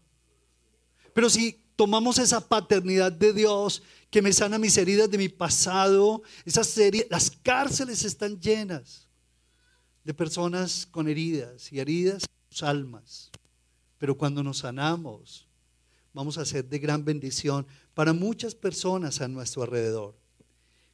Pero 1.14 1.30
si 1.30 1.64
tomamos 1.76 2.18
esa 2.18 2.46
paternidad 2.46 3.12
de 3.12 3.32
Dios 3.32 3.82
que 4.14 4.22
me 4.22 4.32
sana 4.32 4.60
mis 4.60 4.78
heridas 4.78 5.10
de 5.10 5.18
mi 5.18 5.28
pasado, 5.28 6.22
esas 6.44 6.78
las 7.10 7.32
cárceles 7.32 8.04
están 8.04 8.38
llenas 8.38 9.08
de 10.04 10.14
personas 10.14 10.86
con 10.86 11.08
heridas 11.08 11.72
y 11.72 11.80
heridas 11.80 12.24
sus 12.48 12.62
almas. 12.62 13.32
Pero 13.98 14.16
cuando 14.16 14.44
nos 14.44 14.58
sanamos, 14.58 15.48
vamos 16.12 16.38
a 16.38 16.44
ser 16.44 16.64
de 16.68 16.78
gran 16.78 17.04
bendición 17.04 17.66
para 17.92 18.12
muchas 18.12 18.54
personas 18.54 19.20
a 19.20 19.26
nuestro 19.26 19.64
alrededor. 19.64 20.14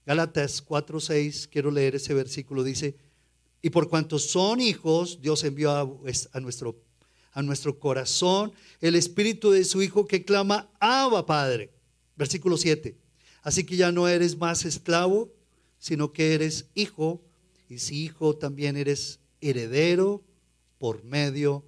Gálatas 0.06 0.64
4:6, 0.64 1.46
quiero 1.46 1.70
leer 1.70 1.96
ese 1.96 2.14
versículo, 2.14 2.64
dice, 2.64 2.96
y 3.60 3.68
por 3.68 3.90
cuanto 3.90 4.18
son 4.18 4.62
hijos, 4.62 5.20
Dios 5.20 5.44
envió 5.44 5.72
a, 5.72 5.82
a, 5.82 6.40
nuestro, 6.40 6.82
a 7.32 7.42
nuestro 7.42 7.78
corazón 7.78 8.54
el 8.80 8.94
espíritu 8.96 9.50
de 9.50 9.66
su 9.66 9.82
Hijo 9.82 10.06
que 10.06 10.24
clama, 10.24 10.70
Abba 10.80 11.26
Padre. 11.26 11.70
Versículo 12.16 12.56
7. 12.56 12.99
Así 13.42 13.64
que 13.64 13.76
ya 13.76 13.90
no 13.92 14.08
eres 14.08 14.36
más 14.36 14.64
esclavo, 14.64 15.32
sino 15.78 16.12
que 16.12 16.34
eres 16.34 16.66
hijo, 16.74 17.22
y 17.68 17.78
si 17.78 18.04
hijo 18.04 18.36
también 18.36 18.76
eres 18.76 19.20
heredero 19.40 20.22
por 20.78 21.04
medio 21.04 21.64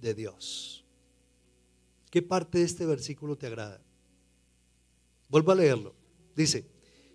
de 0.00 0.14
Dios. 0.14 0.84
¿Qué 2.10 2.22
parte 2.22 2.58
de 2.58 2.64
este 2.64 2.86
versículo 2.86 3.36
te 3.36 3.46
agrada? 3.46 3.82
Vuelvo 5.28 5.52
a 5.52 5.56
leerlo. 5.56 5.94
Dice, 6.36 6.66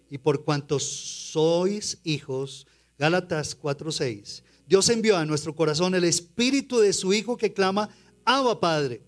y 0.10 0.18
por 0.18 0.44
cuanto 0.44 0.80
sois 0.80 2.00
hijos, 2.04 2.68
Gálatas 2.98 3.58
4:6, 3.58 4.44
Dios 4.68 4.90
envió 4.90 5.18
a 5.18 5.26
nuestro 5.26 5.56
corazón 5.56 5.96
el 5.96 6.04
espíritu 6.04 6.80
de 6.80 6.94
su 6.94 7.14
Hijo 7.14 7.38
que 7.38 7.54
clama, 7.54 7.90
Abba 8.26 8.60
Padre. 8.60 9.02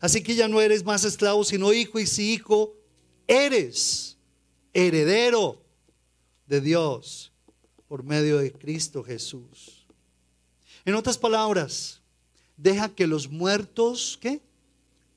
Así 0.00 0.22
que 0.22 0.34
ya 0.34 0.48
no 0.48 0.60
eres 0.60 0.84
más 0.84 1.04
esclavo, 1.04 1.44
sino 1.44 1.72
hijo, 1.72 1.98
y 1.98 2.06
si 2.06 2.34
hijo, 2.34 2.76
eres 3.26 4.17
heredero 4.72 5.62
de 6.46 6.60
Dios 6.60 7.32
por 7.88 8.02
medio 8.02 8.38
de 8.38 8.52
Cristo 8.52 9.02
Jesús. 9.02 9.86
En 10.84 10.94
otras 10.94 11.18
palabras, 11.18 12.00
deja 12.56 12.88
que 12.88 13.06
los 13.06 13.28
muertos, 13.28 14.18
¿qué? 14.20 14.40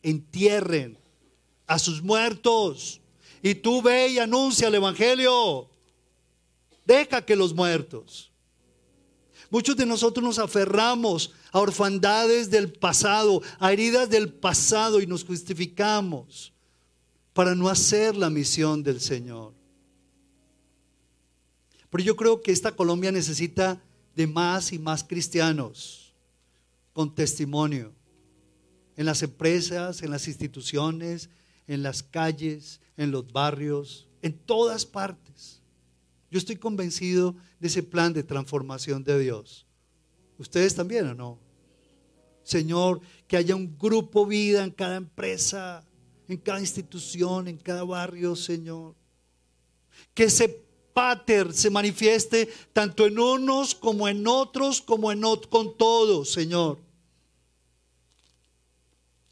Entierren 0.04 0.98
a 1.68 1.80
sus 1.80 2.02
muertos. 2.02 3.00
Y 3.42 3.56
tú 3.56 3.82
ve 3.82 4.10
y 4.10 4.20
anuncia 4.20 4.68
el 4.68 4.76
Evangelio. 4.76 5.70
Deja 6.86 7.26
que 7.26 7.36
los 7.36 7.54
muertos. 7.54 8.32
Muchos 9.50 9.76
de 9.76 9.86
nosotros 9.86 10.24
nos 10.24 10.40
aferramos 10.40 11.32
a 11.52 11.60
orfandades 11.60 12.50
del 12.50 12.72
pasado, 12.72 13.42
a 13.60 13.74
heridas 13.74 14.10
del 14.10 14.32
pasado 14.32 15.02
y 15.02 15.08
nos 15.08 15.26
justificamos 15.26 16.54
para 17.34 17.56
no 17.56 17.70
hacer 17.70 18.16
la 18.16 18.30
misión 18.30 18.84
del 18.84 19.00
Señor. 19.00 19.54
Pero 21.90 22.04
yo 22.04 22.16
creo 22.16 22.42
que 22.42 22.52
esta 22.52 22.76
Colombia 22.76 23.12
necesita 23.12 23.82
de 24.16 24.28
más 24.28 24.72
y 24.74 24.80
más 24.80 25.04
cristianos 25.04 26.14
con 26.94 27.14
testimonio 27.14 27.94
en 28.96 29.06
las 29.06 29.24
empresas, 29.24 30.02
en 30.02 30.12
las 30.12 30.28
instituciones, 30.28 31.30
en 31.68 31.84
las 31.84 32.04
calles, 32.04 32.82
en 32.98 33.12
los 33.12 33.32
barrios, 33.32 34.08
en 34.22 34.38
todas 34.38 34.86
partes. 34.86 35.62
Yo 36.30 36.38
estoy 36.38 36.56
convencido 36.56 37.36
de 37.60 37.68
ese 37.68 37.84
plan 37.84 38.14
de 38.14 38.24
transformación 38.24 39.04
de 39.04 39.20
Dios. 39.20 39.66
¿Ustedes 40.38 40.76
también 40.76 41.08
o 41.08 41.14
no? 41.14 41.40
Señor, 42.44 43.02
que 43.28 43.38
haya 43.38 43.56
un 43.56 43.78
grupo 43.78 44.26
vida 44.26 44.64
en 44.64 44.72
cada 44.72 44.96
empresa, 44.96 45.86
en 46.28 46.38
cada 46.38 46.60
institución, 46.60 47.48
en 47.48 47.58
cada 47.58 47.84
barrio, 47.84 48.36
Señor. 48.36 48.96
Que 50.14 50.24
ese 50.24 50.50
pater 50.94 51.54
se 51.54 51.70
manifieste 51.70 52.50
tanto 52.74 53.06
en 53.06 53.20
unos 53.20 53.76
como 53.76 54.08
en 54.08 54.28
otros, 54.28 54.82
como 54.82 55.12
en 55.12 55.22
con 55.50 55.78
todos, 55.78 56.32
Señor. 56.32 56.80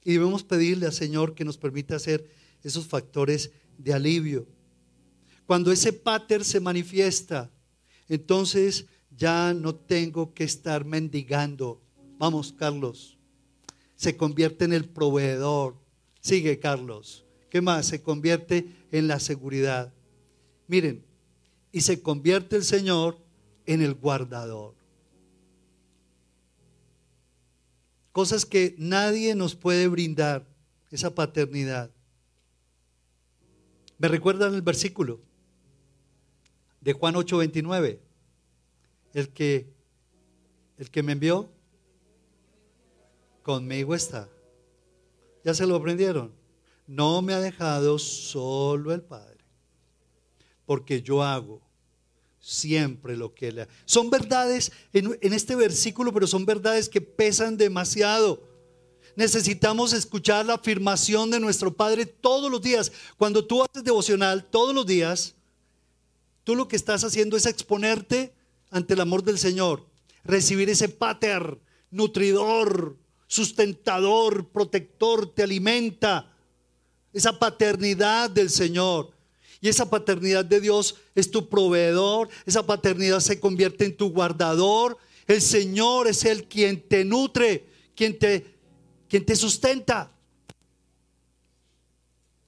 Y 0.03 0.13
debemos 0.13 0.43
pedirle 0.43 0.85
al 0.85 0.93
Señor 0.93 1.35
que 1.35 1.45
nos 1.45 1.57
permita 1.57 1.95
hacer 1.95 2.29
esos 2.63 2.87
factores 2.87 3.51
de 3.77 3.93
alivio. 3.93 4.47
Cuando 5.45 5.71
ese 5.71 5.93
pater 5.93 6.45
se 6.45 6.59
manifiesta, 6.59 7.49
entonces 8.07 8.85
ya 9.15 9.53
no 9.53 9.75
tengo 9.75 10.33
que 10.33 10.43
estar 10.43 10.85
mendigando. 10.85 11.81
Vamos, 12.17 12.53
Carlos. 12.53 13.17
Se 13.95 14.15
convierte 14.15 14.65
en 14.65 14.73
el 14.73 14.87
proveedor. 14.87 15.75
Sigue, 16.21 16.59
Carlos. 16.59 17.25
¿Qué 17.49 17.61
más? 17.61 17.87
Se 17.87 18.01
convierte 18.01 18.67
en 18.91 19.07
la 19.07 19.19
seguridad. 19.19 19.93
Miren, 20.67 21.03
y 21.71 21.81
se 21.81 22.01
convierte 22.01 22.55
el 22.55 22.63
Señor 22.63 23.17
en 23.65 23.81
el 23.81 23.93
guardador. 23.93 24.75
Cosas 28.11 28.45
que 28.45 28.75
nadie 28.77 29.35
nos 29.35 29.55
puede 29.55 29.87
brindar, 29.87 30.47
esa 30.91 31.13
paternidad. 31.13 31.91
¿Me 33.99 34.07
recuerdan 34.07 34.55
el 34.55 34.61
versículo 34.61 35.21
de 36.81 36.93
Juan 36.93 37.15
8:29? 37.15 37.99
El 39.13 39.29
que 39.29 39.73
el 40.77 40.89
que 40.89 41.03
me 41.03 41.11
envió 41.11 41.49
conmigo 43.43 43.93
está. 43.93 44.29
¿Ya 45.43 45.53
se 45.53 45.65
lo 45.65 45.75
aprendieron? 45.75 46.33
No 46.87 47.21
me 47.21 47.33
ha 47.33 47.39
dejado 47.39 47.99
solo 47.99 48.93
el 48.93 49.01
Padre, 49.01 49.37
porque 50.65 51.01
yo 51.01 51.23
hago 51.23 51.61
siempre 52.39 53.17
lo 53.17 53.33
que 53.33 53.49
él 53.49 53.67
Son 53.85 54.09
verdades 54.09 54.71
en, 54.93 55.17
en 55.21 55.33
este 55.33 55.55
versículo, 55.55 56.13
pero 56.13 56.25
son 56.25 56.45
verdades 56.45 56.89
que 56.89 57.01
pesan 57.01 57.57
demasiado. 57.57 58.47
Necesitamos 59.15 59.93
escuchar 59.93 60.45
la 60.45 60.55
afirmación 60.55 61.29
de 61.29 61.39
nuestro 61.39 61.73
Padre 61.73 62.05
todos 62.05 62.49
los 62.49 62.61
días. 62.61 62.91
Cuando 63.17 63.45
tú 63.45 63.63
haces 63.63 63.83
devocional 63.83 64.45
todos 64.45 64.73
los 64.73 64.85
días, 64.85 65.35
tú 66.43 66.55
lo 66.55 66.67
que 66.67 66.75
estás 66.75 67.03
haciendo 67.03 67.35
es 67.35 67.45
exponerte 67.45 68.33
ante 68.71 68.93
el 68.93 69.01
amor 69.01 69.23
del 69.23 69.37
Señor, 69.37 69.85
recibir 70.23 70.69
ese 70.69 70.89
pater, 70.89 71.59
nutridor, 71.91 72.97
sustentador, 73.29 74.49
protector, 74.49 75.31
te 75.33 75.43
alimenta. 75.43 76.35
Esa 77.13 77.39
paternidad 77.39 78.29
del 78.29 78.49
Señor. 78.49 79.11
Y 79.61 79.69
esa 79.69 79.89
paternidad 79.89 80.43
de 80.43 80.59
Dios 80.59 80.95
es 81.15 81.29
tu 81.31 81.47
proveedor, 81.47 82.29
esa 82.45 82.65
paternidad 82.65 83.19
se 83.19 83.39
convierte 83.39 83.85
en 83.85 83.95
tu 83.95 84.09
guardador. 84.09 84.97
El 85.27 85.41
Señor 85.41 86.07
es 86.07 86.25
el 86.25 86.45
quien 86.45 86.81
te 86.81 87.05
nutre, 87.05 87.67
quien 87.95 88.17
te 88.17 88.59
quien 89.09 89.25
te 89.25 89.35
sustenta. 89.35 90.11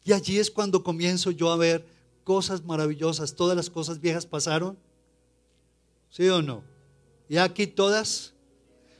Y 0.03 0.13
allí 0.13 0.37
es 0.39 0.49
cuando 0.49 0.83
comienzo 0.83 1.31
yo 1.31 1.51
a 1.51 1.57
ver 1.57 1.85
cosas 2.23 2.63
maravillosas. 2.63 3.35
Todas 3.35 3.57
las 3.57 3.69
cosas 3.69 3.99
viejas 3.99 4.25
pasaron. 4.25 4.77
¿Sí 6.09 6.27
o 6.29 6.41
no? 6.41 6.63
Y 7.27 7.37
aquí 7.37 7.67
todas 7.67 8.33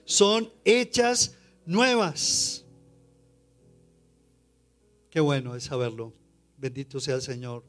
son 0.06 0.52
hechas 0.66 1.36
nuevas. 1.66 2.66
Qué 5.10 5.20
bueno 5.20 5.56
es 5.56 5.66
saberlo. 5.66 6.14
Bendito 6.58 7.00
sea 7.00 7.16
el 7.16 7.22
Señor. 7.22 7.64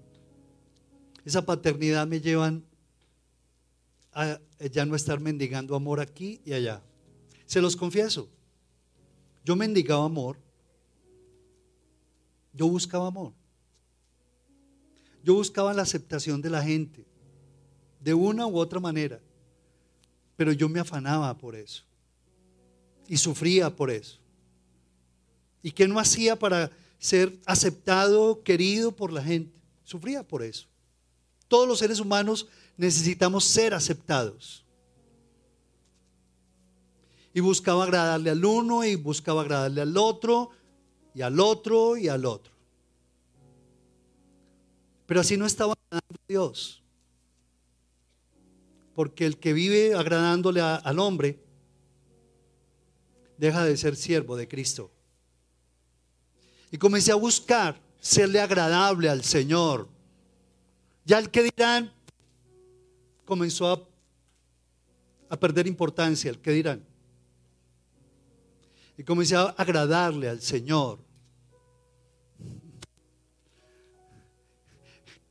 Esa 1.24 1.44
paternidad 1.44 2.06
me 2.06 2.20
llevan 2.20 2.64
a 4.12 4.40
ya 4.70 4.84
no 4.84 4.94
estar 4.94 5.20
mendigando 5.20 5.74
amor 5.74 6.00
aquí 6.00 6.40
y 6.44 6.52
allá. 6.52 6.82
Se 7.46 7.60
los 7.60 7.76
confieso. 7.76 8.28
Yo 9.44 9.56
mendigaba 9.56 10.04
amor. 10.04 10.38
Yo 12.52 12.68
buscaba 12.68 13.08
amor. 13.08 13.32
Yo 15.24 15.34
buscaba 15.34 15.72
la 15.72 15.82
aceptación 15.82 16.42
de 16.42 16.50
la 16.50 16.62
gente, 16.62 17.06
de 18.00 18.12
una 18.12 18.46
u 18.46 18.58
otra 18.58 18.80
manera. 18.80 19.20
Pero 20.36 20.52
yo 20.52 20.68
me 20.68 20.80
afanaba 20.80 21.36
por 21.36 21.54
eso. 21.54 21.84
Y 23.08 23.16
sufría 23.16 23.74
por 23.74 23.90
eso. 23.90 24.18
¿Y 25.62 25.70
qué 25.70 25.86
no 25.86 25.98
hacía 25.98 26.38
para 26.38 26.70
ser 26.98 27.38
aceptado, 27.46 28.42
querido 28.42 28.92
por 28.92 29.12
la 29.12 29.22
gente? 29.22 29.52
Sufría 29.84 30.26
por 30.26 30.42
eso. 30.42 30.66
Todos 31.48 31.68
los 31.68 31.78
seres 31.78 32.00
humanos 32.00 32.46
necesitamos 32.76 33.44
ser 33.44 33.74
aceptados 33.74 34.62
y 37.34 37.40
buscaba 37.40 37.84
agradarle 37.84 38.30
al 38.30 38.44
uno 38.44 38.84
y 38.84 38.94
buscaba 38.94 39.42
agradarle 39.42 39.80
al 39.80 39.96
otro 39.96 40.50
y 41.14 41.22
al 41.22 41.40
otro 41.40 41.96
y 41.96 42.08
al 42.08 42.24
otro. 42.24 42.52
Pero 45.06 45.20
así 45.20 45.36
no 45.36 45.46
estaba 45.46 45.74
agradando 45.74 46.14
a 46.14 46.24
Dios. 46.28 46.82
Porque 48.94 49.24
el 49.26 49.38
que 49.38 49.52
vive 49.52 49.94
agradándole 49.94 50.60
al 50.60 50.98
hombre 50.98 51.41
deja 53.42 53.64
de 53.64 53.76
ser 53.76 53.96
siervo 53.96 54.36
de 54.36 54.46
Cristo. 54.46 54.88
Y 56.70 56.78
comencé 56.78 57.10
a 57.10 57.16
buscar 57.16 57.80
serle 57.98 58.40
agradable 58.40 59.08
al 59.08 59.24
Señor. 59.24 59.88
Ya 61.04 61.18
el 61.18 61.28
que 61.28 61.42
dirán 61.42 61.92
comenzó 63.24 63.90
a, 65.28 65.36
perder 65.40 65.66
importancia, 65.66 66.30
el 66.30 66.38
que 66.38 66.52
dirán. 66.52 66.84
Y 68.96 69.02
comencé 69.02 69.34
a 69.34 69.46
agradarle 69.46 70.28
al 70.28 70.40
Señor. 70.40 71.00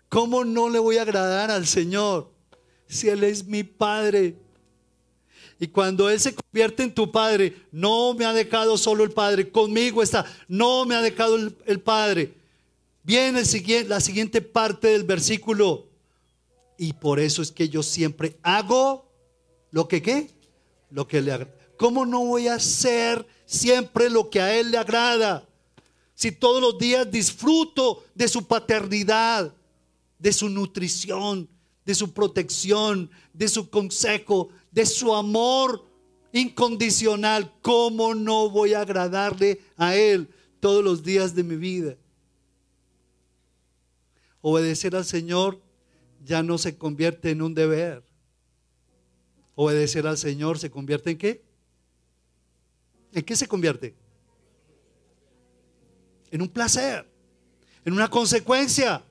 ¿Cómo 0.09 0.43
no 0.43 0.67
le 0.67 0.79
voy 0.79 0.97
a 0.97 1.03
agradar 1.03 1.49
al 1.49 1.65
Señor 1.65 2.29
si 2.87 3.07
Él 3.07 3.23
es 3.23 3.45
mi 3.45 3.63
Padre? 3.63 4.35
Y 5.61 5.67
cuando 5.67 6.09
Él 6.09 6.19
se 6.19 6.33
convierte 6.33 6.81
en 6.81 6.91
tu 6.91 7.11
Padre, 7.11 7.55
no 7.71 8.15
me 8.15 8.25
ha 8.25 8.33
dejado 8.33 8.79
solo 8.79 9.03
el 9.03 9.11
Padre, 9.11 9.51
conmigo 9.51 10.01
está, 10.01 10.25
no 10.47 10.85
me 10.85 10.95
ha 10.95 11.01
dejado 11.01 11.35
el, 11.35 11.79
Padre. 11.79 12.33
Viene 13.03 13.43
la 13.87 14.01
siguiente 14.01 14.41
parte 14.41 14.87
del 14.87 15.03
versículo. 15.03 15.85
Y 16.79 16.93
por 16.93 17.19
eso 17.19 17.43
es 17.43 17.51
que 17.51 17.69
yo 17.69 17.83
siempre 17.83 18.39
hago 18.41 19.05
lo 19.69 19.87
que 19.87 20.01
qué? 20.01 20.31
Lo 20.89 21.07
que 21.07 21.21
le 21.21 21.31
agrada. 21.31 21.53
¿Cómo 21.77 22.07
no 22.07 22.25
voy 22.25 22.47
a 22.47 22.55
hacer 22.55 23.23
siempre 23.45 24.09
lo 24.09 24.31
que 24.31 24.41
a 24.41 24.55
Él 24.55 24.71
le 24.71 24.79
agrada? 24.79 25.47
Si 26.15 26.31
todos 26.31 26.59
los 26.59 26.79
días 26.79 27.11
disfruto 27.11 28.03
de 28.15 28.27
su 28.27 28.47
paternidad, 28.47 29.53
de 30.17 30.33
su 30.33 30.49
nutrición, 30.49 31.47
de 31.85 31.93
su 31.93 32.11
protección, 32.13 33.11
de 33.31 33.47
su 33.47 33.69
consejo, 33.69 34.49
de 34.71 34.85
su 34.85 35.13
amor 35.13 35.85
incondicional, 36.31 37.53
¿cómo 37.61 38.15
no 38.15 38.49
voy 38.49 38.73
a 38.73 38.81
agradarle 38.81 39.61
a 39.77 39.95
Él 39.95 40.33
todos 40.59 40.83
los 40.83 41.03
días 41.03 41.35
de 41.35 41.43
mi 41.43 41.57
vida? 41.57 41.97
Obedecer 44.41 44.95
al 44.95 45.05
Señor 45.05 45.61
ya 46.23 46.41
no 46.41 46.57
se 46.57 46.77
convierte 46.77 47.31
en 47.31 47.41
un 47.41 47.53
deber. 47.53 48.03
Obedecer 49.55 50.07
al 50.07 50.17
Señor 50.17 50.57
se 50.57 50.71
convierte 50.71 51.11
en 51.11 51.17
qué? 51.17 51.43
¿En 53.13 53.23
qué 53.23 53.35
se 53.35 53.47
convierte? 53.47 53.93
En 56.31 56.41
un 56.41 56.47
placer, 56.47 57.05
en 57.83 57.93
una 57.93 58.09
consecuencia, 58.09 59.03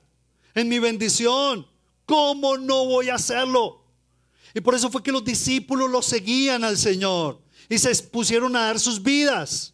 en 0.55 0.67
mi 0.67 0.79
bendición. 0.79 1.67
¿Cómo 2.05 2.57
no 2.57 2.85
voy 2.85 3.09
a 3.09 3.15
hacerlo? 3.15 3.80
Y 4.53 4.61
por 4.61 4.75
eso 4.75 4.89
fue 4.89 5.03
que 5.03 5.11
los 5.11 5.23
discípulos 5.23 5.89
lo 5.89 6.01
seguían 6.01 6.63
al 6.63 6.77
Señor 6.77 7.41
y 7.69 7.77
se 7.77 7.95
pusieron 8.03 8.55
a 8.55 8.65
dar 8.65 8.79
sus 8.79 9.01
vidas. 9.01 9.73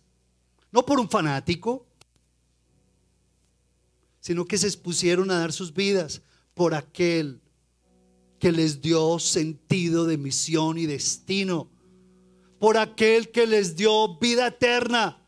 No 0.71 0.85
por 0.85 0.99
un 0.99 1.09
fanático, 1.09 1.85
sino 4.19 4.45
que 4.45 4.57
se 4.57 4.67
expusieron 4.67 5.31
a 5.31 5.39
dar 5.39 5.53
sus 5.53 5.73
vidas 5.73 6.21
por 6.53 6.73
aquel 6.75 7.39
que 8.39 8.51
les 8.51 8.81
dio 8.81 9.17
sentido 9.19 10.05
de 10.05 10.17
misión 10.17 10.77
y 10.77 10.85
destino, 10.85 11.69
por 12.59 12.77
aquel 12.77 13.31
que 13.31 13.47
les 13.47 13.75
dio 13.75 14.17
vida 14.19 14.47
eterna, 14.47 15.19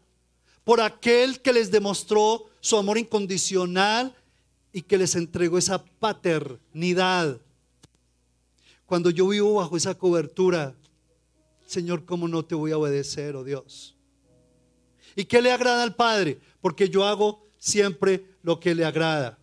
por 0.64 0.82
aquel 0.82 1.41
que 1.41 1.54
les 1.54 1.72
demostró 1.72 2.45
su 2.60 2.78
amor 2.78 2.97
incondicional 2.97 4.16
y 4.74 4.82
que 4.84 4.97
les 4.97 5.16
entregó 5.16 5.58
esa 5.58 5.84
paternidad 5.84 7.39
cuando 8.90 9.12
yo 9.12 9.28
vivo 9.28 9.54
bajo 9.54 9.78
esa 9.78 9.94
cobertura, 9.94 10.76
Señor, 11.68 12.06
¿cómo 12.06 12.28
no 12.28 12.44
te 12.44 12.56
voy 12.56 12.72
a 12.72 12.78
obedecer, 12.80 13.36
oh 13.36 13.44
Dios? 13.44 13.96
¿Y 15.16 15.26
qué 15.26 15.44
le 15.44 15.52
agrada 15.52 15.84
al 15.84 15.94
Padre? 15.94 16.40
Porque 16.60 16.90
yo 16.90 17.06
hago 17.06 17.48
siempre 17.60 18.26
lo 18.42 18.60
que 18.60 18.74
le 18.74 18.84
agrada. 18.84 19.38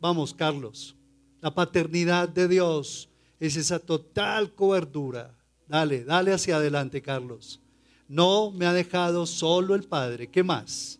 Vamos, 0.00 0.34
Carlos. 0.34 0.94
La 1.40 1.54
paternidad 1.54 2.28
de 2.28 2.46
Dios 2.46 3.08
es 3.40 3.56
esa 3.56 3.78
total 3.78 4.52
cobertura. 4.54 5.34
Dale, 5.66 6.04
dale 6.04 6.34
hacia 6.34 6.56
adelante, 6.56 7.00
Carlos. 7.00 7.58
No 8.06 8.50
me 8.50 8.66
ha 8.66 8.74
dejado 8.74 9.24
solo 9.24 9.74
el 9.74 9.84
Padre. 9.84 10.26
¿Qué 10.26 10.42
más? 10.42 10.98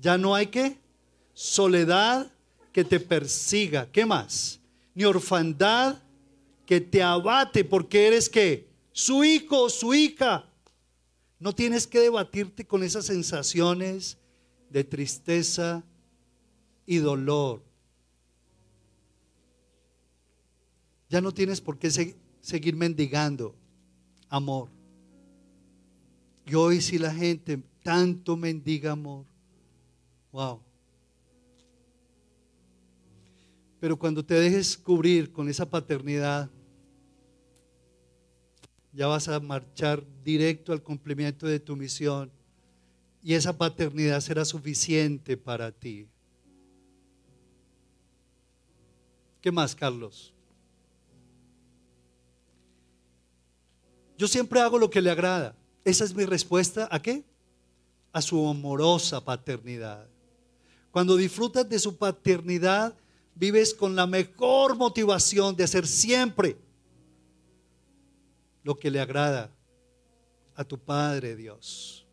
Ya 0.00 0.16
no 0.16 0.36
hay 0.36 0.46
que 0.46 0.78
soledad 1.34 2.30
que 2.72 2.84
te 2.84 3.00
persiga. 3.00 3.90
¿Qué 3.90 4.06
más? 4.06 4.60
Ni 4.94 5.04
orfandad 5.04 6.05
que 6.66 6.80
te 6.80 7.02
abate 7.02 7.64
porque 7.64 8.06
eres 8.06 8.28
que 8.28 8.68
su 8.92 9.24
hijo 9.24 9.62
o 9.62 9.70
su 9.70 9.94
hija. 9.94 10.50
No 11.38 11.54
tienes 11.54 11.86
que 11.86 12.00
debatirte 12.00 12.66
con 12.66 12.82
esas 12.82 13.06
sensaciones 13.06 14.18
de 14.70 14.84
tristeza 14.84 15.84
y 16.86 16.96
dolor. 16.96 17.62
Ya 21.08 21.20
no 21.20 21.32
tienes 21.32 21.60
por 21.60 21.78
qué 21.78 21.90
seguir 22.40 22.74
mendigando 22.74 23.54
amor. 24.28 24.70
Y 26.46 26.54
hoy 26.54 26.80
si 26.80 26.98
la 26.98 27.12
gente 27.12 27.62
tanto 27.82 28.36
mendiga 28.36 28.92
amor, 28.92 29.26
wow. 30.32 30.60
Pero 33.78 33.96
cuando 33.96 34.24
te 34.24 34.34
dejes 34.34 34.76
cubrir 34.76 35.32
con 35.32 35.48
esa 35.48 35.68
paternidad, 35.68 36.50
ya 38.96 39.06
vas 39.06 39.28
a 39.28 39.38
marchar 39.40 40.02
directo 40.24 40.72
al 40.72 40.82
cumplimiento 40.82 41.46
de 41.46 41.60
tu 41.60 41.76
misión 41.76 42.32
y 43.22 43.34
esa 43.34 43.56
paternidad 43.56 44.20
será 44.20 44.42
suficiente 44.46 45.36
para 45.36 45.70
ti. 45.70 46.08
¿Qué 49.42 49.52
más, 49.52 49.76
Carlos? 49.76 50.32
Yo 54.16 54.26
siempre 54.26 54.60
hago 54.60 54.78
lo 54.78 54.88
que 54.88 55.02
le 55.02 55.10
agrada. 55.10 55.54
Esa 55.84 56.04
es 56.04 56.14
mi 56.14 56.24
respuesta 56.24 56.88
a 56.90 57.00
qué? 57.02 57.22
A 58.12 58.22
su 58.22 58.48
amorosa 58.48 59.22
paternidad. 59.22 60.08
Cuando 60.90 61.16
disfrutas 61.16 61.68
de 61.68 61.78
su 61.78 61.98
paternidad, 61.98 62.96
vives 63.34 63.74
con 63.74 63.94
la 63.94 64.06
mejor 64.06 64.74
motivación 64.74 65.54
de 65.54 65.64
hacer 65.64 65.86
siempre 65.86 66.56
lo 68.66 68.76
que 68.76 68.90
le 68.90 68.98
agrada 68.98 69.54
a 70.56 70.64
tu 70.64 70.76
Padre 70.76 71.36
Dios. 71.36 72.04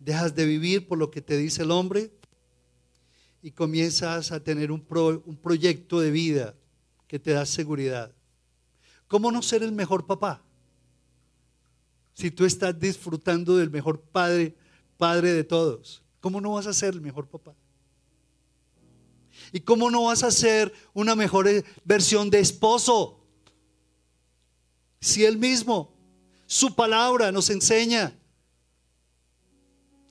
Dejas 0.00 0.34
de 0.34 0.44
vivir 0.44 0.88
por 0.88 0.98
lo 0.98 1.12
que 1.12 1.22
te 1.22 1.36
dice 1.36 1.62
el 1.62 1.70
hombre 1.70 2.10
y 3.40 3.52
comienzas 3.52 4.32
a 4.32 4.42
tener 4.42 4.72
un, 4.72 4.84
un 5.24 5.36
proyecto 5.36 6.00
de 6.00 6.10
vida 6.10 6.56
que 7.06 7.20
te 7.20 7.30
da 7.30 7.46
seguridad. 7.46 8.12
¿Cómo 9.06 9.30
no 9.30 9.42
ser 9.42 9.62
el 9.62 9.70
mejor 9.70 10.06
papá? 10.06 10.42
Si 12.14 12.32
tú 12.32 12.44
estás 12.44 12.76
disfrutando 12.76 13.56
del 13.56 13.70
mejor 13.70 14.00
padre, 14.00 14.56
padre 14.96 15.34
de 15.34 15.44
todos, 15.44 16.02
¿cómo 16.20 16.40
no 16.40 16.54
vas 16.54 16.66
a 16.66 16.74
ser 16.74 16.94
el 16.94 17.00
mejor 17.00 17.28
papá? 17.28 17.54
¿Y 19.52 19.60
cómo 19.60 19.88
no 19.88 20.06
vas 20.06 20.24
a 20.24 20.32
ser 20.32 20.72
una 20.94 21.14
mejor 21.14 21.46
versión 21.84 22.28
de 22.28 22.40
esposo? 22.40 23.20
Si 25.00 25.24
Él 25.24 25.38
mismo, 25.38 25.92
su 26.46 26.74
palabra 26.74 27.32
nos 27.32 27.50
enseña. 27.50 28.16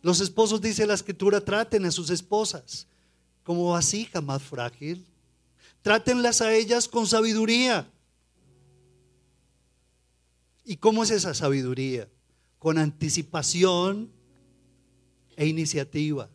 Los 0.01 0.19
esposos, 0.19 0.61
dice 0.61 0.85
la 0.85 0.93
escritura, 0.93 1.41
traten 1.41 1.85
a 1.85 1.91
sus 1.91 2.09
esposas 2.09 2.87
como 3.43 3.71
vasija 3.71 4.21
más 4.21 4.43
frágil. 4.43 5.05
Trátenlas 5.81 6.41
a 6.41 6.53
ellas 6.53 6.87
con 6.87 7.07
sabiduría. 7.07 7.89
¿Y 10.63 10.77
cómo 10.77 11.03
es 11.03 11.11
esa 11.11 11.33
sabiduría? 11.33 12.09
Con 12.59 12.77
anticipación 12.77 14.11
e 15.35 15.47
iniciativa. 15.47 16.29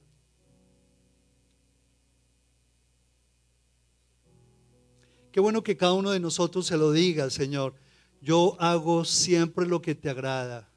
Qué 5.33 5.41
bueno 5.41 5.63
que 5.63 5.77
cada 5.77 5.93
uno 5.93 6.11
de 6.11 6.21
nosotros 6.21 6.67
se 6.67 6.77
lo 6.77 6.91
diga, 6.93 7.31
Señor 7.31 7.75
yo 8.21 8.57
hago 8.61 9.05
siempre 9.05 9.67
lo 9.67 9.81
que 9.81 9.95
te 9.95 10.11
agrada. 10.11 10.69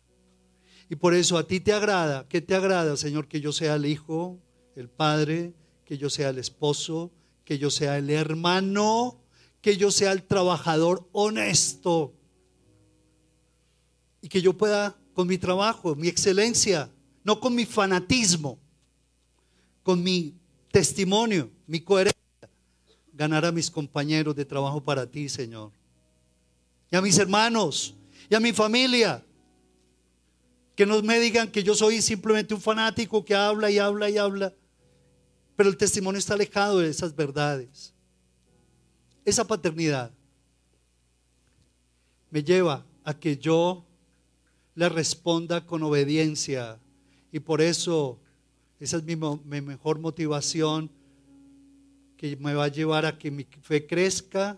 Y 0.89 0.95
por 0.95 1.13
eso 1.13 1.37
a 1.37 1.47
ti 1.47 1.59
te 1.59 1.73
agrada. 1.73 2.27
¿Qué 2.27 2.41
te 2.41 2.55
agrada, 2.55 2.95
Señor? 2.97 3.27
Que 3.27 3.41
yo 3.41 3.51
sea 3.51 3.75
el 3.75 3.85
hijo, 3.85 4.39
el 4.75 4.89
padre, 4.89 5.53
que 5.85 5.97
yo 5.97 6.09
sea 6.09 6.29
el 6.29 6.37
esposo, 6.37 7.11
que 7.43 7.57
yo 7.57 7.69
sea 7.69 7.97
el 7.97 8.09
hermano, 8.09 9.19
que 9.61 9.75
yo 9.75 9.91
sea 9.91 10.11
el 10.11 10.23
trabajador 10.23 11.07
honesto. 11.11 12.13
Y 14.21 14.29
que 14.29 14.41
yo 14.41 14.53
pueda, 14.53 14.97
con 15.13 15.27
mi 15.27 15.37
trabajo, 15.37 15.95
mi 15.95 16.07
excelencia, 16.07 16.89
no 17.23 17.39
con 17.39 17.53
mi 17.55 17.65
fanatismo, 17.65 18.57
con 19.83 20.01
mi 20.01 20.35
testimonio, 20.71 21.51
mi 21.67 21.81
coherencia, 21.81 22.19
ganar 23.11 23.45
a 23.45 23.51
mis 23.51 23.69
compañeros 23.69 24.35
de 24.35 24.45
trabajo 24.45 24.81
para 24.81 25.05
ti, 25.05 25.27
Señor 25.27 25.71
y 26.93 26.95
a 26.95 27.01
mis 27.01 27.17
hermanos 27.17 27.93
y 28.29 28.35
a 28.35 28.39
mi 28.39 28.53
familia. 28.53 29.21
Que 30.75 30.85
no 30.85 31.01
me 31.01 31.19
digan 31.19 31.51
que 31.51 31.61
yo 31.61 31.75
soy 31.75 32.01
simplemente 32.01 32.53
un 32.53 32.61
fanático 32.61 33.25
que 33.25 33.35
habla 33.35 33.69
y 33.69 33.79
habla 33.79 34.09
y 34.09 34.17
habla 34.17 34.53
pero 35.55 35.69
el 35.69 35.77
testimonio 35.77 36.19
está 36.19 36.33
alejado 36.33 36.79
de 36.79 36.89
esas 36.89 37.15
verdades. 37.15 37.93
Esa 39.25 39.45
paternidad 39.45 40.11
me 42.29 42.43
lleva 42.43 42.85
a 43.03 43.13
que 43.13 43.37
yo 43.37 43.85
le 44.75 44.89
responda 44.89 45.65
con 45.65 45.83
obediencia 45.83 46.79
y 47.31 47.39
por 47.39 47.61
eso 47.61 48.19
esa 48.79 48.97
es 48.97 49.03
mi, 49.03 49.15
mi, 49.15 49.61
mejor 49.61 49.99
motivación 49.99 50.89
que 52.17 52.35
me 52.37 52.53
va 52.53 52.65
a 52.65 52.69
llevar 52.69 53.05
a 53.05 53.17
que 53.17 53.29
mi 53.29 53.45
fe 53.61 53.85
crezca 53.85 54.57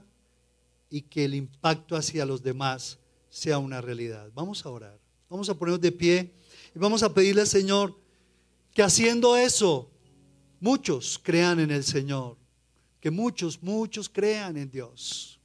y 0.95 1.01
que 1.01 1.25
el 1.25 1.35
impacto 1.35 1.97
hacia 1.97 2.25
los 2.25 2.41
demás 2.41 2.99
sea 3.29 3.57
una 3.57 3.81
realidad. 3.81 4.31
Vamos 4.33 4.65
a 4.65 4.69
orar, 4.69 4.97
vamos 5.29 5.49
a 5.49 5.53
ponernos 5.53 5.81
de 5.81 5.91
pie 5.91 6.33
y 6.73 6.79
vamos 6.79 7.03
a 7.03 7.13
pedirle 7.13 7.41
al 7.41 7.47
Señor 7.47 7.99
que 8.73 8.81
haciendo 8.81 9.35
eso 9.35 9.91
muchos 10.61 11.19
crean 11.21 11.59
en 11.59 11.69
el 11.69 11.83
Señor, 11.83 12.37
que 13.01 13.11
muchos, 13.11 13.61
muchos 13.61 14.07
crean 14.07 14.55
en 14.55 14.71
Dios. 14.71 15.37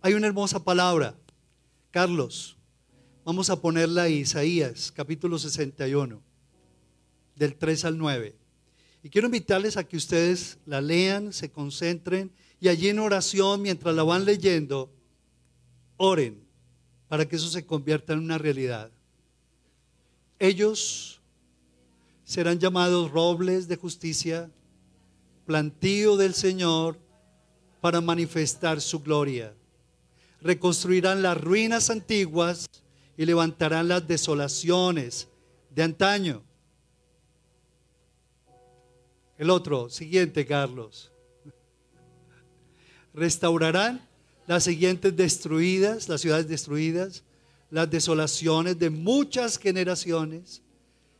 Hay 0.00 0.14
una 0.14 0.26
hermosa 0.26 0.64
palabra, 0.64 1.16
Carlos, 1.92 2.56
vamos 3.24 3.50
a 3.50 3.60
ponerla 3.60 4.02
ahí, 4.02 4.14
Isaías, 4.14 4.90
capítulo 4.90 5.38
61, 5.38 6.20
del 7.36 7.54
3 7.54 7.84
al 7.84 7.98
9. 7.98 8.34
Y 9.04 9.10
quiero 9.10 9.28
invitarles 9.28 9.76
a 9.76 9.84
que 9.84 9.96
ustedes 9.96 10.58
la 10.66 10.80
lean, 10.80 11.32
se 11.32 11.52
concentren 11.52 12.32
y 12.62 12.68
allí 12.68 12.90
en 12.90 13.00
oración, 13.00 13.60
mientras 13.60 13.92
la 13.92 14.04
van 14.04 14.24
leyendo, 14.24 14.88
oren 15.96 16.46
para 17.08 17.26
que 17.26 17.34
eso 17.34 17.48
se 17.48 17.66
convierta 17.66 18.12
en 18.12 18.20
una 18.20 18.38
realidad. 18.38 18.88
Ellos 20.38 21.20
serán 22.22 22.60
llamados 22.60 23.10
robles 23.10 23.66
de 23.66 23.74
justicia, 23.74 24.48
plantío 25.44 26.16
del 26.16 26.34
Señor 26.34 27.00
para 27.80 28.00
manifestar 28.00 28.80
su 28.80 29.00
gloria. 29.00 29.52
Reconstruirán 30.40 31.20
las 31.20 31.40
ruinas 31.40 31.90
antiguas 31.90 32.70
y 33.16 33.26
levantarán 33.26 33.88
las 33.88 34.06
desolaciones 34.06 35.26
de 35.68 35.82
antaño. 35.82 36.44
El 39.36 39.50
otro, 39.50 39.90
siguiente, 39.90 40.46
Carlos. 40.46 41.11
Restaurarán 43.14 44.06
las 44.46 44.64
siguientes 44.64 45.16
destruidas, 45.16 46.08
las 46.08 46.20
ciudades 46.20 46.48
destruidas, 46.48 47.22
las 47.70 47.90
desolaciones 47.90 48.78
de 48.78 48.90
muchas 48.90 49.58
generaciones 49.58 50.62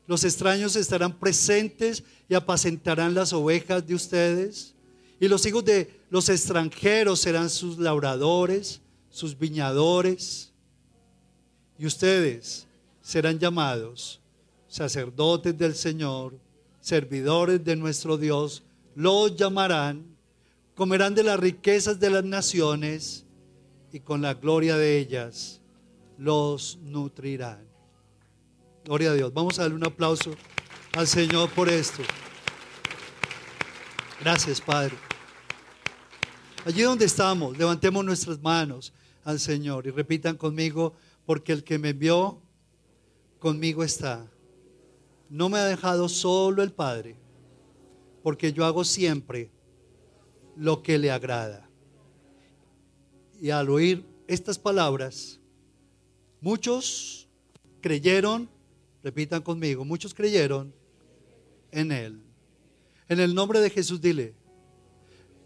los 0.06 0.24
extraños 0.24 0.76
estarán 0.76 1.18
presentes 1.18 2.02
y 2.28 2.34
apacentarán 2.34 3.14
las 3.14 3.32
ovejas 3.32 3.86
de 3.86 3.94
ustedes. 3.94 4.74
Y 5.20 5.28
los 5.28 5.46
hijos 5.46 5.64
de 5.64 6.00
los 6.10 6.28
extranjeros 6.28 7.20
serán 7.20 7.48
sus 7.48 7.78
labradores, 7.78 8.80
sus 9.10 9.38
viñadores. 9.38 10.52
Y 11.78 11.86
ustedes 11.86 12.66
serán 13.00 13.38
llamados 13.38 14.20
sacerdotes 14.68 15.56
del 15.56 15.74
Señor, 15.74 16.38
servidores 16.80 17.64
de 17.64 17.76
nuestro 17.76 18.16
Dios. 18.16 18.62
Los 18.94 19.36
llamarán, 19.36 20.11
comerán 20.74 21.14
de 21.14 21.22
las 21.22 21.38
riquezas 21.38 22.00
de 22.00 22.10
las 22.10 22.24
naciones 22.24 23.26
y 23.92 24.00
con 24.00 24.22
la 24.22 24.34
gloria 24.34 24.76
de 24.76 24.98
ellas 24.98 25.60
los 26.18 26.78
nutrirán. 26.82 27.66
Gloria 28.84 29.10
a 29.10 29.14
Dios. 29.14 29.32
Vamos 29.32 29.58
a 29.58 29.62
darle 29.62 29.76
un 29.76 29.86
aplauso 29.86 30.32
al 30.94 31.06
Señor 31.06 31.50
por 31.50 31.68
esto. 31.68 32.02
Gracias, 34.20 34.60
Padre. 34.60 34.96
Allí 36.64 36.82
donde 36.82 37.04
estamos, 37.04 37.56
levantemos 37.58 38.04
nuestras 38.04 38.40
manos 38.40 38.92
al 39.24 39.40
Señor 39.40 39.86
y 39.86 39.90
repitan 39.90 40.36
conmigo, 40.36 40.94
porque 41.26 41.52
el 41.52 41.64
que 41.64 41.78
me 41.78 41.90
envió, 41.90 42.40
conmigo 43.38 43.82
está. 43.84 44.26
No 45.28 45.48
me 45.48 45.58
ha 45.58 45.64
dejado 45.64 46.08
solo 46.08 46.62
el 46.62 46.72
Padre, 46.72 47.16
porque 48.22 48.52
yo 48.52 48.64
hago 48.64 48.84
siempre 48.84 49.50
lo 50.56 50.82
que 50.82 50.98
le 50.98 51.10
agrada. 51.10 51.68
Y 53.40 53.50
al 53.50 53.70
oír 53.70 54.04
estas 54.26 54.58
palabras, 54.58 55.40
muchos 56.40 57.28
creyeron 57.80 58.48
Repitan 59.02 59.42
conmigo, 59.42 59.84
muchos 59.84 60.14
creyeron 60.14 60.72
en 61.72 61.90
Él. 61.90 62.20
En 63.08 63.18
el 63.18 63.34
nombre 63.34 63.60
de 63.60 63.68
Jesús, 63.68 64.00
dile, 64.00 64.34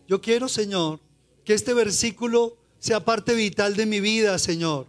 yo 0.07 0.21
quiero, 0.21 0.49
Señor, 0.49 1.01
que 1.45 1.55
este 1.55 1.73
versículo 1.73 2.59
sea 2.79 3.05
parte 3.05 3.35
vital 3.35 3.75
de 3.75 3.87
mi 3.87 4.01
vida, 4.01 4.39
Señor, 4.39 4.87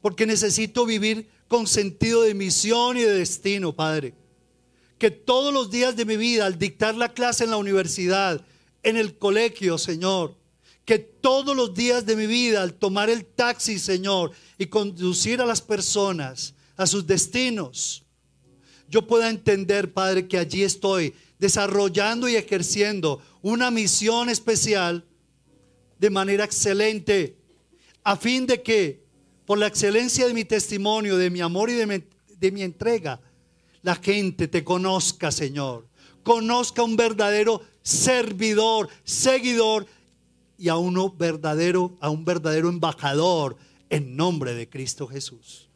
porque 0.00 0.26
necesito 0.26 0.86
vivir 0.86 1.28
con 1.48 1.66
sentido 1.66 2.22
de 2.22 2.34
misión 2.34 2.96
y 2.96 3.02
de 3.02 3.14
destino, 3.18 3.74
Padre. 3.74 4.14
Que 4.98 5.10
todos 5.10 5.52
los 5.52 5.70
días 5.70 5.94
de 5.96 6.06
mi 6.06 6.16
vida, 6.16 6.46
al 6.46 6.58
dictar 6.58 6.94
la 6.94 7.12
clase 7.12 7.44
en 7.44 7.50
la 7.50 7.58
universidad, 7.58 8.44
en 8.86 8.96
el 8.96 9.18
colegio, 9.18 9.78
Señor, 9.78 10.36
que 10.84 11.00
todos 11.00 11.56
los 11.56 11.74
días 11.74 12.06
de 12.06 12.14
mi 12.14 12.28
vida, 12.28 12.62
al 12.62 12.74
tomar 12.74 13.10
el 13.10 13.26
taxi, 13.26 13.80
Señor, 13.80 14.30
y 14.56 14.66
conducir 14.66 15.40
a 15.40 15.44
las 15.44 15.60
personas, 15.60 16.54
a 16.76 16.86
sus 16.86 17.04
destinos, 17.04 18.04
yo 18.88 19.04
pueda 19.04 19.28
entender, 19.28 19.92
Padre, 19.92 20.28
que 20.28 20.38
allí 20.38 20.62
estoy 20.62 21.12
desarrollando 21.40 22.28
y 22.28 22.36
ejerciendo 22.36 23.20
una 23.42 23.72
misión 23.72 24.28
especial 24.28 25.04
de 25.98 26.08
manera 26.08 26.44
excelente, 26.44 27.36
a 28.04 28.16
fin 28.16 28.46
de 28.46 28.62
que, 28.62 29.04
por 29.46 29.58
la 29.58 29.66
excelencia 29.66 30.28
de 30.28 30.34
mi 30.34 30.44
testimonio, 30.44 31.16
de 31.16 31.28
mi 31.28 31.40
amor 31.40 31.70
y 31.70 31.74
de 31.74 31.86
mi, 31.86 32.04
de 32.38 32.52
mi 32.52 32.62
entrega, 32.62 33.20
la 33.82 33.96
gente 33.96 34.46
te 34.46 34.62
conozca, 34.62 35.32
Señor. 35.32 35.88
Conozca 36.26 36.82
un 36.82 36.96
verdadero 36.96 37.62
servidor, 37.82 38.88
seguidor 39.04 39.86
y 40.58 40.68
a 40.68 40.76
uno 40.76 41.08
verdadero, 41.08 41.96
a 42.00 42.10
un 42.10 42.24
verdadero 42.24 42.68
embajador 42.68 43.56
en 43.90 44.16
nombre 44.16 44.52
de 44.52 44.68
Cristo 44.68 45.06
Jesús. 45.06 45.68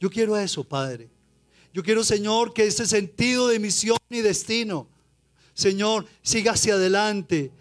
Yo 0.00 0.08
quiero 0.08 0.34
eso, 0.38 0.64
Padre. 0.64 1.10
Yo 1.74 1.82
quiero, 1.82 2.04
Señor, 2.04 2.54
que 2.54 2.64
ese 2.64 2.86
sentido 2.86 3.48
de 3.48 3.58
misión 3.58 3.98
y 4.08 4.22
destino, 4.22 4.88
Señor, 5.52 6.06
siga 6.22 6.52
hacia 6.52 6.72
adelante. 6.72 7.52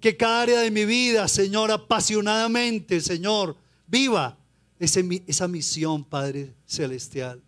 Que 0.00 0.16
cada 0.16 0.40
área 0.40 0.60
de 0.60 0.70
mi 0.70 0.86
vida, 0.86 1.28
Señor, 1.28 1.70
apasionadamente, 1.70 2.98
Señor, 3.02 3.58
viva 3.86 4.38
esa 4.78 5.48
misión, 5.48 6.02
Padre 6.02 6.54
Celestial. 6.64 7.42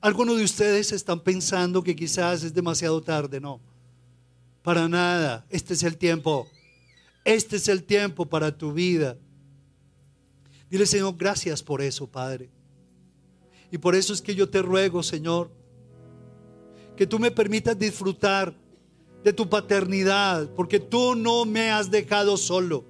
Algunos 0.00 0.38
de 0.38 0.44
ustedes 0.44 0.92
están 0.92 1.20
pensando 1.20 1.82
que 1.82 1.96
quizás 1.96 2.44
es 2.44 2.54
demasiado 2.54 3.00
tarde, 3.02 3.40
no. 3.40 3.60
Para 4.62 4.88
nada, 4.88 5.44
este 5.50 5.74
es 5.74 5.82
el 5.82 5.96
tiempo. 5.96 6.46
Este 7.24 7.56
es 7.56 7.68
el 7.68 7.82
tiempo 7.82 8.24
para 8.24 8.56
tu 8.56 8.72
vida. 8.72 9.16
Dile, 10.70 10.86
Señor, 10.86 11.16
gracias 11.16 11.62
por 11.62 11.82
eso, 11.82 12.06
Padre. 12.06 12.48
Y 13.70 13.78
por 13.78 13.94
eso 13.94 14.12
es 14.12 14.22
que 14.22 14.34
yo 14.34 14.48
te 14.48 14.62
ruego, 14.62 15.02
Señor, 15.02 15.50
que 16.96 17.06
tú 17.06 17.18
me 17.18 17.30
permitas 17.30 17.78
disfrutar 17.78 18.54
de 19.24 19.32
tu 19.32 19.48
paternidad, 19.48 20.48
porque 20.54 20.78
tú 20.78 21.14
no 21.14 21.44
me 21.44 21.70
has 21.70 21.90
dejado 21.90 22.36
solo. 22.36 22.84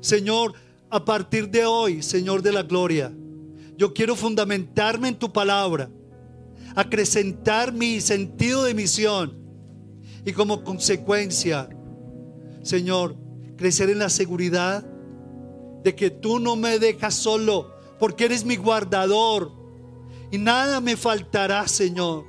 Señor, 0.00 0.52
a 0.90 1.04
partir 1.04 1.48
de 1.48 1.64
hoy, 1.64 2.02
Señor 2.02 2.42
de 2.42 2.52
la 2.52 2.62
gloria, 2.62 3.12
yo 3.78 3.94
quiero 3.94 4.16
fundamentarme 4.16 5.06
en 5.06 5.16
tu 5.16 5.32
palabra, 5.32 5.88
acrecentar 6.74 7.72
mi 7.72 8.00
sentido 8.00 8.64
de 8.64 8.74
misión 8.74 9.38
y 10.24 10.32
como 10.32 10.64
consecuencia, 10.64 11.68
Señor, 12.62 13.16
crecer 13.56 13.88
en 13.88 14.00
la 14.00 14.08
seguridad 14.08 14.84
de 15.84 15.94
que 15.94 16.10
tú 16.10 16.40
no 16.40 16.56
me 16.56 16.80
dejas 16.80 17.14
solo, 17.14 17.72
porque 18.00 18.24
eres 18.24 18.44
mi 18.44 18.56
guardador 18.56 19.52
y 20.32 20.38
nada 20.38 20.80
me 20.80 20.96
faltará, 20.96 21.68
Señor. 21.68 22.24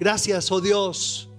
Gracias, 0.00 0.50
oh 0.50 0.60
Dios, 0.60 1.30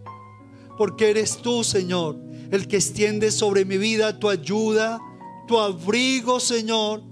porque 0.78 1.10
eres 1.10 1.40
tú, 1.40 1.66
Señor, 1.66 2.18
el 2.52 2.70
que 2.70 2.78
extiende 2.78 3.32
sobre 3.32 3.66
mi 3.66 3.78
vida 3.78 4.18
tu 4.18 4.30
ayuda, 4.30 5.02
tu 5.46 5.60
abrigo, 5.60 6.40
Señor, 6.40 7.04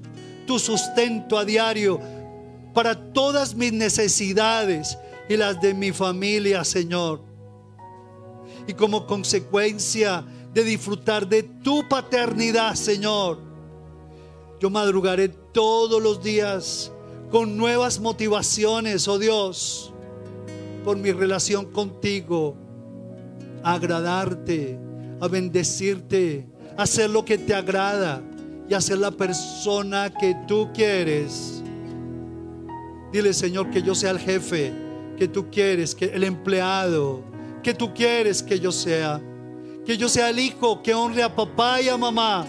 tu 0.45 0.59
sustento 0.59 1.37
a 1.37 1.45
diario 1.45 1.99
para 2.73 2.95
todas 3.13 3.55
mis 3.55 3.73
necesidades 3.73 4.97
y 5.29 5.37
las 5.37 5.61
de 5.61 5.73
mi 5.73 5.91
familia, 5.91 6.63
Señor. 6.63 7.21
Y 8.67 8.73
como 8.73 9.05
consecuencia 9.05 10.25
de 10.53 10.63
disfrutar 10.63 11.27
de 11.27 11.43
tu 11.43 11.87
paternidad, 11.87 12.75
Señor, 12.75 13.39
yo 14.59 14.69
madrugaré 14.69 15.29
todos 15.29 16.01
los 16.01 16.21
días 16.21 16.91
con 17.29 17.57
nuevas 17.57 17.99
motivaciones, 17.99 19.07
oh 19.07 19.17
Dios, 19.17 19.93
por 20.83 20.97
mi 20.97 21.11
relación 21.11 21.65
contigo, 21.65 22.55
a 23.63 23.73
agradarte, 23.73 24.77
a 25.19 25.27
bendecirte, 25.27 26.47
a 26.77 26.83
hacer 26.83 27.09
lo 27.09 27.23
que 27.23 27.37
te 27.37 27.53
agrada 27.53 28.21
y 28.72 28.74
a 28.74 28.80
ser 28.80 28.99
la 28.99 29.11
persona 29.11 30.09
que 30.09 30.34
tú 30.47 30.69
quieres. 30.74 31.61
Dile, 33.11 33.34
Señor, 33.34 33.69
que 33.69 33.82
yo 33.82 33.93
sea 33.93 34.11
el 34.11 34.19
jefe 34.19 34.72
que 35.17 35.28
tú 35.28 35.51
quieres, 35.51 35.93
que 35.93 36.05
el 36.05 36.24
empleado 36.24 37.22
que 37.61 37.74
tú 37.74 37.93
quieres 37.93 38.41
que 38.41 38.61
yo 38.61 38.72
sea. 38.72 39.19
Que 39.86 39.97
yo 39.97 40.07
sea 40.07 40.30
el 40.30 40.39
hijo 40.39 40.82
que 40.82 40.93
honre 40.93 41.22
a 41.22 41.36
papá 41.36 41.82
y 41.82 41.89
a 41.89 41.97
mamá, 41.97 42.45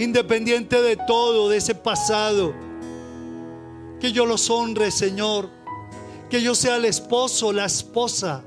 independiente 0.00 0.82
de 0.82 0.96
todo, 0.96 1.48
de 1.48 1.58
ese 1.58 1.76
pasado. 1.76 2.52
Que 4.00 4.10
yo 4.10 4.26
los 4.26 4.50
honre, 4.50 4.90
Señor. 4.90 5.48
Que 6.28 6.42
yo 6.42 6.56
sea 6.56 6.78
el 6.78 6.84
esposo, 6.84 7.52
la 7.52 7.66
esposa, 7.66 8.42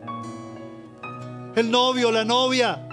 el 1.55 1.71
novio, 1.71 2.11
la 2.11 2.26
novia. 2.26 2.86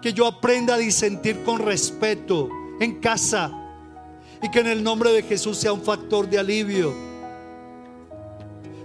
Que 0.00 0.14
yo 0.14 0.26
aprenda 0.26 0.76
a 0.76 0.78
disentir 0.78 1.44
con 1.44 1.58
respeto 1.58 2.63
en 2.84 3.00
casa. 3.00 3.50
Y 4.42 4.50
que 4.50 4.60
en 4.60 4.66
el 4.66 4.82
nombre 4.82 5.10
de 5.10 5.22
Jesús 5.22 5.56
sea 5.56 5.72
un 5.72 5.82
factor 5.82 6.28
de 6.28 6.38
alivio. 6.38 6.94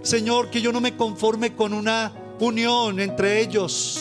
Señor, 0.02 0.50
que 0.50 0.62
yo 0.62 0.72
no 0.72 0.80
me 0.80 0.96
conforme 0.96 1.54
con 1.54 1.74
una 1.74 2.12
unión 2.40 2.98
entre 3.00 3.40
ellos, 3.40 4.00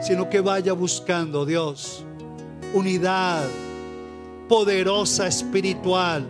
sino 0.00 0.30
que 0.30 0.40
vaya 0.40 0.72
buscando, 0.72 1.44
Dios, 1.44 2.02
unidad 2.72 3.44
poderosa 4.48 5.26
espiritual 5.26 6.26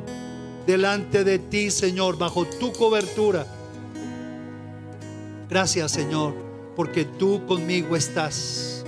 delante 0.66 1.24
de 1.24 1.38
ti, 1.38 1.70
Señor, 1.70 2.18
bajo 2.18 2.44
tu 2.46 2.72
cobertura. 2.72 3.46
Gracias, 5.48 5.92
Señor, 5.92 6.34
porque 6.74 7.04
tú 7.04 7.46
conmigo 7.46 7.94
estás. 7.94 8.84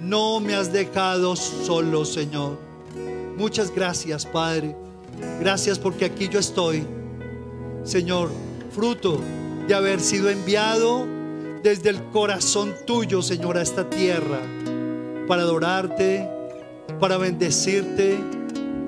No 0.00 0.40
me 0.40 0.54
has 0.54 0.72
dejado 0.72 1.36
solo, 1.36 2.04
Señor. 2.04 2.69
Muchas 3.40 3.74
gracias, 3.74 4.26
Padre. 4.26 4.76
Gracias 5.40 5.78
porque 5.78 6.04
aquí 6.04 6.28
yo 6.28 6.38
estoy, 6.38 6.86
Señor, 7.84 8.30
fruto 8.70 9.18
de 9.66 9.74
haber 9.74 10.00
sido 10.00 10.28
enviado 10.28 11.06
desde 11.62 11.88
el 11.88 12.02
corazón 12.10 12.74
tuyo, 12.86 13.22
Señor, 13.22 13.56
a 13.56 13.62
esta 13.62 13.88
tierra, 13.88 14.40
para 15.26 15.40
adorarte, 15.40 16.28
para 17.00 17.16
bendecirte, 17.16 18.18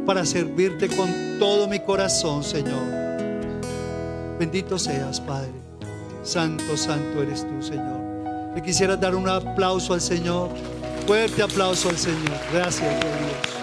para 0.04 0.26
servirte 0.26 0.88
con 0.88 1.38
todo 1.38 1.66
mi 1.66 1.80
corazón, 1.80 2.44
Señor. 2.44 2.84
Bendito 4.38 4.78
seas, 4.78 5.18
Padre. 5.18 5.52
Santo, 6.22 6.76
santo 6.76 7.22
eres 7.22 7.46
tú, 7.48 7.62
Señor. 7.62 8.02
Le 8.54 8.62
quisiera 8.62 8.98
dar 8.98 9.14
un 9.14 9.30
aplauso 9.30 9.94
al 9.94 10.02
Señor. 10.02 10.50
Fuerte 11.06 11.42
aplauso 11.42 11.88
al 11.88 11.96
Señor. 11.96 12.38
Gracias, 12.52 13.00
Dios. 13.00 13.61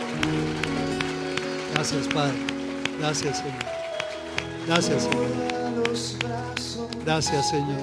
Gracias, 1.80 2.08
Padre. 2.10 2.36
Gracias, 3.00 3.38
Señor. 3.38 3.54
Gracias, 4.68 5.04
Señor. 5.04 5.28
Gracias, 7.06 7.50
Señor. 7.50 7.80